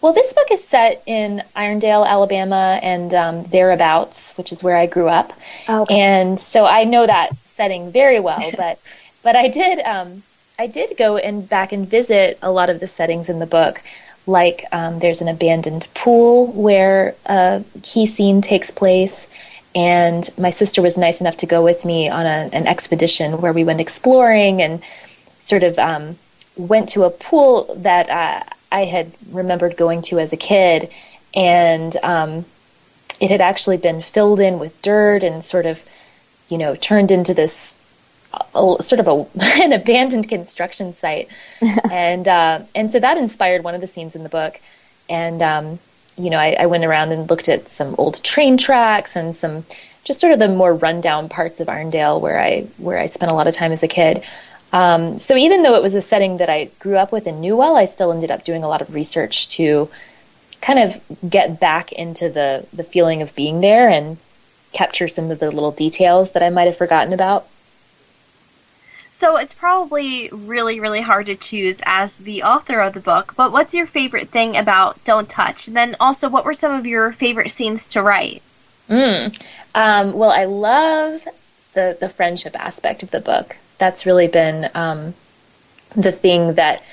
Well, 0.01 0.13
this 0.13 0.31
book 0.33 0.51
is 0.51 0.63
set 0.63 1.01
in 1.05 1.43
Irondale, 1.55 2.07
Alabama, 2.07 2.79
and 2.83 3.13
um, 3.13 3.43
thereabouts, 3.45 4.33
which 4.38 4.51
is 4.51 4.63
where 4.63 4.77
I 4.77 4.86
grew 4.86 5.07
up. 5.07 5.33
Oh, 5.67 5.81
okay. 5.81 5.99
And 5.99 6.39
so 6.39 6.65
I 6.65 6.83
know 6.83 7.07
that 7.07 7.36
setting 7.45 7.91
very 7.91 8.19
well. 8.19 8.51
But 8.57 8.79
but 9.23 9.36
I 9.36 9.47
did 9.47 9.79
um, 9.79 10.23
I 10.60 10.67
did 10.67 10.95
go 10.97 11.17
and 11.17 11.47
back 11.47 11.71
and 11.71 11.88
visit 11.88 12.38
a 12.41 12.51
lot 12.51 12.69
of 12.69 12.79
the 12.79 12.88
settings 12.88 13.29
in 13.29 13.39
the 13.39 13.45
book 13.45 13.81
like 14.27 14.65
um, 14.73 14.99
there's 14.99 15.21
an 15.21 15.29
abandoned 15.29 15.88
pool 15.95 16.47
where 16.47 17.15
a 17.25 17.63
key 17.81 18.05
scene 18.05 18.41
takes 18.41 18.69
place. 18.69 19.27
And 19.73 20.29
my 20.38 20.49
sister 20.49 20.81
was 20.81 20.97
nice 20.97 21.21
enough 21.21 21.38
to 21.38 21.45
go 21.45 21.63
with 21.63 21.86
me 21.86 22.10
on 22.10 22.25
a, 22.25 22.49
an 22.51 22.67
expedition 22.67 23.41
where 23.41 23.53
we 23.53 23.63
went 23.63 23.79
exploring 23.79 24.62
and 24.62 24.83
sort 25.39 25.63
of 25.63 25.79
um, 25.79 26.17
went 26.57 26.89
to 26.89 27.03
a 27.03 27.10
pool 27.10 27.73
that 27.77 28.10
uh, 28.10 28.43
I 28.71 28.86
had 28.86 29.12
remembered 29.32 29.77
going 29.77 30.01
to 30.03 30.19
as 30.19 30.34
a 30.34 30.38
kid. 30.38 30.89
And 31.34 31.95
um, 32.03 32.45
it 33.19 33.30
had 33.30 33.41
actually 33.41 33.77
been 33.77 34.01
filled 34.01 34.39
in 34.39 34.60
with 34.60 34.82
dirt 34.82 35.23
and 35.23 35.43
sort 35.43 35.65
of, 35.65 35.84
you 36.49 36.58
know, 36.58 36.75
turned 36.75 37.12
into 37.12 37.34
this 37.34 37.75
a, 38.34 38.75
sort 38.82 38.99
of 38.99 39.08
a, 39.08 39.25
an 39.62 39.73
abandoned 39.73 40.30
construction 40.30 40.93
site, 40.93 41.30
and 41.91 42.27
uh, 42.27 42.62
and 42.75 42.91
so 42.91 42.99
that 42.99 43.17
inspired 43.17 43.63
one 43.63 43.75
of 43.75 43.82
the 43.82 43.88
scenes 43.88 44.15
in 44.15 44.23
the 44.23 44.30
book. 44.30 44.60
And 45.10 45.41
um, 45.41 45.80
you 46.17 46.30
know, 46.30 46.38
I, 46.38 46.56
I, 46.60 46.65
went 46.65 46.84
around 46.84 47.12
and 47.12 47.30
looked 47.30 47.47
at 47.47 47.69
some 47.69 47.95
old 47.97 48.23
train 48.23 48.58
tracks 48.58 49.15
and 49.15 49.36
some 49.36 49.63
just 50.03 50.19
sort 50.19 50.34
of 50.34 50.39
the 50.39 50.47
more 50.47 50.73
rundown 50.73 51.30
parts 51.30 51.60
of 51.60 51.67
Irondale 51.67 52.19
where 52.19 52.39
I 52.39 52.62
where 52.77 52.97
I 52.97 53.06
spent 53.06 53.32
a 53.32 53.36
lot 53.36 53.47
of 53.47 53.56
time 53.56 53.71
as 53.71 53.84
a 53.84 53.88
kid. 53.88 54.23
Um, 54.73 55.17
so 55.17 55.36
even 55.36 55.63
though 55.63 55.75
it 55.75 55.82
was 55.82 55.95
a 55.95 56.01
setting 56.01 56.38
that 56.38 56.49
I 56.49 56.65
grew 56.80 56.97
up 56.97 57.12
with 57.12 57.25
and 57.25 57.39
knew 57.39 57.56
well, 57.56 57.77
I 57.77 57.86
still 57.86 58.12
ended 58.12 58.32
up 58.32 58.43
doing 58.43 58.63
a 58.63 58.67
lot 58.67 58.82
of 58.82 58.93
research 58.93 59.47
to 59.49 59.89
kind 60.62 60.80
of 60.80 61.01
get 61.30 61.60
back 61.60 61.91
into 61.91 62.30
the 62.30 62.65
the 62.73 62.84
feeling 62.84 63.21
of 63.21 63.36
being 63.36 63.62
there 63.62 63.89
and 63.89 64.17
capture 64.73 65.08
some 65.08 65.32
of 65.32 65.39
the 65.39 65.51
little 65.51 65.71
details 65.71 66.32
that 66.32 66.43
I 66.43 66.49
might 66.49 66.65
have 66.65 66.77
forgotten 66.77 67.13
about. 67.13 67.47
So 69.12 69.38
it's 69.38 69.53
probably 69.56 70.30
really, 70.32 70.80
really 70.80 71.01
hard 71.01 71.25
to 71.25 71.36
choose 71.36 71.82
as 71.86 72.17
the 72.17 72.43
author 72.43 72.82
of 72.82 72.93
the 72.93 72.99
book, 72.99 73.34
but 73.36 73.51
what's 73.51 73.73
your 73.73 73.88
favorite 73.88 74.30
thing 74.30 74.56
about 74.56 75.03
Don't 75.06 75.27
Touch? 75.27 75.67
And 75.67 75.75
then 75.75 75.95
also, 75.99 76.30
what 76.30 76.45
were 76.45 76.53
some 76.53 76.71
of 76.71 76.86
your 76.86 77.12
favorite 77.12 77.49
scenes 77.49 77.88
to 77.89 78.03
write? 78.03 78.43
Mm. 78.88 79.36
Um, 79.73 80.13
well, 80.13 80.30
I 80.30 80.45
love 80.45 81.27
the, 81.73 81.97
the 81.99 82.10
friendship 82.10 82.56
aspect 82.60 83.01
of 83.01 83.10
the 83.10 83.19
book. 83.19 83.58
That's 83.77 84.05
really 84.05 84.27
been 84.27 84.69
um, 84.73 85.13
the 85.95 86.11
thing 86.11 86.55
that 86.55 86.83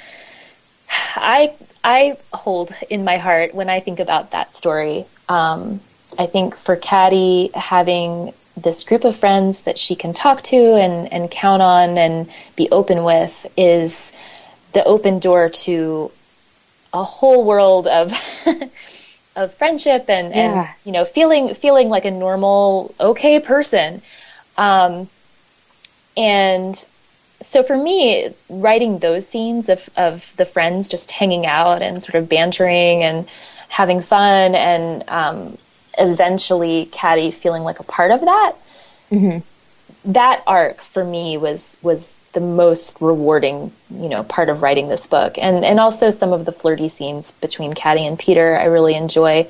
I 1.17 1.55
I 1.83 2.17
hold 2.33 2.73
in 2.89 3.05
my 3.05 3.19
heart 3.19 3.55
when 3.55 3.69
I 3.69 3.81
think 3.81 4.01
about 4.01 4.31
that 4.31 4.55
story. 4.55 5.05
Um, 5.29 5.81
I 6.19 6.27
think 6.27 6.57
for 6.57 6.77
Caddy, 6.77 7.51
having 7.55 8.33
this 8.57 8.85
group 8.85 9.05
of 9.05 9.17
friends 9.17 9.63
that 9.63 9.79
she 9.79 9.97
can 9.97 10.13
talk 10.13 10.43
to 10.43 10.57
and, 10.57 11.13
and 11.13 11.31
count 11.31 11.61
on 11.61 11.99
and 11.99 12.31
be 12.57 12.69
open 12.71 13.03
with 13.05 13.47
is 13.57 14.13
the 14.73 14.85
open 14.85 15.19
door 15.19 15.49
to 15.49 16.11
a 16.93 17.03
whole 17.03 17.45
world 17.45 17.87
of 17.87 18.13
of 19.37 19.53
friendship 19.55 20.05
and, 20.09 20.33
yeah. 20.33 20.61
and 20.61 20.69
you 20.85 20.93
know 20.93 21.05
feeling 21.05 21.53
feeling 21.55 21.89
like 21.89 22.05
a 22.05 22.11
normal 22.11 22.95
okay 23.01 23.41
person 23.41 24.01
um, 24.57 25.09
and 26.17 26.87
so 27.41 27.63
for 27.63 27.77
me 27.77 28.33
writing 28.49 28.99
those 28.99 29.27
scenes 29.27 29.69
of, 29.69 29.89
of 29.97 30.33
the 30.37 30.45
friends 30.45 30.89
just 30.89 31.11
hanging 31.11 31.47
out 31.47 31.83
and 31.83 32.03
sort 32.03 32.15
of 32.15 32.29
bantering 32.29 33.03
and 33.03 33.29
having 33.69 34.01
fun 34.01 34.55
and 34.55 35.05
um, 35.09 35.59
eventually 35.99 36.87
Caddy 36.87 37.31
feeling 37.31 37.63
like 37.63 37.81
a 37.81 37.85
part 37.85 38.11
of 38.11 38.21
that. 38.21 38.55
Mm-hmm. 39.11 39.39
That 40.13 40.43
arc 40.47 40.81
for 40.81 41.05
me 41.05 41.37
was 41.37 41.79
was 41.83 42.19
the 42.33 42.41
most 42.41 43.01
rewarding, 43.01 43.73
you 43.91 44.09
know, 44.09 44.23
part 44.25 44.49
of 44.49 44.61
writing 44.61 44.89
this 44.89 45.07
book, 45.07 45.39
and 45.39 45.65
and 45.65 45.81
also 45.81 46.11
some 46.11 46.33
of 46.33 46.45
the 46.45 46.53
flirty 46.53 46.89
scenes 46.89 47.33
between 47.33 47.73
Caddy 47.73 48.07
and 48.07 48.19
Peter. 48.19 48.59
I 48.59 48.65
really 48.65 48.95
enjoy 48.95 49.49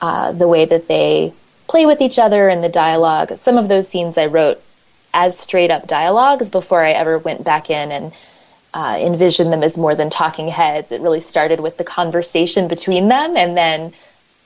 uh, 0.00 0.32
the 0.32 0.48
way 0.48 0.66
that 0.66 0.88
they 0.88 1.32
play 1.66 1.86
with 1.86 2.00
each 2.02 2.18
other 2.18 2.48
and 2.48 2.62
the 2.62 2.68
dialogue. 2.68 3.32
Some 3.36 3.56
of 3.56 3.68
those 3.68 3.88
scenes 3.88 4.18
I 4.18 4.26
wrote 4.26 4.62
as 5.16 5.38
straight 5.38 5.70
up 5.70 5.86
dialogues 5.88 6.50
before 6.50 6.84
I 6.84 6.92
ever 6.92 7.18
went 7.18 7.42
back 7.42 7.70
in 7.70 7.90
and 7.90 8.12
uh, 8.74 8.98
envisioned 9.00 9.50
them 9.50 9.62
as 9.62 9.78
more 9.78 9.94
than 9.94 10.10
talking 10.10 10.48
heads. 10.48 10.92
It 10.92 11.00
really 11.00 11.20
started 11.20 11.60
with 11.60 11.78
the 11.78 11.84
conversation 11.84 12.68
between 12.68 13.08
them, 13.08 13.34
and 13.34 13.56
then 13.56 13.94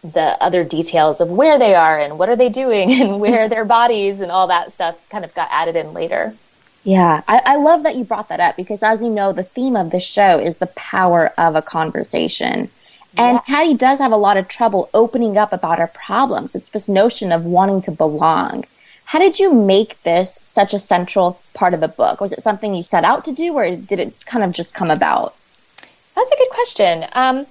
the 0.03 0.41
other 0.41 0.63
details 0.63 1.21
of 1.21 1.29
where 1.29 1.59
they 1.59 1.75
are 1.75 1.99
and 1.99 2.19
what 2.19 2.29
are 2.29 2.37
they 2.37 2.49
doing 2.49 2.93
and 3.03 3.21
where 3.21 3.49
their 3.49 3.65
bodies 3.65 4.21
and 4.21 4.31
all 4.31 4.47
that 4.47 4.73
stuff 4.73 4.97
kind 5.11 5.25
of 5.25 5.35
got 5.35 5.49
added 5.51 5.75
in 5.75 5.93
later. 5.93 6.35
Yeah, 6.85 7.23
I, 7.29 7.43
I, 7.45 7.57
love 7.57 7.83
that 7.83 7.97
you 7.97 8.05
brought 8.05 8.31
that 8.31 8.41
up 8.41 8.57
because, 8.57 8.83
as 8.83 9.03
you 9.03 9.11
know, 9.11 9.35
the 9.35 9.43
theme 9.43 9.77
of 9.77 9.91
the 9.91 10.01
show 10.01 10.39
is 10.39 10.55
the 10.55 10.69
power 10.69 11.31
of 11.37 11.55
a 11.55 11.61
conversation. 11.61 12.71
And 13.19 13.35
yes. 13.35 13.47
Caddy 13.47 13.75
does 13.75 13.99
have 13.99 14.13
a 14.13 14.17
lot 14.17 14.39
of 14.39 14.49
trouble 14.49 14.89
opening 14.95 15.37
up 15.37 15.53
about 15.53 15.79
her 15.79 15.89
problems. 15.89 16.55
It's 16.55 16.71
this 16.71 16.89
notion 16.89 17.33
of 17.33 17.45
wanting 17.45 17.83
to 17.83 17.91
belong. 17.91 18.65
How 19.11 19.19
did 19.19 19.41
you 19.41 19.53
make 19.53 20.01
this 20.05 20.39
such 20.45 20.73
a 20.73 20.79
central 20.79 21.41
part 21.53 21.75
of 21.75 21.81
the 21.81 21.89
book? 21.89 22.21
Was 22.21 22.33
it 22.33 22.45
something 22.45 22.75
you 22.75 22.85
set 22.85 23.03
out 23.03 23.25
to 23.25 23.33
do, 23.33 23.53
or 23.55 23.75
did 23.75 23.99
it 23.99 24.25
kind 24.25 24.45
of 24.45 24.53
just 24.53 24.73
come 24.73 24.89
about? 24.89 25.35
That's 26.15 26.31
a 26.31 26.37
good 26.37 26.51
question. 26.51 27.05
Um, 27.15 27.45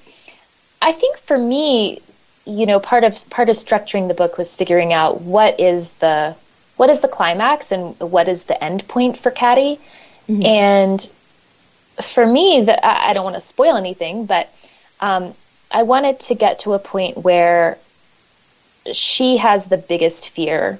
I 0.81 0.93
think 0.93 1.17
for 1.17 1.37
me, 1.37 2.01
you 2.45 2.65
know, 2.65 2.79
part 2.79 3.03
of 3.03 3.29
part 3.29 3.49
of 3.49 3.57
structuring 3.57 4.07
the 4.07 4.13
book 4.13 4.37
was 4.37 4.55
figuring 4.55 4.93
out 4.93 5.19
what 5.19 5.59
is 5.59 5.91
the 5.95 6.33
what 6.77 6.89
is 6.89 7.01
the 7.01 7.09
climax 7.09 7.73
and 7.73 7.99
what 7.99 8.29
is 8.29 8.45
the 8.45 8.63
end 8.63 8.87
point 8.87 9.17
for 9.17 9.29
Caddy. 9.29 9.81
Mm-hmm. 10.29 10.45
And 10.45 11.09
for 12.01 12.25
me, 12.25 12.61
that 12.61 12.79
I 12.85 13.11
don't 13.11 13.25
want 13.25 13.35
to 13.35 13.41
spoil 13.41 13.75
anything, 13.75 14.25
but 14.25 14.49
um, 15.01 15.33
I 15.71 15.83
wanted 15.83 16.21
to 16.21 16.35
get 16.35 16.59
to 16.59 16.71
a 16.71 16.79
point 16.79 17.17
where 17.17 17.77
she 18.93 19.35
has 19.35 19.65
the 19.65 19.77
biggest 19.77 20.29
fear 20.29 20.79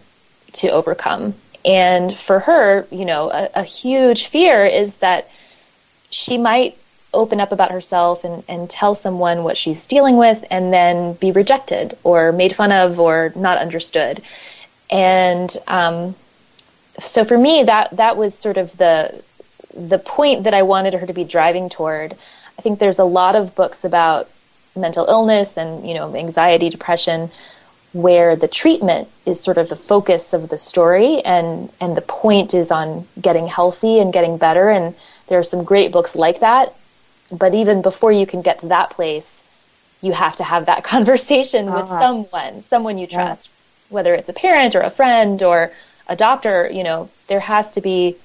to 0.53 0.69
overcome. 0.69 1.33
And 1.65 2.15
for 2.15 2.39
her, 2.39 2.88
you 2.91 3.05
know, 3.05 3.29
a, 3.31 3.49
a 3.55 3.63
huge 3.63 4.27
fear 4.27 4.65
is 4.65 4.95
that 4.95 5.29
she 6.09 6.38
might 6.38 6.77
open 7.13 7.39
up 7.39 7.51
about 7.51 7.71
herself 7.71 8.23
and, 8.23 8.43
and 8.47 8.69
tell 8.69 8.95
someone 8.95 9.43
what 9.43 9.57
she's 9.57 9.88
dealing 9.88 10.17
with 10.17 10.45
and 10.51 10.71
then 10.71 11.13
be 11.13 11.31
rejected 11.31 11.97
or 12.03 12.31
made 12.31 12.55
fun 12.55 12.71
of 12.71 12.99
or 12.99 13.33
not 13.35 13.57
understood. 13.57 14.21
And 14.89 15.55
um, 15.67 16.15
so 16.97 17.23
for 17.23 17.38
me, 17.38 17.63
that 17.63 17.95
that 17.97 18.17
was 18.17 18.38
sort 18.38 18.57
of 18.57 18.75
the 18.77 19.23
the 19.75 19.99
point 19.99 20.43
that 20.43 20.53
I 20.53 20.63
wanted 20.63 20.93
her 20.95 21.05
to 21.05 21.13
be 21.13 21.23
driving 21.23 21.69
toward. 21.69 22.13
I 22.57 22.62
think 22.62 22.79
there's 22.79 22.99
a 22.99 23.05
lot 23.05 23.35
of 23.35 23.55
books 23.55 23.85
about 23.85 24.29
mental 24.75 25.05
illness 25.05 25.57
and 25.57 25.88
you 25.88 25.93
know 25.93 26.15
anxiety, 26.15 26.69
depression, 26.69 27.29
where 27.93 28.36
the 28.36 28.47
treatment 28.47 29.08
is 29.25 29.39
sort 29.39 29.58
of 29.58 29.69
the 29.69 29.75
focus 29.75 30.34
of 30.34 30.49
the 30.49 30.58
story 30.58 31.21
and 31.25 31.71
and 31.82 31.97
the 31.97 32.02
point 32.02 32.54
is 32.54 32.71
on 32.71 33.08
getting 33.19 33.47
healthy 33.47 33.99
and 33.99 34.13
getting 34.13 34.38
better. 34.38 34.69
And 34.69 34.95
there 35.28 35.39
are 35.39 35.43
some 35.43 35.63
great 35.63 35.91
books 35.91 36.15
like 36.15 36.39
that 36.39 36.75
but 37.32 37.54
even 37.54 37.82
before 37.82 38.12
you 38.12 38.25
can 38.25 38.41
get 38.41 38.60
to 38.60 38.67
that 38.67 38.89
place, 38.89 39.43
you 40.02 40.13
have 40.13 40.36
to 40.38 40.43
have 40.43 40.65
that 40.65 40.84
conversation 40.93 41.67
uh-huh. 41.67 41.82
with 41.82 41.89
someone, 41.89 42.62
someone 42.62 42.97
you 42.97 43.08
trust, 43.08 43.49
yeah. 43.49 43.93
whether 43.93 44.13
it's 44.13 44.30
a 44.30 44.34
parent 44.34 44.75
or 44.75 44.82
a 44.82 44.89
friend 44.89 45.41
or 45.43 45.71
a 46.08 46.15
doctor. 46.15 46.69
You 46.71 46.84
know, 46.84 47.10
there 47.28 47.39
has 47.39 47.73
to 47.73 47.82
be 47.82 48.15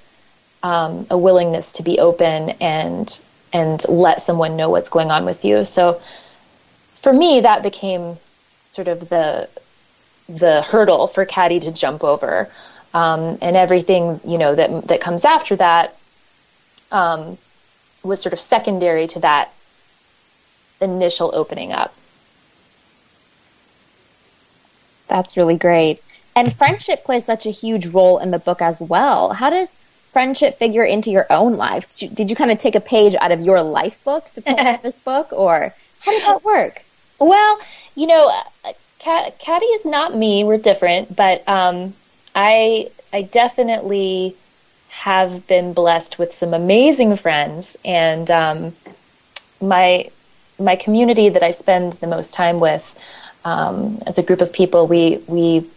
um, 0.62 1.06
a 1.10 1.18
willingness 1.18 1.72
to 1.74 1.82
be 1.82 1.98
open 1.98 2.50
and 2.60 3.20
and 3.52 3.88
let 3.88 4.20
someone 4.20 4.56
know 4.56 4.68
what's 4.68 4.88
going 4.88 5.12
on 5.12 5.24
with 5.24 5.44
you. 5.44 5.64
So, 5.64 6.00
for 6.94 7.12
me, 7.12 7.40
that 7.40 7.62
became 7.62 8.16
sort 8.74 8.88
of 8.88 9.08
the 9.08 9.48
the 10.28 10.62
hurdle 10.62 11.06
for 11.06 11.24
Caddy 11.24 11.60
to 11.60 11.70
jump 11.70 12.02
over, 12.02 12.50
um, 12.94 13.38
and 13.40 13.56
everything 13.56 14.20
you 14.24 14.38
know 14.38 14.54
that 14.54 14.88
that 14.88 15.00
comes 15.00 15.24
after 15.24 15.56
that. 15.56 15.96
Um, 16.90 17.38
was 18.04 18.20
sort 18.20 18.32
of 18.32 18.40
secondary 18.40 19.06
to 19.06 19.18
that 19.20 19.52
initial 20.80 21.30
opening 21.34 21.72
up. 21.72 21.94
That's 25.08 25.36
really 25.36 25.56
great. 25.56 26.02
And 26.36 26.54
friendship 26.54 27.04
plays 27.04 27.24
such 27.24 27.46
a 27.46 27.50
huge 27.50 27.86
role 27.86 28.18
in 28.18 28.30
the 28.30 28.38
book 28.38 28.60
as 28.60 28.80
well. 28.80 29.32
How 29.32 29.50
does 29.50 29.74
friendship 30.12 30.58
figure 30.58 30.84
into 30.84 31.10
your 31.10 31.26
own 31.30 31.56
life? 31.56 31.88
Did 31.90 32.02
you, 32.02 32.08
did 32.16 32.30
you 32.30 32.36
kind 32.36 32.50
of 32.50 32.58
take 32.58 32.74
a 32.74 32.80
page 32.80 33.14
out 33.20 33.32
of 33.32 33.40
your 33.40 33.62
life 33.62 34.02
book 34.04 34.32
to 34.34 34.42
put 34.42 34.58
in 34.58 34.78
this 34.82 34.96
book, 34.96 35.32
or 35.32 35.74
how 36.00 36.12
did 36.12 36.22
that 36.22 36.44
work? 36.44 36.84
Well, 37.18 37.60
you 37.94 38.06
know, 38.06 38.30
Cat, 38.98 39.38
Caddy 39.38 39.66
is 39.66 39.84
not 39.84 40.16
me. 40.16 40.44
We're 40.44 40.58
different, 40.58 41.14
but 41.14 41.46
um, 41.48 41.94
I 42.34 42.90
I 43.12 43.22
definitely 43.22 44.34
have 44.88 45.46
been 45.46 45.72
blessed 45.72 46.18
with 46.18 46.32
some 46.32 46.54
amazing 46.54 47.16
friends, 47.16 47.76
and 47.84 48.30
um, 48.30 48.74
my 49.60 50.10
my 50.58 50.76
community 50.76 51.28
that 51.28 51.42
I 51.42 51.50
spend 51.50 51.94
the 51.94 52.06
most 52.06 52.32
time 52.32 52.60
with 52.60 52.94
um, 53.44 53.98
as 54.06 54.18
a 54.18 54.22
group 54.22 54.40
of 54.40 54.52
people, 54.52 54.86
we 54.86 55.18
we 55.26 55.68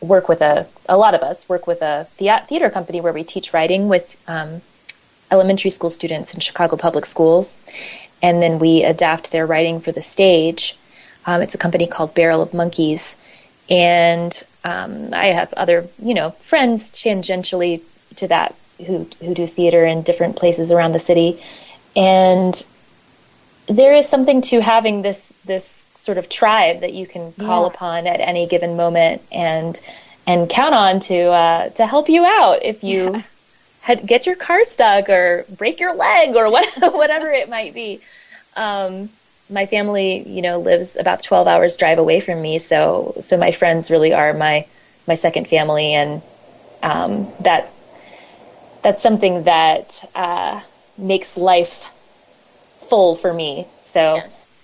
work 0.00 0.28
with 0.28 0.40
a 0.40 0.66
a 0.88 0.96
lot 0.96 1.14
of 1.14 1.22
us 1.22 1.48
work 1.48 1.66
with 1.66 1.82
a 1.82 2.06
theater 2.16 2.70
company 2.70 3.00
where 3.00 3.12
we 3.12 3.24
teach 3.24 3.52
writing 3.52 3.88
with 3.88 4.16
um, 4.28 4.62
elementary 5.30 5.70
school 5.70 5.90
students 5.90 6.34
in 6.34 6.40
Chicago 6.40 6.76
public 6.76 7.04
schools, 7.06 7.58
and 8.22 8.42
then 8.42 8.58
we 8.58 8.82
adapt 8.82 9.30
their 9.30 9.46
writing 9.46 9.80
for 9.80 9.92
the 9.92 10.02
stage. 10.02 10.78
Um, 11.26 11.42
it's 11.42 11.54
a 11.54 11.58
company 11.58 11.86
called 11.86 12.14
Barrel 12.14 12.42
of 12.42 12.54
Monkeys, 12.54 13.16
and 13.68 14.32
um, 14.64 15.12
I 15.12 15.26
have 15.26 15.52
other 15.54 15.88
you 16.02 16.14
know 16.14 16.30
friends 16.40 16.90
tangentially 16.90 17.82
to 18.16 18.28
that 18.28 18.54
who 18.86 19.08
who 19.20 19.34
do 19.34 19.46
theater 19.46 19.84
in 19.84 20.02
different 20.02 20.36
places 20.36 20.72
around 20.72 20.92
the 20.92 21.00
city, 21.00 21.40
and 21.94 22.64
there 23.66 23.92
is 23.92 24.08
something 24.08 24.40
to 24.42 24.60
having 24.60 25.02
this 25.02 25.32
this 25.44 25.84
sort 25.94 26.18
of 26.18 26.28
tribe 26.28 26.80
that 26.80 26.92
you 26.92 27.06
can 27.06 27.32
call 27.32 27.62
yeah. 27.62 27.68
upon 27.68 28.06
at 28.06 28.20
any 28.20 28.46
given 28.46 28.76
moment 28.76 29.20
and 29.32 29.80
and 30.26 30.48
count 30.48 30.74
on 30.74 31.00
to 31.00 31.28
uh, 31.30 31.68
to 31.70 31.86
help 31.86 32.08
you 32.08 32.24
out 32.24 32.62
if 32.62 32.82
you 32.84 33.12
yeah. 33.12 33.22
had, 33.80 34.06
get 34.06 34.26
your 34.26 34.36
car 34.36 34.64
stuck 34.64 35.08
or 35.08 35.44
break 35.50 35.80
your 35.80 35.94
leg 35.94 36.36
or 36.36 36.50
what, 36.54 36.66
whatever 36.94 37.30
it 37.30 37.48
might 37.48 37.74
be. 37.74 38.00
Um, 38.56 39.10
my 39.48 39.66
family, 39.66 40.28
you 40.28 40.42
know, 40.42 40.58
lives 40.58 40.96
about 40.96 41.22
12 41.22 41.46
hours 41.46 41.76
drive 41.76 41.98
away 41.98 42.20
from 42.20 42.42
me, 42.42 42.58
so 42.58 43.14
so 43.20 43.36
my 43.36 43.52
friends 43.52 43.90
really 43.90 44.12
are 44.12 44.34
my 44.34 44.66
my 45.06 45.14
second 45.14 45.48
family, 45.48 45.94
and 45.94 46.22
um, 46.82 47.32
that 47.40 47.70
that's 48.82 49.02
something 49.02 49.44
that 49.44 50.04
uh, 50.14 50.60
makes 50.98 51.36
life 51.36 51.90
full 52.78 53.14
for 53.14 53.32
me. 53.32 53.66
So, 53.80 54.16
Yes. 54.16 54.54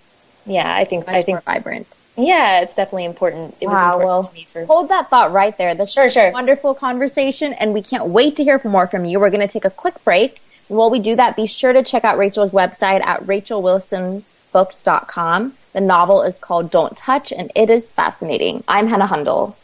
yeah, 0.47 0.75
I 0.75 0.85
think 0.85 1.07
Much 1.07 1.17
I 1.17 1.23
think 1.23 1.45
vibrant. 1.45 1.99
yeah, 2.17 2.61
it's 2.61 2.75
definitely 2.75 3.05
important. 3.05 3.57
It 3.61 3.69
was 3.69 3.79
Wow, 3.79 3.95
important 3.95 4.07
well, 4.07 4.23
to 4.23 4.35
me 4.35 4.45
for 4.45 4.65
Hold 4.67 4.89
that 4.91 5.11
thought 5.11 5.33
right 5.33 5.57
there. 5.59 5.75
This 5.75 5.93
Sure, 5.93 6.09
sure. 6.11 6.29
a 6.29 6.33
wonderful 6.33 6.75
conversation, 6.75 7.53
and 7.55 7.73
we 7.73 7.83
can't 7.83 8.07
wait 8.09 8.37
to 8.37 8.45
hear 8.45 8.61
more 8.65 8.87
from 8.87 9.05
you. 9.05 9.19
We're 9.21 9.31
going 9.31 9.47
to 9.47 9.53
take 9.53 9.65
a 9.65 9.71
quick 9.71 10.03
break. 10.05 10.41
While 10.69 10.91
we 10.91 11.01
do 11.01 11.17
that, 11.17 11.37
be 11.37 11.47
sure 11.47 11.73
to 11.73 11.83
check 11.83 12.05
out 12.05 12.17
Rachel's 12.17 12.53
website 12.53 13.05
at 13.05 13.27
rachelwilsonbooks.com. 14.53 15.55
The 15.73 15.81
novel 15.81 16.23
is 16.23 16.37
called 16.39 16.71
Don't 16.71 16.97
Touch, 16.97 17.33
and 17.33 17.51
it 17.55 17.71
is 17.71 17.85
fascinating. 17.85 18.63
I'm 18.69 18.87
Hannah 18.89 19.07
Hundle. 19.07 19.57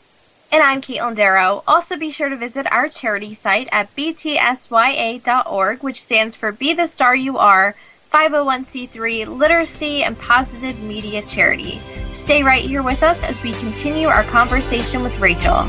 And 0.51 0.63
I'm 0.63 0.81
Caitlin 0.81 1.15
Darrow. 1.15 1.63
Also, 1.67 1.99
be 1.99 2.11
sure 2.11 2.31
to 2.31 2.37
visit 2.37 2.71
our 2.73 2.89
charity 2.89 3.35
site 3.35 3.69
at 3.71 3.95
btsya.org, 3.95 5.83
which 5.83 6.03
stands 6.03 6.37
for 6.37 6.53
Be 6.53 6.73
the 6.73 6.87
Star 6.87 7.15
You 7.15 7.37
Are, 7.37 7.75
501c3 8.13 9.27
Literacy 9.27 10.03
and 10.03 10.19
Positive 10.19 10.81
Media 10.81 11.21
Charity. 11.21 11.79
Stay 12.11 12.43
right 12.43 12.65
here 12.65 12.83
with 12.83 13.03
us 13.03 13.23
as 13.23 13.43
we 13.43 13.53
continue 13.53 14.09
our 14.09 14.25
conversation 14.25 15.03
with 15.03 15.21
Rachel. 15.21 15.69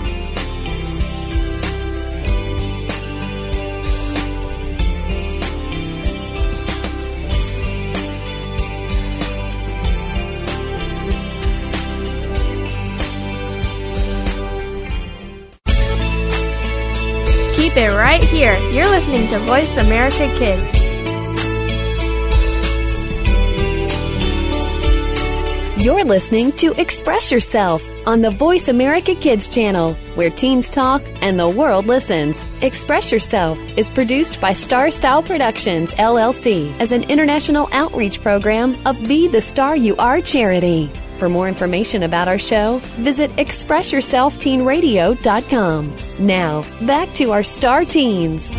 Right 18.10 18.24
here. 18.24 18.58
You're 18.72 18.90
listening 18.90 19.28
to 19.28 19.38
Voice 19.46 19.78
America 19.78 20.26
Kids. 20.40 20.66
You're 25.80 26.04
listening 26.04 26.52
to 26.54 26.74
Express 26.82 27.32
Yourself 27.32 27.84
on 28.08 28.22
the 28.22 28.32
Voice 28.32 28.68
America 28.68 29.14
Kids 29.14 29.48
channel, 29.48 29.94
where 30.16 30.32
teens 30.32 30.72
talk 30.72 31.04
and 31.22 31.38
the 31.38 31.48
world 31.48 31.86
listens. 31.86 32.36
Express 32.64 33.12
Yourself 33.12 33.60
is 33.78 33.92
produced 33.92 34.42
by 34.42 34.54
Star 34.54 34.90
Style 34.90 35.22
Productions, 35.22 35.94
LLC, 35.94 36.76
as 36.80 36.92
an 36.92 37.04
international 37.12 37.70
outreach 37.74 38.24
program 38.24 38.76
of 38.88 38.98
Be 39.08 39.28
the 39.28 39.44
Star 39.44 39.76
You 39.76 39.96
Are 39.98 40.20
charity. 40.20 40.90
For 41.20 41.28
more 41.28 41.50
information 41.50 42.04
about 42.04 42.30
our 42.30 42.40
show, 42.40 42.78
visit 42.96 43.30
ExpressYourselfTeenRadio.com. 43.32 46.26
Now, 46.26 46.64
back 46.88 47.12
to 47.16 47.34
our 47.34 47.44
Star 47.44 47.84
Teens. 47.84 48.50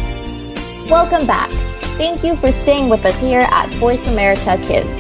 Welcome 0.91 1.27
back. 1.27 1.51
Thank 1.97 2.23
you 2.23 2.37
for 2.37 2.53
staying 2.53 2.91
with 2.91 3.07
us 3.07 3.19
here 3.19 3.47
at 3.51 3.71
Voice 3.77 4.07
America 4.09 4.59
Kids. 4.67 4.91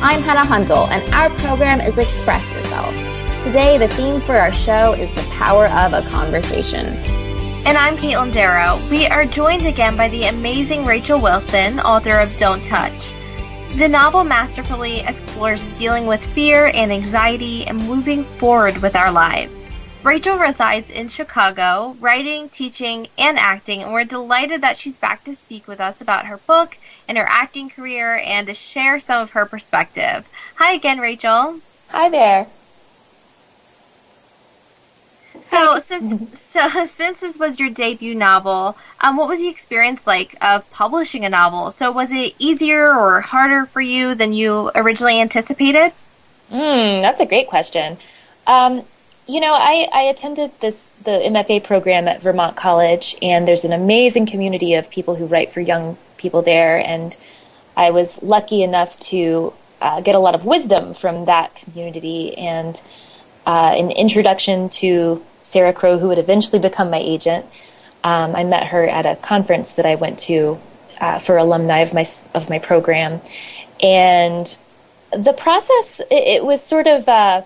I'm 0.00 0.22
Hannah 0.22 0.46
Hundle, 0.46 0.86
and 0.86 1.02
our 1.12 1.30
program 1.40 1.80
is 1.80 1.98
Express 1.98 2.44
Yourself. 2.54 2.94
Today, 3.42 3.76
the 3.76 3.88
theme 3.88 4.20
for 4.20 4.36
our 4.36 4.52
show 4.52 4.92
is 4.92 5.10
the 5.10 5.28
power 5.32 5.66
of 5.66 5.92
a 5.92 6.02
conversation. 6.10 6.86
And 7.66 7.76
I'm 7.76 7.96
Caitlin 7.96 8.32
Darrow. 8.32 8.78
We 8.88 9.08
are 9.08 9.24
joined 9.24 9.66
again 9.66 9.96
by 9.96 10.10
the 10.10 10.26
amazing 10.26 10.84
Rachel 10.84 11.20
Wilson, 11.20 11.80
author 11.80 12.20
of 12.20 12.36
Don't 12.36 12.62
Touch. 12.62 13.12
The 13.76 13.88
novel 13.88 14.24
masterfully 14.24 15.00
explores 15.00 15.66
dealing 15.78 16.06
with 16.06 16.22
fear 16.22 16.70
and 16.74 16.92
anxiety 16.92 17.66
and 17.66 17.78
moving 17.86 18.24
forward 18.24 18.76
with 18.78 18.94
our 18.94 19.10
lives. 19.10 19.66
Rachel 20.02 20.36
resides 20.36 20.90
in 20.90 21.08
Chicago, 21.08 21.96
writing, 21.98 22.50
teaching, 22.50 23.06
and 23.16 23.38
acting, 23.38 23.82
and 23.82 23.92
we're 23.92 24.04
delighted 24.04 24.60
that 24.62 24.76
she's 24.76 24.96
back 24.96 25.24
to 25.24 25.34
speak 25.34 25.66
with 25.66 25.80
us 25.80 26.00
about 26.00 26.26
her 26.26 26.38
book 26.38 26.76
and 27.08 27.16
her 27.16 27.26
acting 27.26 27.70
career 27.70 28.20
and 28.24 28.46
to 28.48 28.54
share 28.54 28.98
some 28.98 29.22
of 29.22 29.30
her 29.30 29.46
perspective. 29.46 30.28
Hi 30.56 30.72
again, 30.72 30.98
Rachel. 30.98 31.60
Hi 31.88 32.10
there. 32.10 32.48
So 35.42 35.78
since 35.78 36.40
so 36.40 36.84
since 36.86 37.20
this 37.20 37.38
was 37.38 37.58
your 37.58 37.70
debut 37.70 38.14
novel, 38.14 38.76
um, 39.00 39.16
what 39.16 39.28
was 39.28 39.40
the 39.40 39.48
experience 39.48 40.06
like 40.06 40.36
of 40.42 40.68
publishing 40.70 41.24
a 41.24 41.28
novel? 41.28 41.70
So 41.70 41.90
was 41.92 42.12
it 42.12 42.34
easier 42.38 42.94
or 42.94 43.20
harder 43.20 43.66
for 43.66 43.80
you 43.80 44.14
than 44.14 44.32
you 44.32 44.70
originally 44.74 45.20
anticipated? 45.20 45.92
Mm, 46.50 47.00
that's 47.00 47.20
a 47.20 47.26
great 47.26 47.46
question. 47.48 47.96
Um, 48.46 48.82
you 49.26 49.38
know, 49.38 49.52
I, 49.54 49.88
I 49.92 50.02
attended 50.02 50.50
this 50.60 50.90
the 51.04 51.12
MFA 51.12 51.62
program 51.62 52.08
at 52.08 52.20
Vermont 52.20 52.56
College, 52.56 53.14
and 53.22 53.46
there's 53.46 53.64
an 53.64 53.72
amazing 53.72 54.26
community 54.26 54.74
of 54.74 54.90
people 54.90 55.14
who 55.14 55.26
write 55.26 55.52
for 55.52 55.60
young 55.60 55.96
people 56.16 56.42
there, 56.42 56.84
and 56.84 57.16
I 57.76 57.90
was 57.90 58.20
lucky 58.22 58.62
enough 58.62 58.98
to 59.00 59.52
uh, 59.80 60.00
get 60.00 60.14
a 60.16 60.18
lot 60.18 60.34
of 60.34 60.44
wisdom 60.44 60.94
from 60.94 61.26
that 61.26 61.54
community 61.54 62.36
and 62.36 62.80
uh, 63.50 63.74
an 63.74 63.90
introduction 63.90 64.68
to 64.68 65.20
Sarah 65.40 65.72
Crowe, 65.72 65.98
who 65.98 66.06
would 66.06 66.18
eventually 66.18 66.60
become 66.60 66.88
my 66.88 67.00
agent. 67.14 67.44
Um, 68.04 68.36
I 68.36 68.44
met 68.44 68.64
her 68.68 68.86
at 68.88 69.06
a 69.06 69.16
conference 69.16 69.72
that 69.72 69.84
I 69.84 69.96
went 69.96 70.20
to 70.30 70.60
uh, 71.00 71.18
for 71.18 71.36
alumni 71.36 71.78
of 71.78 71.92
my 71.92 72.06
of 72.32 72.48
my 72.48 72.60
program, 72.60 73.20
and 73.82 74.46
the 75.10 75.32
process 75.32 75.98
it, 76.12 76.24
it 76.36 76.44
was 76.44 76.62
sort 76.62 76.86
of 76.86 77.08
uh, 77.08 77.42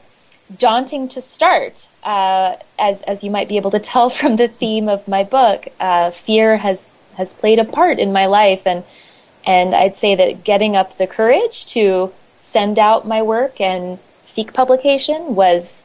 daunting 0.58 1.08
to 1.08 1.22
start, 1.22 1.88
uh, 2.02 2.56
as 2.78 3.00
as 3.02 3.24
you 3.24 3.30
might 3.30 3.48
be 3.48 3.56
able 3.56 3.70
to 3.70 3.78
tell 3.78 4.10
from 4.18 4.36
the 4.36 4.48
theme 4.48 4.90
of 4.90 5.08
my 5.08 5.24
book. 5.24 5.68
Uh, 5.80 6.10
fear 6.10 6.58
has 6.58 6.92
has 7.16 7.32
played 7.32 7.58
a 7.58 7.64
part 7.64 7.98
in 7.98 8.12
my 8.12 8.26
life, 8.26 8.66
and 8.66 8.84
and 9.46 9.74
I'd 9.74 9.96
say 9.96 10.14
that 10.16 10.44
getting 10.44 10.76
up 10.76 10.98
the 10.98 11.06
courage 11.06 11.64
to 11.76 12.12
send 12.36 12.78
out 12.78 13.08
my 13.08 13.22
work 13.22 13.58
and 13.58 13.98
seek 14.22 14.52
publication 14.52 15.34
was 15.34 15.83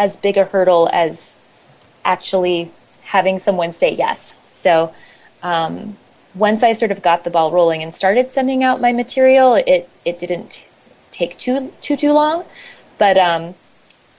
as 0.00 0.16
big 0.16 0.38
a 0.38 0.44
hurdle 0.46 0.88
as 0.94 1.36
actually 2.06 2.70
having 3.02 3.38
someone 3.38 3.70
say 3.70 3.94
yes. 3.94 4.34
So 4.46 4.94
um, 5.42 5.94
once 6.34 6.62
I 6.62 6.72
sort 6.72 6.90
of 6.90 7.02
got 7.02 7.22
the 7.24 7.30
ball 7.30 7.50
rolling 7.52 7.82
and 7.82 7.92
started 7.92 8.30
sending 8.30 8.64
out 8.64 8.80
my 8.80 8.92
material, 8.92 9.56
it 9.56 9.88
it 10.06 10.18
didn't 10.18 10.66
take 11.10 11.36
too 11.36 11.70
too 11.82 11.96
too 11.96 12.12
long, 12.12 12.44
but 12.96 13.18
um, 13.18 13.54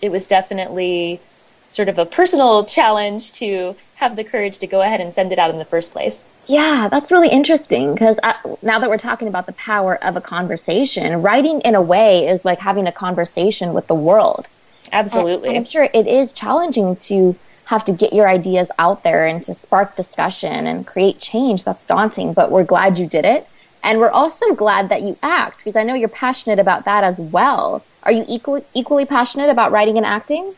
it 0.03 0.11
was 0.11 0.27
definitely 0.27 1.19
sort 1.67 1.89
of 1.89 1.97
a 1.97 2.05
personal 2.05 2.63
challenge 2.65 3.31
to 3.31 3.75
have 3.95 4.15
the 4.15 4.23
courage 4.23 4.59
to 4.59 4.67
go 4.67 4.81
ahead 4.81 5.01
and 5.01 5.11
send 5.11 5.31
it 5.31 5.39
out 5.39 5.49
in 5.49 5.57
the 5.57 5.65
first 5.65 5.91
place. 5.93 6.25
Yeah, 6.45 6.89
that's 6.91 7.11
really 7.11 7.29
interesting 7.29 7.93
because 7.93 8.19
now 8.61 8.77
that 8.77 8.89
we're 8.89 8.97
talking 8.97 9.27
about 9.27 9.47
the 9.47 9.53
power 9.53 9.95
of 10.03 10.15
a 10.15 10.21
conversation, 10.21 11.21
writing 11.23 11.61
in 11.61 11.73
a 11.73 11.81
way 11.81 12.27
is 12.27 12.45
like 12.45 12.59
having 12.59 12.85
a 12.85 12.91
conversation 12.91 13.73
with 13.73 13.87
the 13.87 13.95
world. 13.95 14.47
Absolutely. 14.91 15.49
And 15.49 15.57
I'm 15.57 15.65
sure 15.65 15.87
it 15.93 16.07
is 16.07 16.31
challenging 16.31 16.95
to 16.97 17.35
have 17.65 17.85
to 17.85 17.93
get 17.93 18.11
your 18.11 18.27
ideas 18.27 18.69
out 18.77 19.03
there 19.03 19.25
and 19.25 19.41
to 19.43 19.53
spark 19.53 19.95
discussion 19.95 20.67
and 20.67 20.85
create 20.85 21.19
change. 21.19 21.63
That's 21.63 21.83
daunting, 21.83 22.33
but 22.33 22.51
we're 22.51 22.65
glad 22.65 22.97
you 22.97 23.07
did 23.07 23.23
it. 23.23 23.47
And 23.83 23.99
we're 23.99 24.11
also 24.11 24.53
glad 24.53 24.89
that 24.89 25.01
you 25.01 25.17
act 25.23 25.59
because 25.59 25.75
I 25.75 25.83
know 25.83 25.93
you're 25.93 26.09
passionate 26.09 26.59
about 26.59 26.85
that 26.85 27.03
as 27.03 27.17
well. 27.17 27.83
Are 28.03 28.11
you 28.11 28.25
equally 28.27 28.63
equally 28.73 29.05
passionate 29.05 29.49
about 29.49 29.71
writing 29.71 29.97
and 29.97 30.05
acting? 30.05 30.53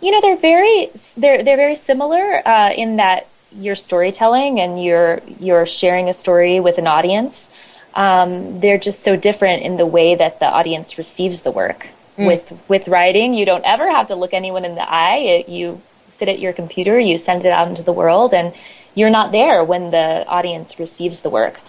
You 0.00 0.12
know, 0.12 0.20
they're 0.20 0.36
very 0.36 0.90
they're 1.16 1.42
they're 1.42 1.56
very 1.56 1.74
similar 1.74 2.46
uh, 2.46 2.72
in 2.72 2.96
that 2.96 3.26
you're 3.52 3.74
storytelling 3.74 4.60
and 4.60 4.82
you're 4.82 5.20
you're 5.38 5.66
sharing 5.66 6.08
a 6.08 6.14
story 6.14 6.60
with 6.60 6.78
an 6.78 6.86
audience. 6.86 7.50
Um, 7.94 8.60
they're 8.60 8.78
just 8.78 9.02
so 9.02 9.16
different 9.16 9.62
in 9.62 9.76
the 9.76 9.86
way 9.86 10.14
that 10.14 10.38
the 10.38 10.46
audience 10.46 10.96
receives 10.96 11.40
the 11.40 11.50
work. 11.50 11.88
Mm. 12.16 12.26
With 12.26 12.62
with 12.68 12.88
writing, 12.88 13.34
you 13.34 13.46
don't 13.46 13.64
ever 13.64 13.90
have 13.90 14.08
to 14.08 14.14
look 14.16 14.34
anyone 14.34 14.64
in 14.64 14.74
the 14.74 14.88
eye. 14.90 15.16
It, 15.16 15.48
you 15.48 15.80
sit 16.08 16.28
at 16.28 16.38
your 16.38 16.52
computer, 16.52 16.98
you 16.98 17.16
send 17.16 17.44
it 17.44 17.52
out 17.52 17.68
into 17.68 17.82
the 17.82 17.92
world, 17.92 18.34
and 18.34 18.52
you're 18.94 19.10
not 19.10 19.32
there 19.32 19.62
when 19.64 19.90
the 19.90 20.26
audience 20.26 20.78
receives 20.78 21.22
the 21.22 21.30
work. 21.30 21.60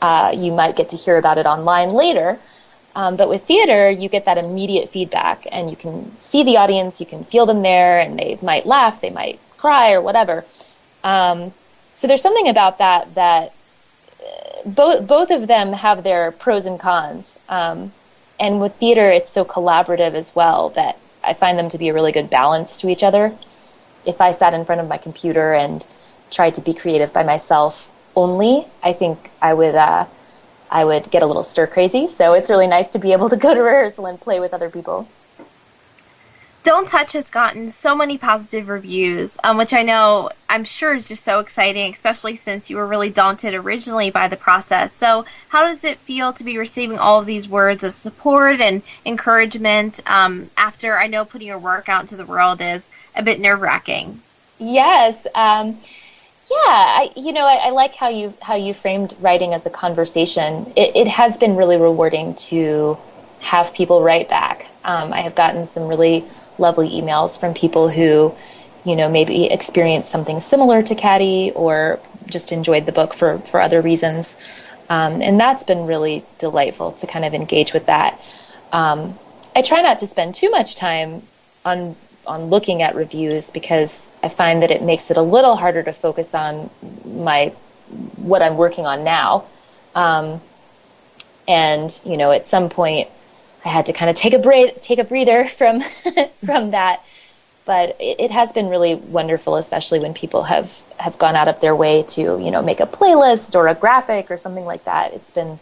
Uh, 0.00 0.32
you 0.36 0.52
might 0.52 0.76
get 0.76 0.90
to 0.90 0.96
hear 0.96 1.16
about 1.16 1.38
it 1.38 1.46
online 1.46 1.88
later. 1.88 2.38
Um, 2.94 3.16
but 3.16 3.28
with 3.28 3.44
theater, 3.44 3.90
you 3.90 4.08
get 4.08 4.24
that 4.24 4.38
immediate 4.38 4.90
feedback, 4.90 5.46
and 5.52 5.70
you 5.70 5.76
can 5.76 6.18
see 6.18 6.42
the 6.42 6.56
audience, 6.56 7.00
you 7.00 7.06
can 7.06 7.24
feel 7.24 7.46
them 7.46 7.62
there, 7.62 8.00
and 8.00 8.18
they 8.18 8.38
might 8.42 8.66
laugh, 8.66 9.00
they 9.00 9.10
might 9.10 9.38
cry, 9.56 9.92
or 9.92 10.00
whatever. 10.00 10.44
Um, 11.04 11.52
so 11.94 12.06
there's 12.06 12.22
something 12.22 12.48
about 12.48 12.78
that 12.78 13.14
that 13.14 13.52
uh, 14.20 14.68
both 14.68 15.06
both 15.06 15.30
of 15.30 15.46
them 15.46 15.72
have 15.72 16.02
their 16.02 16.32
pros 16.32 16.66
and 16.66 16.78
cons. 16.78 17.38
Um, 17.48 17.92
and 18.40 18.60
with 18.60 18.74
theater, 18.76 19.10
it's 19.10 19.30
so 19.30 19.44
collaborative 19.44 20.14
as 20.14 20.34
well 20.34 20.70
that 20.70 20.98
I 21.24 21.34
find 21.34 21.58
them 21.58 21.68
to 21.70 21.78
be 21.78 21.88
a 21.88 21.94
really 21.94 22.12
good 22.12 22.30
balance 22.30 22.80
to 22.80 22.88
each 22.88 23.02
other. 23.02 23.36
If 24.06 24.20
I 24.20 24.32
sat 24.32 24.54
in 24.54 24.64
front 24.64 24.80
of 24.80 24.88
my 24.88 24.98
computer 24.98 25.52
and 25.52 25.86
tried 26.30 26.54
to 26.54 26.60
be 26.60 26.72
creative 26.72 27.12
by 27.12 27.24
myself 27.24 27.88
only, 28.14 28.66
I 28.82 28.92
think 28.92 29.30
I 29.42 29.54
would 29.54 29.74
uh, 29.74 30.06
I 30.70 30.84
would 30.84 31.10
get 31.10 31.22
a 31.22 31.26
little 31.26 31.44
stir 31.44 31.66
crazy. 31.66 32.06
So 32.06 32.34
it's 32.34 32.50
really 32.50 32.66
nice 32.66 32.90
to 32.90 32.98
be 32.98 33.12
able 33.12 33.28
to 33.28 33.36
go 33.36 33.54
to 33.54 33.60
rehearsal 33.60 34.06
and 34.06 34.20
play 34.20 34.40
with 34.40 34.54
other 34.54 34.70
people. 34.70 35.08
Don't 36.64 36.86
Touch 36.86 37.12
has 37.14 37.30
gotten 37.30 37.70
so 37.70 37.94
many 37.94 38.18
positive 38.18 38.68
reviews, 38.68 39.38
um, 39.42 39.56
which 39.56 39.72
I 39.72 39.82
know 39.82 40.30
I'm 40.50 40.64
sure 40.64 40.94
is 40.94 41.08
just 41.08 41.24
so 41.24 41.40
exciting, 41.40 41.92
especially 41.92 42.36
since 42.36 42.68
you 42.68 42.76
were 42.76 42.86
really 42.86 43.10
daunted 43.10 43.54
originally 43.54 44.10
by 44.10 44.28
the 44.28 44.36
process. 44.36 44.92
So, 44.92 45.24
how 45.48 45.62
does 45.62 45.84
it 45.84 45.98
feel 45.98 46.32
to 46.34 46.44
be 46.44 46.58
receiving 46.58 46.98
all 46.98 47.20
of 47.20 47.26
these 47.26 47.48
words 47.48 47.84
of 47.84 47.94
support 47.94 48.60
and 48.60 48.82
encouragement 49.06 50.00
um, 50.10 50.50
after 50.56 50.98
I 50.98 51.06
know 51.06 51.24
putting 51.24 51.46
your 51.46 51.58
work 51.58 51.88
out 51.88 52.02
into 52.02 52.16
the 52.16 52.26
world 52.26 52.60
is 52.60 52.88
a 53.14 53.22
bit 53.22 53.40
nerve 53.40 53.60
wracking? 53.60 54.20
Yes. 54.58 55.26
Um, 55.34 55.78
yeah, 56.50 56.56
I, 56.56 57.10
you 57.14 57.32
know, 57.32 57.46
I, 57.46 57.66
I, 57.66 57.70
like 57.70 57.94
how 57.94 58.08
you 58.08 58.32
how 58.40 58.56
you 58.56 58.72
framed 58.72 59.14
writing 59.20 59.54
as 59.54 59.66
a 59.66 59.70
conversation. 59.70 60.72
It, 60.76 60.96
it 60.96 61.08
has 61.08 61.36
been 61.36 61.56
really 61.56 61.76
rewarding 61.76 62.34
to 62.36 62.96
have 63.40 63.74
people 63.74 64.02
write 64.02 64.28
back. 64.28 64.66
Um, 64.84 65.12
I 65.12 65.20
have 65.20 65.34
gotten 65.34 65.66
some 65.66 65.86
really 65.86 66.24
lovely 66.58 66.88
emails 66.90 67.38
from 67.38 67.54
people 67.54 67.88
who, 67.88 68.34
you 68.84 68.96
know, 68.96 69.08
maybe 69.08 69.46
experienced 69.46 70.10
something 70.10 70.40
similar 70.40 70.82
to 70.82 70.94
Caddy 70.94 71.52
or 71.54 72.00
just 72.26 72.52
enjoyed 72.52 72.86
the 72.86 72.92
book 72.92 73.14
for, 73.14 73.38
for 73.38 73.60
other 73.60 73.80
reasons. 73.80 74.36
Um, 74.90 75.20
and 75.22 75.38
that's 75.38 75.64
been 75.64 75.86
really 75.86 76.24
delightful 76.38 76.92
to 76.92 77.06
kind 77.06 77.24
of 77.24 77.34
engage 77.34 77.72
with 77.72 77.86
that. 77.86 78.20
Um, 78.72 79.18
I 79.54 79.62
try 79.62 79.80
not 79.80 79.98
to 80.00 80.06
spend 80.06 80.34
too 80.34 80.50
much 80.50 80.76
time 80.76 81.22
on 81.64 81.96
on 82.26 82.46
looking 82.48 82.82
at 82.82 82.94
reviews 82.94 83.50
because 83.50 84.10
I 84.22 84.28
find 84.28 84.62
that 84.62 84.70
it 84.70 84.82
makes 84.82 85.10
it 85.10 85.16
a 85.16 85.22
little 85.22 85.56
harder 85.56 85.82
to 85.82 85.92
focus 85.92 86.34
on 86.34 86.70
my 87.04 87.48
what 88.16 88.42
I'm 88.42 88.56
working 88.56 88.86
on 88.86 89.02
now. 89.02 89.44
Um, 89.94 90.40
and 91.48 92.00
you 92.04 92.16
know, 92.16 92.30
at 92.30 92.46
some 92.46 92.68
point, 92.68 93.08
I 93.68 93.70
had 93.70 93.86
to 93.86 93.92
kind 93.92 94.08
of 94.08 94.16
take 94.16 94.32
a 94.32 94.38
breath, 94.38 94.80
take 94.80 94.98
a 94.98 95.04
breather 95.04 95.44
from 95.58 95.82
from 96.44 96.70
that. 96.70 97.04
But 97.66 97.96
it, 98.00 98.18
it, 98.18 98.30
has 98.30 98.50
been 98.50 98.68
really 98.68 98.94
wonderful, 98.94 99.56
especially 99.56 100.00
when 100.00 100.14
people 100.14 100.42
have 100.44 100.82
have 100.96 101.18
gone 101.18 101.36
out 101.36 101.48
of 101.48 101.60
their 101.60 101.76
way 101.76 102.02
to 102.14 102.22
you 102.42 102.50
know 102.50 102.62
make 102.62 102.80
a 102.80 102.86
playlist 102.86 103.54
or 103.54 103.68
a 103.68 103.74
graphic 103.74 104.30
or 104.30 104.38
something 104.38 104.64
like 104.64 104.84
that. 104.84 105.12
It's 105.12 105.30
been 105.30 105.58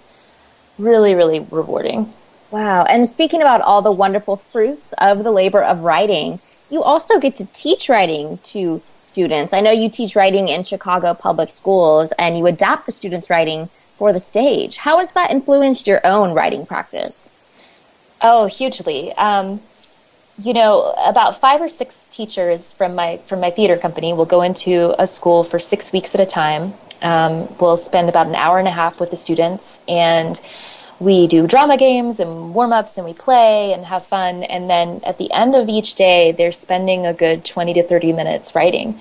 really 0.79 1.17
really 1.17 1.41
rewarding. 1.41 2.13
Wow! 2.53 2.85
And 2.85 3.09
speaking 3.09 3.43
about 3.43 3.61
all 3.61 3.83
the 3.83 3.91
wonderful 3.91 4.37
fruits 4.37 4.95
of 4.99 5.25
the 5.25 5.33
labor 5.33 5.65
of 5.65 5.81
writing, 5.81 6.39
you 6.71 6.85
also 6.85 7.19
get 7.19 7.35
to 7.37 7.47
teach 7.47 7.89
writing 7.89 8.39
to 8.55 8.81
students. 9.03 9.53
I 9.53 9.61
know 9.61 9.73
you 9.73 9.91
teach 9.91 10.15
writing 10.15 10.47
in 10.47 10.63
Chicago 10.63 11.13
public 11.13 11.51
schools, 11.51 12.13
and 12.21 12.39
you 12.39 12.47
adapt 12.47 12.87
the 12.87 12.93
students' 12.93 13.31
writing 13.31 13.69
for 13.97 14.13
the 14.13 14.21
stage. 14.21 14.77
How 14.77 14.99
has 14.99 15.11
that 15.13 15.33
influenced 15.33 15.89
your 15.89 16.07
own 16.07 16.35
writing 16.35 16.67
practice? 16.67 17.26
Oh, 18.23 18.47
hugely. 18.47 19.13
Um, 19.15 19.61
you 20.39 20.53
know, 20.53 20.95
about 21.05 21.41
five 21.41 21.61
or 21.61 21.69
six 21.69 22.07
teachers 22.11 22.75
from 22.75 22.95
my 22.95 23.17
from 23.19 23.41
my 23.41 23.51
theater 23.51 23.77
company 23.77 24.13
will 24.13 24.27
go 24.27 24.43
into 24.43 24.95
a 25.01 25.07
school 25.07 25.43
for 25.43 25.59
six 25.59 25.93
weeks 25.93 26.15
at 26.15 26.21
a 26.21 26.27
time. 26.27 26.75
Um, 27.03 27.49
we'll 27.59 27.77
spend 27.77 28.09
about 28.09 28.27
an 28.27 28.35
hour 28.35 28.59
and 28.59 28.69
a 28.69 28.71
half 28.71 29.01
with 29.01 29.11
the 29.11 29.17
students, 29.17 29.81
and 29.89 30.41
we 30.99 31.27
do 31.27 31.47
drama 31.47 31.77
games 31.77 32.21
and 32.21 32.55
warm 32.55 32.73
ups, 32.73 32.97
and 32.97 33.07
we 33.07 33.15
play 33.15 33.73
and 33.73 33.85
have 33.87 34.05
fun. 34.05 34.43
And 34.45 34.69
then 34.69 35.01
at 35.07 35.19
the 35.19 35.31
end 35.33 35.55
of 35.55 35.69
each 35.69 35.95
day, 35.95 36.33
they're 36.33 36.53
spending 36.53 37.07
a 37.07 37.15
good 37.15 37.45
twenty 37.45 37.73
to 37.75 37.83
thirty 37.83 38.13
minutes 38.13 38.55
writing, 38.55 39.01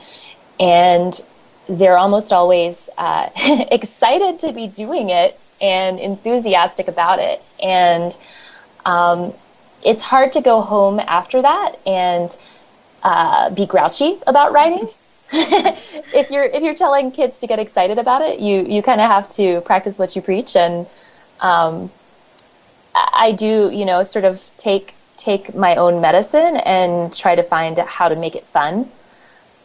and 0.59 1.19
they're 1.67 1.97
almost 1.97 2.31
always 2.31 2.89
uh, 2.97 3.29
excited 3.71 4.39
to 4.39 4.53
be 4.53 4.67
doing 4.67 5.09
it 5.09 5.39
and 5.61 5.99
enthusiastic 5.99 6.87
about 6.87 7.19
it, 7.19 7.41
and 7.63 8.15
um, 8.85 9.33
it's 9.83 10.01
hard 10.01 10.31
to 10.33 10.41
go 10.41 10.61
home 10.61 10.99
after 10.99 11.41
that 11.41 11.75
and 11.85 12.35
uh, 13.03 13.49
be 13.51 13.65
grouchy 13.65 14.17
about 14.27 14.51
writing. 14.51 14.87
if 15.31 16.29
you're 16.29 16.45
if 16.45 16.61
you're 16.61 16.75
telling 16.75 17.11
kids 17.11 17.39
to 17.39 17.47
get 17.47 17.59
excited 17.59 17.97
about 17.97 18.21
it, 18.21 18.39
you 18.39 18.63
you 18.63 18.81
kind 18.81 19.01
of 19.01 19.09
have 19.09 19.27
to 19.29 19.61
practice 19.61 19.97
what 19.97 20.15
you 20.15 20.21
preach, 20.21 20.55
and 20.55 20.87
um, 21.39 21.89
I 22.95 23.31
do 23.31 23.69
you 23.71 23.85
know 23.85 24.03
sort 24.03 24.25
of 24.25 24.49
take 24.57 24.93
take 25.17 25.55
my 25.55 25.75
own 25.75 26.01
medicine 26.01 26.57
and 26.57 27.13
try 27.13 27.35
to 27.35 27.43
find 27.43 27.77
how 27.79 28.07
to 28.07 28.15
make 28.15 28.35
it 28.35 28.43
fun, 28.45 28.89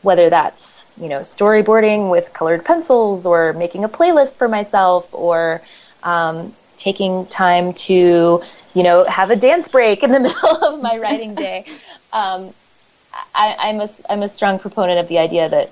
whether 0.03 0.31
that's 0.31 0.87
you 0.99 1.09
know 1.09 1.21
storyboarding 1.21 2.11
with 2.11 2.33
colored 2.33 2.65
pencils 2.65 3.27
or 3.27 3.53
making 3.53 3.85
a 3.85 3.89
playlist 3.89 4.37
for 4.37 4.49
myself 4.49 5.13
or 5.13 5.63
um, 6.03 6.55
taking 6.81 7.27
time 7.27 7.75
to, 7.75 8.43
you 8.75 8.83
know, 8.83 9.05
have 9.05 9.31
a 9.31 9.37
dance 9.37 9.69
break 9.69 10.03
in 10.03 10.11
the 10.11 10.21
middle 10.27 10.65
of 10.65 10.83
my 10.83 10.99
writing 10.99 11.35
day. 11.35 11.67
Um, 12.13 12.53
I, 13.35 13.69
am 13.69 13.81
a 13.81 13.89
I'm 14.09 14.23
a 14.23 14.29
strong 14.29 14.59
proponent 14.59 14.99
of 14.99 15.09
the 15.09 15.19
idea 15.19 15.49
that 15.49 15.71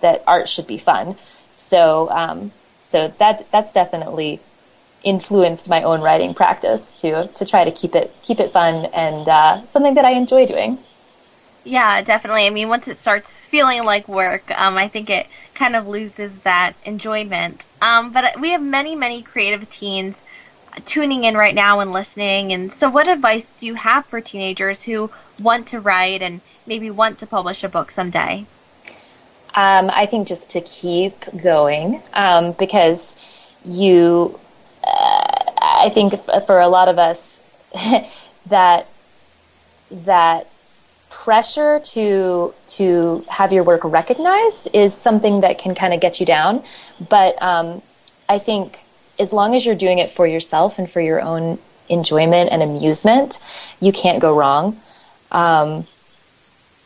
that 0.00 0.24
art 0.26 0.48
should 0.48 0.66
be 0.66 0.78
fun. 0.78 1.16
So 1.52 2.10
um, 2.10 2.52
so 2.80 3.08
that 3.18 3.50
that's 3.52 3.72
definitely 3.72 4.40
influenced 5.02 5.68
my 5.68 5.82
own 5.82 6.00
writing 6.00 6.34
practice 6.34 7.00
to 7.02 7.26
to 7.28 7.44
try 7.44 7.64
to 7.64 7.70
keep 7.70 7.94
it 7.94 8.14
keep 8.22 8.40
it 8.40 8.50
fun 8.50 8.86
and 8.86 9.28
uh, 9.28 9.56
something 9.66 9.94
that 9.94 10.04
I 10.04 10.12
enjoy 10.12 10.46
doing. 10.46 10.78
Yeah, 11.64 12.00
definitely. 12.00 12.46
I 12.46 12.50
mean, 12.50 12.68
once 12.68 12.86
it 12.86 12.96
starts 12.96 13.36
feeling 13.36 13.84
like 13.84 14.06
work, 14.06 14.48
um, 14.56 14.76
I 14.76 14.86
think 14.86 15.10
it 15.10 15.26
kind 15.54 15.74
of 15.74 15.88
loses 15.88 16.38
that 16.40 16.74
enjoyment. 16.84 17.66
Um, 17.82 18.12
but 18.12 18.40
we 18.40 18.50
have 18.50 18.62
many, 18.62 18.94
many 18.94 19.20
creative 19.20 19.68
teens 19.68 20.22
tuning 20.84 21.24
in 21.24 21.36
right 21.36 21.54
now 21.54 21.80
and 21.80 21.92
listening. 21.92 22.52
And 22.52 22.72
so, 22.72 22.88
what 22.88 23.08
advice 23.08 23.52
do 23.52 23.66
you 23.66 23.74
have 23.74 24.06
for 24.06 24.20
teenagers 24.20 24.82
who 24.82 25.10
want 25.40 25.68
to 25.68 25.80
write 25.80 26.22
and 26.22 26.40
maybe 26.66 26.90
want 26.90 27.18
to 27.20 27.26
publish 27.26 27.64
a 27.64 27.68
book 27.68 27.90
someday? 27.90 28.46
Um, 29.54 29.90
I 29.92 30.04
think 30.06 30.28
just 30.28 30.50
to 30.50 30.60
keep 30.60 31.24
going 31.42 32.02
um, 32.12 32.52
because 32.52 33.56
you, 33.64 34.38
uh, 34.84 35.44
I 35.62 35.90
think 35.92 36.12
for 36.46 36.60
a 36.60 36.68
lot 36.68 36.88
of 36.88 36.98
us, 36.98 37.46
that 38.46 38.88
that 39.90 40.48
pressure 41.08 41.80
to 41.80 42.52
to 42.66 43.24
have 43.30 43.52
your 43.52 43.64
work 43.64 43.80
recognized 43.84 44.68
is 44.74 44.94
something 44.94 45.40
that 45.40 45.58
can 45.58 45.74
kind 45.74 45.94
of 45.94 46.00
get 46.00 46.20
you 46.20 46.26
down. 46.26 46.62
But 47.08 47.40
um, 47.42 47.80
I 48.28 48.38
think 48.38 48.78
as 49.18 49.32
long 49.32 49.54
as 49.54 49.64
you're 49.64 49.74
doing 49.74 49.98
it 49.98 50.10
for 50.10 50.26
yourself 50.26 50.78
and 50.78 50.88
for 50.88 51.00
your 51.00 51.20
own 51.20 51.58
enjoyment 51.88 52.50
and 52.52 52.62
amusement, 52.62 53.38
you 53.80 53.92
can't 53.92 54.20
go 54.20 54.36
wrong. 54.36 54.80
Um, 55.30 55.84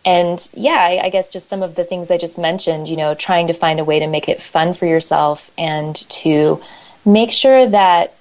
and 0.05 0.51
yeah, 0.55 0.79
I, 0.79 1.01
I, 1.05 1.11
guess 1.11 1.31
just 1.31 1.49
some 1.49 1.63
of 1.63 1.75
the 1.75 1.85
things 1.85 2.11
I 2.11 2.17
just 2.17 2.39
mentioned, 2.39 2.89
you 2.89 2.97
know, 2.97 3.15
trying 3.15 3.49
to 3.49 3.53
find 3.53 3.79
a 3.79 3.85
way 3.85 3.99
to 3.99 4.07
make 4.07 4.29
it 4.29 4.41
fun 4.41 4.73
for 4.73 4.87
yourself 4.87 5.51
and 5.59 5.95
to 5.95 6.63
make 7.05 7.31
sure 7.31 7.67
that 7.67 8.15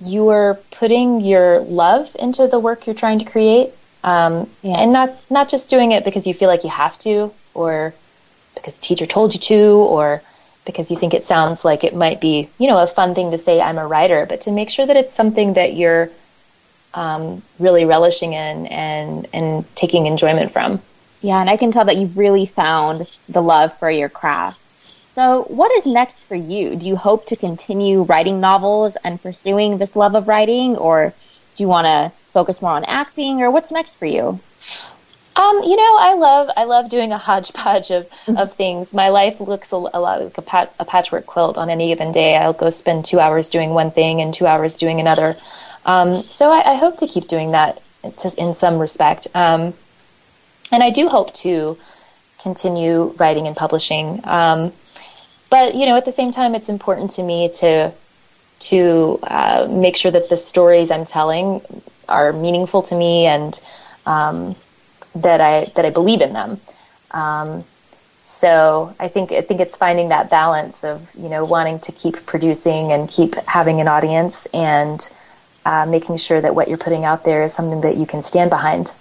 you 0.00 0.28
are 0.28 0.54
putting 0.70 1.20
your 1.20 1.60
love 1.60 2.16
into 2.18 2.46
the 2.46 2.58
work 2.58 2.86
you're 2.86 2.94
trying 2.94 3.18
to 3.18 3.24
create, 3.24 3.70
um, 4.02 4.48
yeah. 4.62 4.78
and 4.78 4.92
not 4.92 5.10
not 5.30 5.50
just 5.50 5.68
doing 5.68 5.92
it 5.92 6.04
because 6.04 6.26
you 6.26 6.32
feel 6.32 6.48
like 6.48 6.64
you 6.64 6.70
have 6.70 6.98
to, 6.98 7.32
or 7.52 7.94
because 8.54 8.76
the 8.78 8.82
teacher 8.82 9.06
told 9.06 9.34
you 9.34 9.40
to, 9.40 9.64
or 9.64 10.22
because 10.64 10.90
you 10.90 10.96
think 10.96 11.14
it 11.14 11.24
sounds 11.24 11.64
like 11.64 11.84
it 11.84 11.94
might 11.94 12.20
be, 12.20 12.48
you 12.58 12.68
know, 12.68 12.82
a 12.82 12.86
fun 12.86 13.14
thing 13.14 13.30
to 13.30 13.38
say, 13.38 13.60
I'm 13.60 13.78
a 13.78 13.86
writer, 13.86 14.26
but 14.26 14.42
to 14.42 14.52
make 14.52 14.70
sure 14.70 14.86
that 14.86 14.96
it's 14.96 15.12
something 15.12 15.54
that 15.54 15.74
you're 15.74 16.10
um, 16.94 17.42
really 17.58 17.84
relishing 17.84 18.32
in 18.32 18.66
and, 18.66 19.26
and 19.32 19.76
taking 19.76 20.06
enjoyment 20.06 20.52
from. 20.52 20.80
Yeah, 21.20 21.40
and 21.40 21.50
I 21.50 21.56
can 21.56 21.72
tell 21.72 21.84
that 21.86 21.96
you've 21.96 22.16
really 22.16 22.46
found 22.46 23.00
the 23.28 23.40
love 23.40 23.76
for 23.78 23.90
your 23.90 24.08
craft. 24.08 24.60
So, 25.14 25.44
what 25.44 25.70
is 25.78 25.86
next 25.86 26.24
for 26.24 26.34
you? 26.34 26.76
Do 26.76 26.86
you 26.86 26.96
hope 26.96 27.26
to 27.26 27.36
continue 27.36 28.02
writing 28.02 28.40
novels 28.40 28.96
and 29.04 29.20
pursuing 29.20 29.78
this 29.78 29.94
love 29.94 30.14
of 30.14 30.26
writing, 30.28 30.76
or 30.76 31.14
do 31.56 31.62
you 31.62 31.68
want 31.68 31.86
to 31.86 32.12
focus 32.32 32.60
more 32.60 32.72
on 32.72 32.84
acting, 32.84 33.40
or 33.40 33.50
what's 33.50 33.70
next 33.70 33.94
for 33.94 34.06
you? 34.06 34.40
Um, 35.36 35.62
you 35.64 35.76
know, 35.76 35.96
I 35.98 36.14
love 36.14 36.50
I 36.56 36.64
love 36.64 36.88
doing 36.88 37.10
a 37.12 37.18
hodgepodge 37.18 37.90
of, 37.90 38.06
of 38.28 38.52
things. 38.52 38.94
My 38.94 39.08
life 39.08 39.40
looks 39.40 39.72
a, 39.72 39.76
a 39.76 40.00
lot 40.00 40.22
like 40.22 40.38
a, 40.38 40.42
pat, 40.42 40.72
a, 40.78 40.84
patchwork 40.84 41.26
quilt. 41.26 41.58
On 41.58 41.68
any 41.68 41.88
given 41.88 42.12
day, 42.12 42.36
I'll 42.36 42.52
go 42.52 42.70
spend 42.70 43.04
two 43.04 43.18
hours 43.18 43.50
doing 43.50 43.70
one 43.70 43.90
thing 43.90 44.20
and 44.20 44.32
two 44.32 44.46
hours 44.46 44.76
doing 44.76 45.00
another. 45.00 45.36
Um, 45.84 46.12
so 46.12 46.50
I, 46.52 46.72
I, 46.72 46.74
hope 46.76 46.98
to 46.98 47.08
keep 47.08 47.26
doing 47.26 47.50
that 47.50 47.82
to, 48.18 48.32
in 48.38 48.54
some 48.54 48.78
respect. 48.78 49.26
Um, 49.34 49.74
and 50.70 50.82
I 50.82 50.90
do 50.90 51.08
hope 51.08 51.34
to 51.34 51.76
continue 52.40 53.14
writing 53.18 53.46
and 53.48 53.56
publishing. 53.56 54.20
Um, 54.24 54.72
but 55.50 55.74
you 55.74 55.86
know, 55.86 55.96
at 55.96 56.04
the 56.04 56.12
same 56.12 56.30
time, 56.30 56.54
it's 56.54 56.68
important 56.68 57.10
to 57.12 57.22
me 57.24 57.50
to 57.60 57.92
to 58.60 59.18
uh, 59.24 59.66
make 59.68 59.96
sure 59.96 60.12
that 60.12 60.28
the 60.28 60.36
stories 60.36 60.92
I'm 60.92 61.04
telling 61.04 61.60
are 62.08 62.32
meaningful 62.32 62.82
to 62.82 62.94
me 62.96 63.26
and 63.26 63.58
um, 64.06 64.52
that 65.14 65.40
I 65.40 65.64
that 65.76 65.84
I 65.84 65.90
believe 65.90 66.20
in 66.20 66.32
them. 66.32 66.58
Um, 67.10 67.64
so 68.22 68.94
I 68.98 69.08
think 69.08 69.32
I 69.32 69.42
think 69.42 69.60
it's 69.60 69.76
finding 69.76 70.08
that 70.08 70.30
balance 70.30 70.84
of 70.84 71.14
you 71.14 71.28
know 71.28 71.44
wanting 71.44 71.78
to 71.80 71.92
keep 71.92 72.24
producing 72.26 72.92
and 72.92 73.08
keep 73.08 73.34
having 73.46 73.80
an 73.80 73.88
audience 73.88 74.46
and 74.46 75.00
uh, 75.66 75.86
making 75.86 76.16
sure 76.16 76.40
that 76.40 76.54
what 76.54 76.68
you're 76.68 76.78
putting 76.78 77.04
out 77.04 77.24
there 77.24 77.42
is 77.44 77.52
something 77.52 77.80
that 77.82 77.96
you 77.96 78.06
can 78.06 78.22
stand 78.22 78.50
behind. 78.50 78.92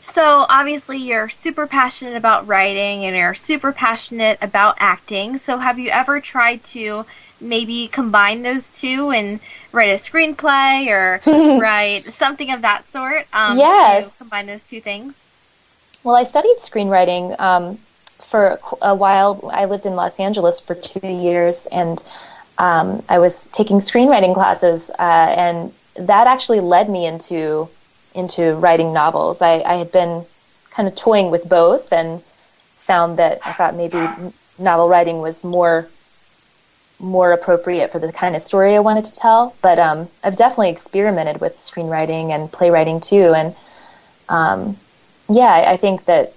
So 0.00 0.46
obviously 0.48 0.98
you're 0.98 1.28
super 1.28 1.66
passionate 1.66 2.16
about 2.16 2.46
writing 2.46 3.04
and 3.04 3.16
you're 3.16 3.34
super 3.34 3.72
passionate 3.72 4.38
about 4.40 4.76
acting. 4.78 5.36
So 5.36 5.58
have 5.58 5.78
you 5.78 5.90
ever 5.90 6.20
tried 6.20 6.62
to 6.64 7.04
maybe 7.40 7.88
combine 7.88 8.42
those 8.42 8.68
two 8.70 9.10
and 9.10 9.40
write 9.72 9.88
a 9.90 9.94
screenplay 9.94 10.88
or 10.88 11.20
write 11.60 12.04
something 12.04 12.50
of 12.50 12.62
that 12.62 12.86
sort 12.86 13.26
um, 13.32 13.58
Yes. 13.58 14.12
to 14.12 14.18
combine 14.18 14.46
those 14.46 14.66
two 14.66 14.80
things? 14.80 15.26
Well, 16.04 16.16
I 16.16 16.24
studied 16.24 16.56
screenwriting 16.58 17.38
um, 17.40 17.78
for 18.18 18.58
a 18.82 18.94
while. 18.94 19.50
I 19.52 19.64
lived 19.64 19.86
in 19.86 19.94
Los 19.96 20.20
Angeles 20.20 20.60
for 20.60 20.74
two 20.74 21.06
years, 21.06 21.66
and 21.72 22.02
um, 22.58 23.02
I 23.08 23.18
was 23.18 23.46
taking 23.48 23.78
screenwriting 23.78 24.34
classes, 24.34 24.90
uh, 24.98 25.02
and 25.36 25.72
that 25.96 26.26
actually 26.26 26.60
led 26.60 26.88
me 26.88 27.06
into 27.06 27.68
into 28.14 28.54
writing 28.54 28.92
novels. 28.92 29.42
I, 29.42 29.60
I 29.60 29.74
had 29.74 29.92
been 29.92 30.24
kind 30.70 30.88
of 30.88 30.94
toying 30.94 31.30
with 31.30 31.48
both, 31.48 31.92
and 31.92 32.22
found 32.76 33.18
that 33.18 33.40
I 33.44 33.52
thought 33.52 33.76
maybe 33.76 33.98
novel 34.58 34.88
writing 34.88 35.20
was 35.20 35.44
more 35.44 35.88
more 37.00 37.32
appropriate 37.32 37.92
for 37.92 37.98
the 37.98 38.12
kind 38.12 38.34
of 38.34 38.42
story 38.42 38.74
I 38.74 38.80
wanted 38.80 39.04
to 39.06 39.12
tell. 39.12 39.54
But 39.62 39.78
um, 39.78 40.08
I've 40.24 40.36
definitely 40.36 40.70
experimented 40.70 41.40
with 41.40 41.56
screenwriting 41.56 42.30
and 42.30 42.50
playwriting 42.50 43.00
too, 43.00 43.34
and 43.34 43.54
um, 44.28 44.76
yeah, 45.28 45.52
I, 45.52 45.72
I 45.72 45.76
think 45.76 46.04
that 46.06 46.34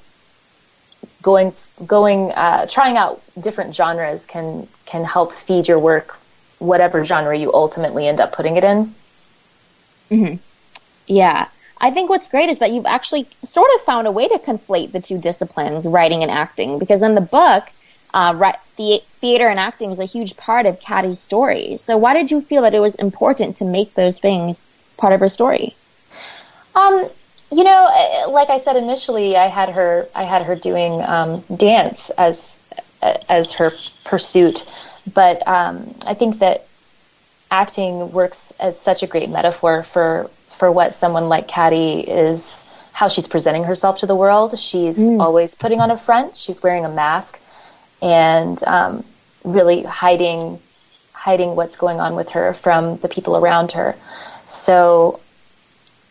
going 1.22 1.54
going 1.86 2.32
uh, 2.32 2.66
trying 2.68 2.98
out 2.98 3.22
different 3.40 3.76
genres 3.76 4.26
can 4.26 4.68
can 4.86 5.04
help 5.04 5.34
feed 5.34 5.68
your 5.68 5.80
work, 5.80 6.20
whatever 6.60 7.04
genre 7.04 7.38
you 7.38 7.54
ultimately 7.54 8.08
end 8.08 8.20
up 8.20 8.32
putting 8.34 8.58
it 8.58 8.64
in. 8.64 8.94
Yeah. 11.08 11.48
I 11.84 11.90
think 11.90 12.10
what's 12.12 12.28
great 12.28 12.50
is 12.50 12.60
that 12.60 12.72
you've 12.72 12.86
actually 12.86 13.28
sort 13.44 13.70
of 13.74 13.82
found 13.82 14.06
a 14.06 14.12
way 14.12 14.28
to 14.28 14.38
conflate 14.38 14.92
the 14.92 15.02
two 15.02 15.18
disciplines, 15.18 15.88
writing 15.88 16.22
and 16.22 16.30
acting, 16.30 16.78
because 16.78 17.02
in 17.02 17.16
the 17.16 17.22
book, 17.22 17.72
uh, 18.14 18.34
ri- 18.36 18.54
the- 18.78 19.04
theater 19.20 19.48
and 19.48 19.60
acting 19.60 19.92
is 19.92 20.00
a 20.00 20.06
huge 20.06 20.36
part 20.36 20.66
of 20.66 20.80
Caddy's 20.80 21.20
story. 21.20 21.78
So 21.78 21.98
why 21.98 22.14
did 22.14 22.32
you 22.32 22.42
feel 22.42 22.64
that 22.64 22.74
it 22.74 22.80
was 22.80 22.96
important 22.96 23.56
to 23.58 23.66
make 23.66 23.94
those 23.94 24.20
things 24.20 24.64
part 24.98 25.14
of 25.14 25.20
her 25.20 25.30
story? 25.30 25.76
Um, 26.76 27.08
you 27.52 27.64
know, 27.64 27.90
uh, 27.92 28.32
like 28.32 28.50
I 28.50 28.58
said 28.58 28.78
initially, 28.78 29.36
I 29.36 29.48
had 29.48 29.70
her 29.70 30.08
I 30.16 30.24
had 30.24 30.44
her 30.44 30.56
doing 30.56 31.02
um, 31.04 31.42
dance 31.56 32.10
as 32.12 32.60
as 33.30 33.52
her 33.54 33.70
pursuit, 34.06 34.66
but 35.14 35.46
um, 35.48 35.94
I 36.06 36.14
think 36.14 36.40
that 36.40 36.66
acting 37.50 38.12
works 38.14 38.54
as 38.60 38.80
such 38.80 39.04
a 39.04 39.08
great 39.08 39.30
metaphor 39.30 39.84
for 39.84 40.30
for 40.48 40.72
what 40.72 40.94
someone 40.94 41.28
like 41.28 41.48
Caddy 41.48 42.00
is 42.00 42.66
how 42.94 43.08
she's 43.08 43.28
presenting 43.28 43.64
herself 43.64 44.00
to 44.00 44.06
the 44.06 44.16
world. 44.16 44.58
She's 44.58 45.00
always 45.20 45.56
putting 45.56 45.82
on 45.82 45.92
a 45.92 45.98
front. 45.98 46.36
She's 46.36 46.62
wearing 46.62 46.86
a 46.86 46.90
mask 46.90 47.41
and 48.02 48.64
um, 48.64 49.04
really 49.44 49.84
hiding 49.84 50.60
hiding 51.14 51.56
what's 51.56 51.76
going 51.76 52.00
on 52.00 52.16
with 52.16 52.30
her 52.32 52.52
from 52.54 52.98
the 52.98 53.08
people 53.08 53.38
around 53.38 53.74
her. 53.74 53.96
So 54.48 55.20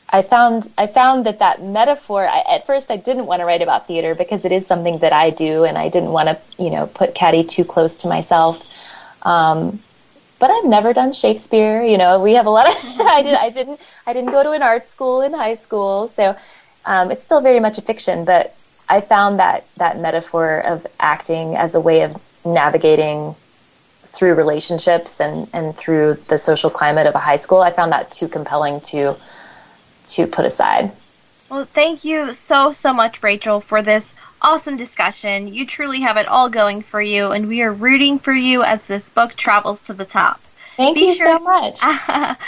I 0.09 0.23
found 0.23 0.71
I 0.77 0.87
found 0.87 1.27
that 1.27 1.39
that 1.39 1.63
metaphor. 1.63 2.27
I, 2.27 2.41
at 2.49 2.67
first, 2.67 2.91
I 2.91 2.97
didn't 2.97 3.27
want 3.27 3.41
to 3.41 3.45
write 3.45 3.63
about 3.63 3.87
theater 3.87 4.15
because 4.15 4.45
it 4.45 4.53
is 4.53 4.67
something 4.67 4.99
that 4.99 5.13
I 5.13 5.31
do, 5.31 5.65
and 5.65 5.79
I 5.79 5.89
didn't 5.89 6.11
want 6.11 6.29
to, 6.29 6.39
you 6.63 6.71
know, 6.71 6.87
put 6.87 7.15
Caddy 7.15 7.45
too 7.45 7.65
close 7.65 7.97
to 7.99 8.09
myself. 8.09 8.77
Um, 9.27 9.79
but 10.41 10.51
I've 10.51 10.65
never 10.65 10.93
done 10.93 11.13
Shakespeare. 11.13 11.85
You 11.85 11.99
know, 11.99 12.19
we 12.21 12.33
have 12.35 12.47
a 12.47 12.51
lot 12.51 12.69
of. 12.69 12.75
I 13.01 13.23
did. 13.23 13.35
I 13.35 13.51
didn't. 13.51 13.81
I 14.07 14.13
didn't 14.13 14.33
go 14.33 14.43
to 14.43 14.51
an 14.51 14.63
art 14.63 14.87
school 14.89 15.21
in 15.21 15.33
high 15.33 15.55
school, 15.55 16.09
so 16.09 16.37
um, 16.85 17.11
it's 17.13 17.23
still 17.23 17.41
very 17.41 17.61
much 17.61 17.79
a 17.79 17.83
fiction. 17.83 18.25
But 18.25 18.55
I 18.91 19.01
found 19.01 19.39
that 19.39 19.67
that 19.77 20.01
metaphor 20.01 20.59
of 20.59 20.87
acting 20.99 21.57
as 21.57 21.75
a 21.75 21.81
way 21.81 22.03
of 22.03 22.21
navigating 22.45 23.37
through 24.05 24.35
relationships 24.35 25.21
and 25.21 25.49
and 25.53 25.77
through 25.77 26.15
the 26.27 26.37
social 26.37 26.71
climate 26.71 27.07
of 27.07 27.15
a 27.15 27.19
high 27.19 27.39
school. 27.39 27.63
I 27.63 27.71
found 27.71 27.93
that 27.93 28.11
too 28.11 28.27
compelling 28.27 28.81
to 28.93 29.15
to 30.09 30.27
put 30.27 30.45
aside. 30.45 30.91
Well, 31.49 31.65
thank 31.65 32.05
you 32.05 32.33
so, 32.33 32.71
so 32.71 32.93
much, 32.93 33.25
Rachel, 33.25 33.61
for 33.61 33.83
this 33.83 34.15
awesome 34.41 34.77
discussion. 34.77 35.53
You 35.53 35.67
truly 35.67 36.01
have 36.01 36.17
it 36.17 36.29
all 36.29 36.49
going 36.49 36.81
for 36.81 37.03
you, 37.03 37.33
and 37.33 37.49
we 37.49 37.63
are 37.63 37.73
rooting 37.73 38.21
for 38.21 38.33
you 38.33 38.63
as 38.63 38.87
this 38.87 39.09
book 39.09 39.35
travels 39.35 39.85
to 39.87 39.93
the 39.93 40.05
top. 40.05 40.41
Thank 40.81 40.97
Be 40.97 41.09
you 41.09 41.15
sure- 41.15 41.27
so 41.27 41.39
much. 41.41 41.79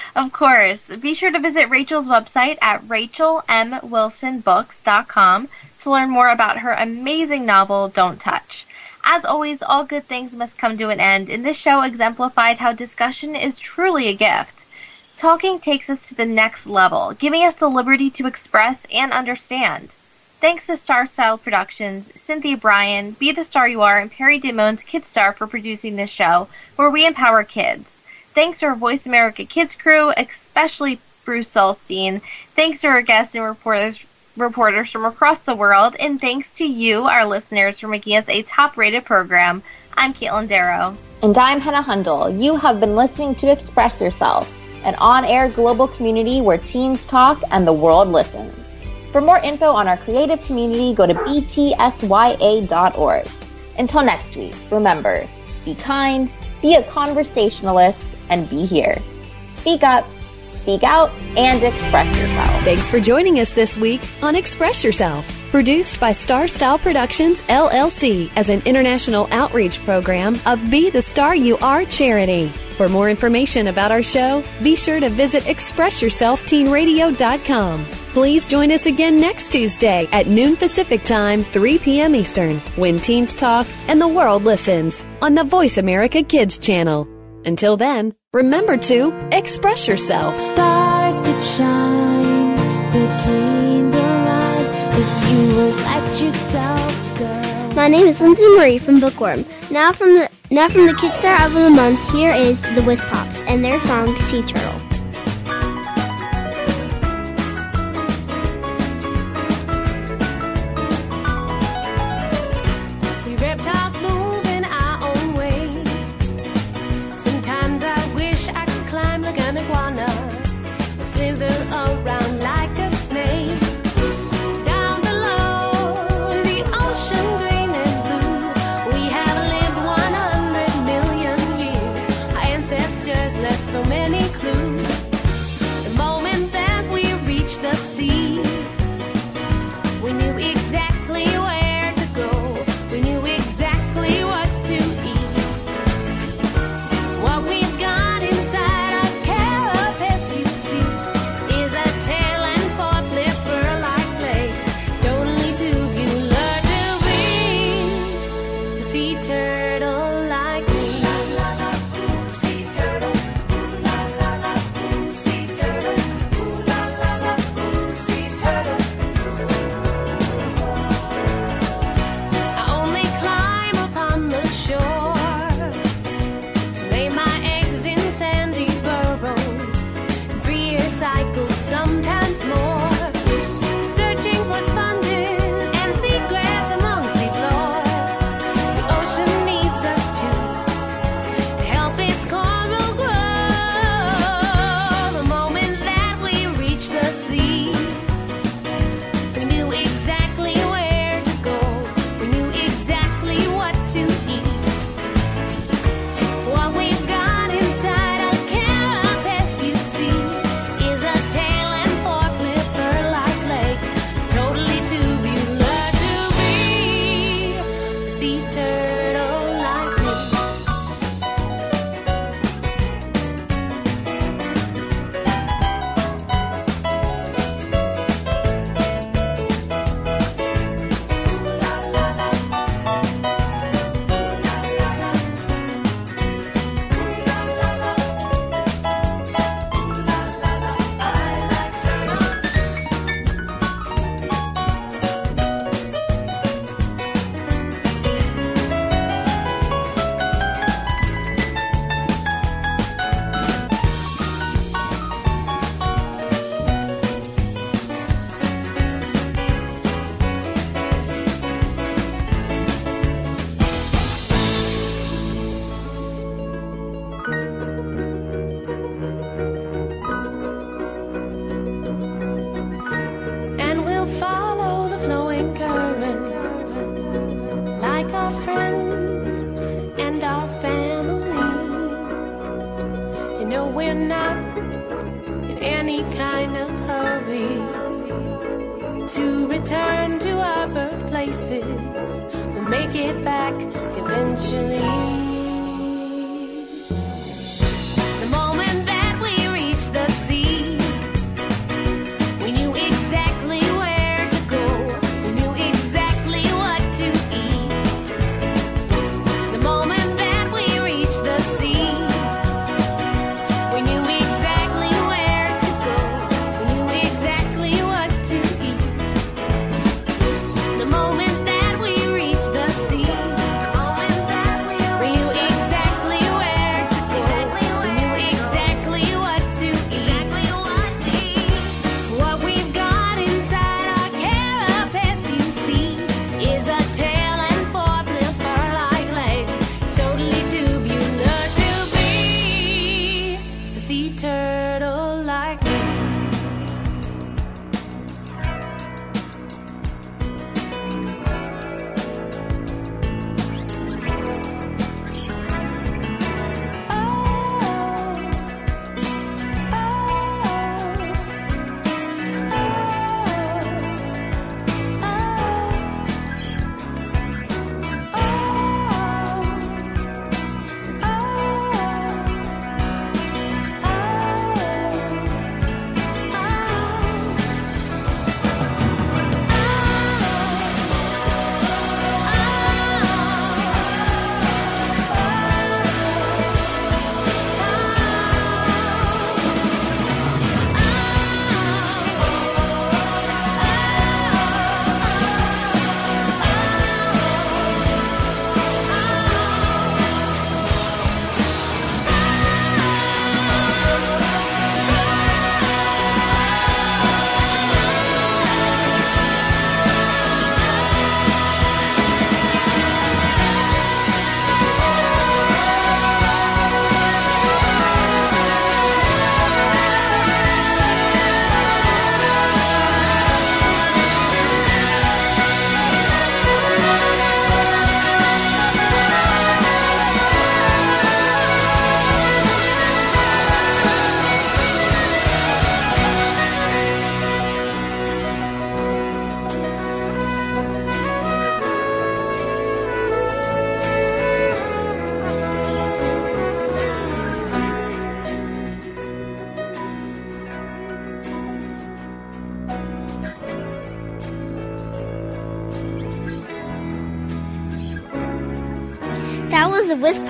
of 0.16 0.32
course. 0.32 0.88
Be 0.96 1.12
sure 1.12 1.30
to 1.30 1.38
visit 1.38 1.68
Rachel's 1.68 2.08
website 2.08 2.56
at 2.62 2.80
rachelmwilsonbooks.com 2.84 5.48
to 5.80 5.90
learn 5.90 6.08
more 6.08 6.30
about 6.30 6.60
her 6.60 6.72
amazing 6.72 7.44
novel, 7.44 7.88
Don't 7.88 8.18
Touch. 8.18 8.66
As 9.04 9.26
always, 9.26 9.62
all 9.62 9.84
good 9.84 10.06
things 10.06 10.34
must 10.34 10.56
come 10.56 10.78
to 10.78 10.88
an 10.88 10.98
end, 10.98 11.28
and 11.28 11.44
this 11.44 11.58
show 11.58 11.82
exemplified 11.82 12.56
how 12.56 12.72
discussion 12.72 13.36
is 13.36 13.58
truly 13.58 14.08
a 14.08 14.14
gift. 14.14 14.64
Talking 15.18 15.60
takes 15.60 15.90
us 15.90 16.08
to 16.08 16.14
the 16.14 16.24
next 16.24 16.66
level, 16.66 17.12
giving 17.18 17.44
us 17.44 17.56
the 17.56 17.68
liberty 17.68 18.08
to 18.12 18.26
express 18.26 18.86
and 18.94 19.12
understand. 19.12 19.94
Thanks 20.40 20.66
to 20.68 20.78
Star 20.78 21.06
Style 21.06 21.36
Productions, 21.36 22.10
Cynthia 22.18 22.56
Brian, 22.56 23.10
Be 23.10 23.30
the 23.30 23.44
Star 23.44 23.68
You 23.68 23.82
Are, 23.82 23.98
and 23.98 24.10
Perry 24.10 24.40
Damone's 24.40 24.84
Kidstar 24.84 25.36
for 25.36 25.46
producing 25.46 25.96
this 25.96 26.08
show, 26.08 26.48
where 26.76 26.88
we 26.88 27.04
empower 27.06 27.44
kids. 27.44 27.98
Thanks 28.34 28.60
to 28.60 28.66
our 28.66 28.74
Voice 28.74 29.06
America 29.06 29.44
Kids 29.44 29.74
crew, 29.74 30.10
especially 30.16 30.98
Bruce 31.24 31.52
Solstein. 31.52 32.22
Thanks 32.56 32.80
to 32.80 32.88
our 32.88 33.02
guests 33.02 33.34
and 33.34 33.44
reporters 33.44 34.06
reporters 34.36 34.90
from 34.90 35.04
across 35.04 35.40
the 35.40 35.54
world, 35.54 35.94
and 36.00 36.18
thanks 36.18 36.48
to 36.52 36.64
you, 36.64 37.02
our 37.02 37.26
listeners, 37.26 37.78
for 37.78 37.88
making 37.88 38.16
us 38.16 38.26
a 38.30 38.42
top-rated 38.42 39.04
program. 39.04 39.62
I'm 39.94 40.14
Caitlin 40.14 40.48
Darrow. 40.48 40.96
And 41.22 41.36
I'm 41.36 41.60
Hannah 41.60 41.82
Hundle. 41.82 42.30
You 42.30 42.56
have 42.56 42.80
been 42.80 42.96
listening 42.96 43.34
to 43.36 43.52
Express 43.52 44.00
Yourself, 44.00 44.50
an 44.84 44.94
on 44.94 45.26
air 45.26 45.50
global 45.50 45.86
community 45.86 46.40
where 46.40 46.56
teens 46.56 47.04
talk 47.04 47.42
and 47.50 47.66
the 47.66 47.72
world 47.72 48.08
listens. 48.08 48.54
For 49.12 49.20
more 49.20 49.38
info 49.40 49.66
on 49.66 49.86
our 49.86 49.98
creative 49.98 50.40
community, 50.40 50.94
go 50.94 51.06
to 51.06 51.12
btsya.org. 51.12 51.68
Until 53.78 54.02
next 54.02 54.36
week, 54.36 54.54
remember 54.70 55.28
be 55.64 55.74
kind, 55.76 56.32
be 56.60 56.74
a 56.74 56.82
conversationalist, 56.84 58.11
and 58.32 58.48
be 58.48 58.64
here. 58.64 58.96
Speak 59.56 59.82
up, 59.84 60.06
speak 60.48 60.82
out, 60.82 61.10
and 61.36 61.62
express 61.62 62.08
yourself. 62.18 62.64
Thanks 62.64 62.88
for 62.88 62.98
joining 62.98 63.38
us 63.40 63.52
this 63.52 63.76
week 63.76 64.00
on 64.22 64.34
Express 64.34 64.82
Yourself, 64.82 65.26
produced 65.50 66.00
by 66.00 66.12
Star 66.12 66.48
Style 66.48 66.78
Productions 66.78 67.42
LLC 67.42 68.32
as 68.36 68.48
an 68.48 68.62
international 68.64 69.28
outreach 69.30 69.84
program 69.84 70.38
of 70.46 70.70
Be 70.70 70.88
the 70.88 71.02
Star 71.02 71.36
You 71.36 71.58
Are 71.58 71.84
charity. 71.84 72.48
For 72.76 72.88
more 72.88 73.10
information 73.10 73.66
about 73.68 73.92
our 73.92 74.02
show, 74.02 74.42
be 74.62 74.76
sure 74.76 74.98
to 74.98 75.10
visit 75.10 75.42
expressyourselfteenradio.com. 75.44 77.84
Please 77.84 78.46
join 78.46 78.72
us 78.72 78.86
again 78.86 79.20
next 79.20 79.52
Tuesday 79.52 80.08
at 80.12 80.26
noon 80.26 80.56
Pacific 80.56 81.04
Time, 81.04 81.44
3 81.44 81.78
p.m. 81.78 82.14
Eastern, 82.14 82.58
when 82.76 82.98
teens 82.98 83.36
talk 83.36 83.66
and 83.88 84.00
the 84.00 84.08
world 84.08 84.44
listens 84.44 85.04
on 85.20 85.34
the 85.34 85.44
Voice 85.44 85.76
America 85.78 86.22
Kids 86.22 86.58
channel. 86.58 87.06
Until 87.44 87.76
then, 87.76 88.14
remember 88.32 88.78
to 88.78 89.12
express 89.30 89.86
yourself. 89.86 90.34
Stars 90.40 91.20
could 91.20 91.42
shine 91.42 92.56
between 92.86 93.90
the 93.90 93.98
lines 93.98 94.70
if 94.96 95.30
you 95.30 95.56
would 95.56 95.74
let 95.76 96.22
yourself 96.22 97.18
go. 97.18 97.72
My 97.74 97.88
name 97.88 98.06
is 98.06 98.22
Lindsay 98.22 98.48
Marie 98.56 98.78
from 98.78 99.00
Bookworm. 99.00 99.44
Now 99.70 99.92
from 99.92 100.14
the 100.14 100.30
now 100.50 100.68
from 100.68 100.86
the 100.86 100.94
Kid 100.94 101.12
Star 101.12 101.34
Album 101.34 101.58
of 101.58 101.64
the 101.64 101.70
Month, 101.70 102.12
here 102.12 102.32
is 102.32 102.62
the 102.74 102.82
Whiz 102.82 103.02
Pops 103.02 103.42
and 103.44 103.62
their 103.62 103.78
song 103.78 104.16
Sea 104.16 104.42
Turtle. 104.42 104.81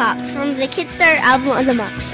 Pops 0.02 0.32
from 0.32 0.56
the 0.56 0.66
Kidstar 0.66 1.14
album 1.18 1.56
of 1.56 1.64
the 1.64 1.74
month. 1.74 2.11